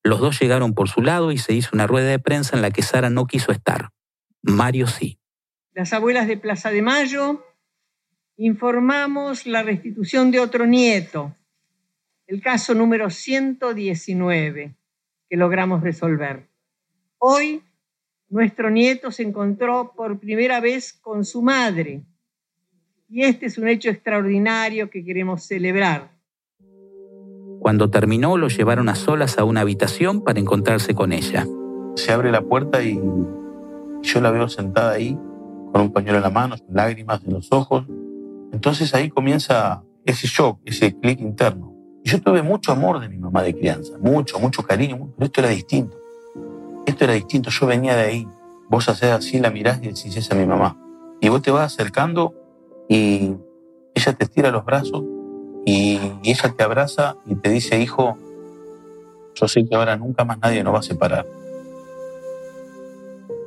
Los 0.03 0.19
dos 0.19 0.37
llegaron 0.39 0.73
por 0.73 0.89
su 0.89 1.01
lado 1.01 1.31
y 1.31 1.37
se 1.37 1.53
hizo 1.53 1.69
una 1.71 1.87
rueda 1.87 2.09
de 2.09 2.19
prensa 2.19 2.55
en 2.55 2.61
la 2.61 2.71
que 2.71 2.81
Sara 2.81 3.09
no 3.09 3.25
quiso 3.25 3.53
estar. 3.53 3.91
Mario 4.41 4.87
sí. 4.87 5.17
Las 5.73 5.93
abuelas 5.93 6.27
de 6.27 6.35
Plaza 6.35 6.71
de 6.71 6.81
Mayo 6.81 7.45
informamos 8.35 9.45
la 9.45 9.63
restitución 9.63 10.29
de 10.31 10.41
otro 10.41 10.65
nieto, 10.65 11.33
el 12.27 12.41
caso 12.41 12.73
número 12.73 13.09
119 13.09 14.75
que 15.29 15.37
logramos 15.37 15.81
resolver. 15.81 16.49
Hoy 17.17 17.63
nuestro 18.27 18.69
nieto 18.69 19.09
se 19.11 19.23
encontró 19.23 19.93
por 19.95 20.19
primera 20.19 20.59
vez 20.59 20.91
con 20.91 21.23
su 21.23 21.41
madre 21.41 22.03
y 23.09 23.23
este 23.23 23.45
es 23.45 23.57
un 23.57 23.67
hecho 23.67 23.89
extraordinario 23.89 24.89
que 24.89 25.03
queremos 25.03 25.43
celebrar. 25.43 26.11
Cuando 27.59 27.89
terminó 27.89 28.37
lo 28.37 28.49
llevaron 28.49 28.89
a 28.89 28.95
solas 28.95 29.37
a 29.37 29.43
una 29.43 29.61
habitación 29.61 30.23
para 30.23 30.39
encontrarse 30.39 30.93
con 30.93 31.11
ella. 31.11 31.47
Se 31.95 32.11
abre 32.11 32.31
la 32.31 32.41
puerta 32.41 32.83
y 32.83 32.99
yo 34.03 34.21
la 34.21 34.31
veo 34.31 34.47
sentada 34.47 34.91
ahí 34.91 35.17
con 35.71 35.81
un 35.81 35.91
pañuelo 35.91 36.17
en 36.17 36.23
la 36.23 36.29
mano, 36.29 36.55
lágrimas 36.69 37.23
en 37.25 37.33
los 37.33 37.51
ojos. 37.51 37.85
Entonces 38.51 38.93
ahí 38.93 39.09
comienza 39.09 39.83
ese 40.05 40.27
shock, 40.27 40.59
ese 40.65 40.97
clic 40.97 41.19
interno. 41.19 41.73
Yo 42.03 42.21
tuve 42.21 42.41
mucho 42.41 42.71
amor 42.71 42.99
de 42.99 43.09
mi 43.09 43.17
mamá 43.17 43.41
de 43.43 43.53
crianza, 43.53 43.97
mucho, 43.99 44.39
mucho 44.39 44.63
cariño, 44.63 45.11
pero 45.15 45.25
esto 45.25 45.41
era 45.41 45.49
distinto. 45.49 45.97
Esto 46.85 47.03
era 47.03 47.13
distinto, 47.13 47.49
yo 47.49 47.65
venía 47.65 47.95
de 47.95 48.03
ahí. 48.03 48.27
Vos 48.69 48.87
haces 48.87 49.11
así, 49.11 49.39
la 49.39 49.49
mirás 49.49 49.79
y 49.79 49.87
decís, 49.87 50.15
esa 50.15 50.33
es 50.33 50.39
mi 50.39 50.45
mamá. 50.45 50.77
Y 51.19 51.27
vos 51.29 51.41
te 51.41 51.51
vas 51.51 51.73
acercando 51.73 52.33
y 52.87 53.35
ella 53.93 54.13
te 54.13 54.23
estira 54.23 54.51
los 54.51 54.65
brazos 54.65 55.03
y, 55.65 55.99
ella 56.23 56.53
te 56.55 56.63
abraza 56.63 57.17
y 57.25 57.35
te 57.35 57.49
dice, 57.49 57.79
hijo, 57.81 58.17
yo 59.35 59.47
sé 59.47 59.65
que 59.65 59.75
ahora 59.75 59.97
nunca 59.97 60.23
más 60.23 60.39
nadie 60.39 60.63
nos 60.63 60.73
va 60.73 60.79
a 60.79 60.83
separar. 60.83 61.25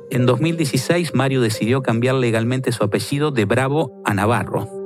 En 0.09 0.25
2016, 0.25 1.15
Mario 1.15 1.41
decidió 1.41 1.81
cambiar 1.81 2.15
legalmente 2.15 2.71
su 2.71 2.83
apellido 2.83 3.31
de 3.31 3.45
Bravo 3.45 4.01
a 4.03 4.13
Navarro. 4.13 4.80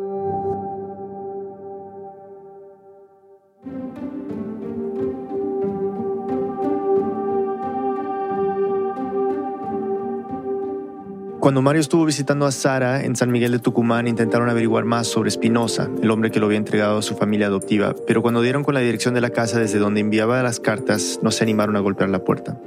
Cuando 11.46 11.62
Mario 11.62 11.82
estuvo 11.82 12.06
visitando 12.06 12.48
a 12.48 12.52
Sara 12.52 13.04
en 13.04 13.16
San 13.16 13.32
Miguel 13.32 13.52
de 13.52 13.60
Tucumán, 13.60 14.08
intentaron 14.08 14.50
averiguar 14.50 14.84
más 14.84 15.06
sobre 15.06 15.30
Espinosa, 15.30 15.92
el 16.02 16.10
hombre 16.10 16.32
que 16.32 16.40
lo 16.40 16.48
había 16.48 16.58
entregado 16.58 16.98
a 16.98 17.04
su 17.04 17.16
familia 17.16 17.46
adoptiva, 17.46 17.94
pero 18.08 18.24
cuando 18.24 18.42
dieron 18.42 18.64
con 18.64 18.74
la 18.74 18.80
dirección 18.80 19.14
de 19.14 19.22
la 19.22 19.30
casa 19.30 19.60
desde 19.60 19.78
donde 19.78 20.00
enviaba 20.00 20.42
las 20.42 20.60
cartas, 20.60 21.20
no 21.22 21.30
se 21.30 21.44
animaron 21.44 21.76
a 21.76 21.82
golpear 21.82 22.10
la 22.10 22.24
puerta. 22.24 22.60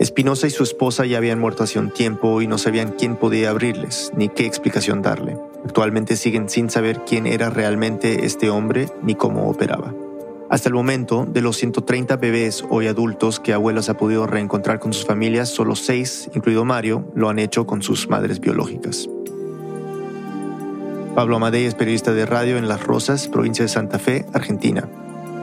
Espinosa 0.00 0.48
y 0.48 0.50
su 0.50 0.64
esposa 0.64 1.06
ya 1.06 1.18
habían 1.18 1.38
muerto 1.38 1.62
hace 1.62 1.78
un 1.78 1.92
tiempo 1.92 2.42
y 2.42 2.48
no 2.48 2.58
sabían 2.58 2.90
quién 2.98 3.14
podía 3.14 3.50
abrirles, 3.50 4.10
ni 4.16 4.28
qué 4.28 4.46
explicación 4.46 5.00
darle. 5.00 5.38
Actualmente 5.64 6.16
siguen 6.16 6.48
sin 6.48 6.70
saber 6.70 7.02
quién 7.06 7.28
era 7.28 7.50
realmente 7.50 8.26
este 8.26 8.50
hombre 8.50 8.88
ni 9.04 9.14
cómo 9.14 9.48
operaba. 9.48 9.94
Hasta 10.52 10.68
el 10.68 10.74
momento, 10.74 11.24
de 11.26 11.40
los 11.40 11.56
130 11.56 12.18
bebés 12.18 12.62
hoy 12.68 12.86
adultos 12.86 13.40
que 13.40 13.54
Abuelos 13.54 13.88
ha 13.88 13.96
podido 13.96 14.26
reencontrar 14.26 14.80
con 14.80 14.92
sus 14.92 15.06
familias, 15.06 15.48
solo 15.48 15.74
seis, 15.74 16.28
incluido 16.34 16.66
Mario, 16.66 17.10
lo 17.14 17.30
han 17.30 17.38
hecho 17.38 17.66
con 17.66 17.80
sus 17.80 18.10
madres 18.10 18.38
biológicas. 18.38 19.08
Pablo 21.14 21.36
Amadei 21.36 21.64
es 21.64 21.74
periodista 21.74 22.12
de 22.12 22.26
radio 22.26 22.58
en 22.58 22.68
Las 22.68 22.84
Rosas, 22.84 23.28
provincia 23.28 23.64
de 23.64 23.70
Santa 23.70 23.98
Fe, 23.98 24.26
Argentina. 24.34 24.86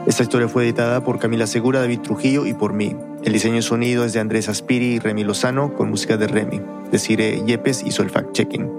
Esta 0.06 0.22
historia 0.22 0.46
fue 0.46 0.62
editada 0.62 1.02
por 1.02 1.18
Camila 1.18 1.48
Segura, 1.48 1.80
David 1.80 2.02
Trujillo 2.02 2.46
y 2.46 2.54
por 2.54 2.72
mí. 2.72 2.94
El 3.24 3.32
diseño 3.32 3.56
de 3.56 3.62
sonido 3.62 4.04
es 4.04 4.12
de 4.12 4.20
Andrés 4.20 4.48
Aspiri 4.48 4.94
y 4.94 4.98
Remy 5.00 5.24
Lozano, 5.24 5.74
con 5.74 5.90
música 5.90 6.18
de 6.18 6.28
Remy. 6.28 6.60
Desire 6.92 7.42
Yepes 7.44 7.82
hizo 7.82 8.04
el 8.04 8.12
fact-checking. 8.12 8.70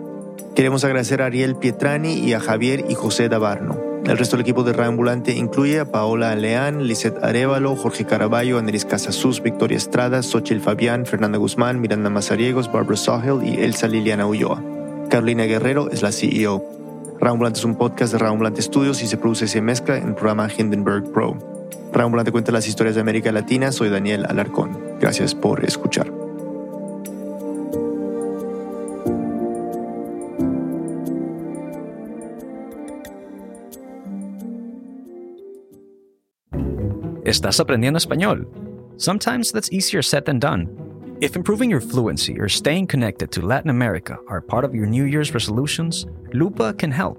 Queremos 0.55 0.85
agradecer 0.85 1.21
a 1.21 1.25
Ariel 1.25 1.57
Pietrani 1.57 2.13
y 2.13 2.31
a 2.31 2.39
Javier 2.39 2.85
y 2.87 2.95
José 2.95 3.27
Dabarno. 3.27 3.90
El 4.05 4.17
resto 4.17 4.35
del 4.35 4.41
equipo 4.41 4.63
de 4.63 4.73
Radio 4.73 4.89
Ambulante 4.89 5.33
incluye 5.33 5.79
a 5.79 5.91
Paola 5.91 6.35
Leán, 6.35 6.87
Lisette 6.87 7.23
Arevalo, 7.23 7.75
Jorge 7.75 8.05
Caraballo, 8.05 8.57
Andrés 8.57 8.83
Casasus, 8.83 9.41
Victoria 9.43 9.77
Estrada, 9.77 10.23
Xochil 10.23 10.59
Fabián, 10.59 11.05
Fernanda 11.05 11.37
Guzmán, 11.37 11.79
Miranda 11.79 12.09
Mazariegos, 12.09 12.71
Barbara 12.71 12.97
Sahel 12.97 13.39
y 13.43 13.61
Elsa 13.61 13.87
Liliana 13.87 14.25
Ulloa. 14.25 14.61
Carolina 15.09 15.43
Guerrero 15.43 15.91
es 15.91 16.01
la 16.01 16.11
CEO. 16.11 16.63
Radio 17.19 17.33
Ambulante 17.33 17.59
es 17.59 17.65
un 17.65 17.75
podcast 17.75 18.11
de 18.11 18.17
Radio 18.17 18.31
Ambulante 18.31 18.61
Studios 18.61 19.03
y 19.03 19.07
se 19.07 19.17
produce 19.17 19.45
y 19.45 19.49
se 19.49 19.61
mezcla 19.61 19.97
en 19.97 20.09
el 20.09 20.15
programa 20.15 20.49
Hindenburg 20.55 21.11
Pro. 21.11 21.37
Radio 21.93 22.05
Ambulante 22.05 22.31
cuenta 22.31 22.51
las 22.51 22.67
historias 22.67 22.95
de 22.95 23.01
América 23.01 23.31
Latina. 23.31 23.71
Soy 23.71 23.89
Daniel 23.89 24.25
Alarcón. 24.27 24.79
Gracias 24.99 25.35
por 25.35 25.63
escuchar. 25.63 26.20
Estás 37.31 37.61
aprendiendo 37.61 37.97
español. 37.97 38.45
Sometimes 38.97 39.53
that's 39.53 39.71
easier 39.71 40.01
said 40.01 40.25
than 40.25 40.37
done. 40.37 40.67
If 41.21 41.37
improving 41.37 41.69
your 41.69 41.79
fluency 41.79 42.37
or 42.37 42.49
staying 42.49 42.87
connected 42.87 43.31
to 43.31 43.41
Latin 43.41 43.69
America 43.69 44.17
are 44.27 44.41
part 44.41 44.65
of 44.65 44.75
your 44.75 44.85
New 44.85 45.05
Year's 45.05 45.33
resolutions, 45.33 46.05
Lupa 46.33 46.73
can 46.73 46.91
help. 46.91 47.17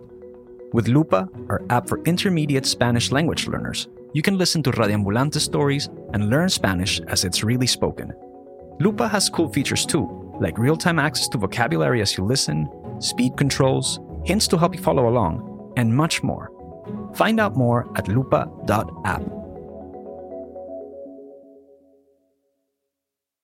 With 0.75 0.87
Lupa, 0.87 1.31
our 1.49 1.63
app 1.71 1.89
for 1.89 2.03
intermediate 2.05 2.67
Spanish 2.67 3.11
language 3.11 3.49
learners, 3.49 3.89
you 4.13 4.21
can 4.21 4.37
listen 4.37 4.63
to 4.65 4.73
Radiambulante 4.73 5.41
stories 5.41 5.89
and 6.13 6.29
learn 6.29 6.51
Spanish 6.51 7.01
as 7.09 7.25
it's 7.25 7.43
really 7.43 7.67
spoken. 7.67 8.13
Lupa 8.81 9.09
has 9.09 9.31
cool 9.31 9.49
features 9.49 9.87
too, 9.87 10.07
like 10.43 10.59
real 10.59 10.77
time 10.77 10.99
access 10.99 11.27
to 11.29 11.39
vocabulary 11.39 12.03
as 12.03 12.19
you 12.19 12.25
listen, 12.27 12.69
speed 12.99 13.39
controls, 13.39 13.99
hints 14.27 14.47
to 14.49 14.59
help 14.59 14.75
you 14.75 14.83
follow 14.83 15.09
along, 15.09 15.73
and 15.79 15.97
much 15.97 16.23
more. 16.23 16.53
Find 17.15 17.41
out 17.41 17.57
more 17.57 17.91
at 17.97 18.09
lupa.app. 18.09 19.42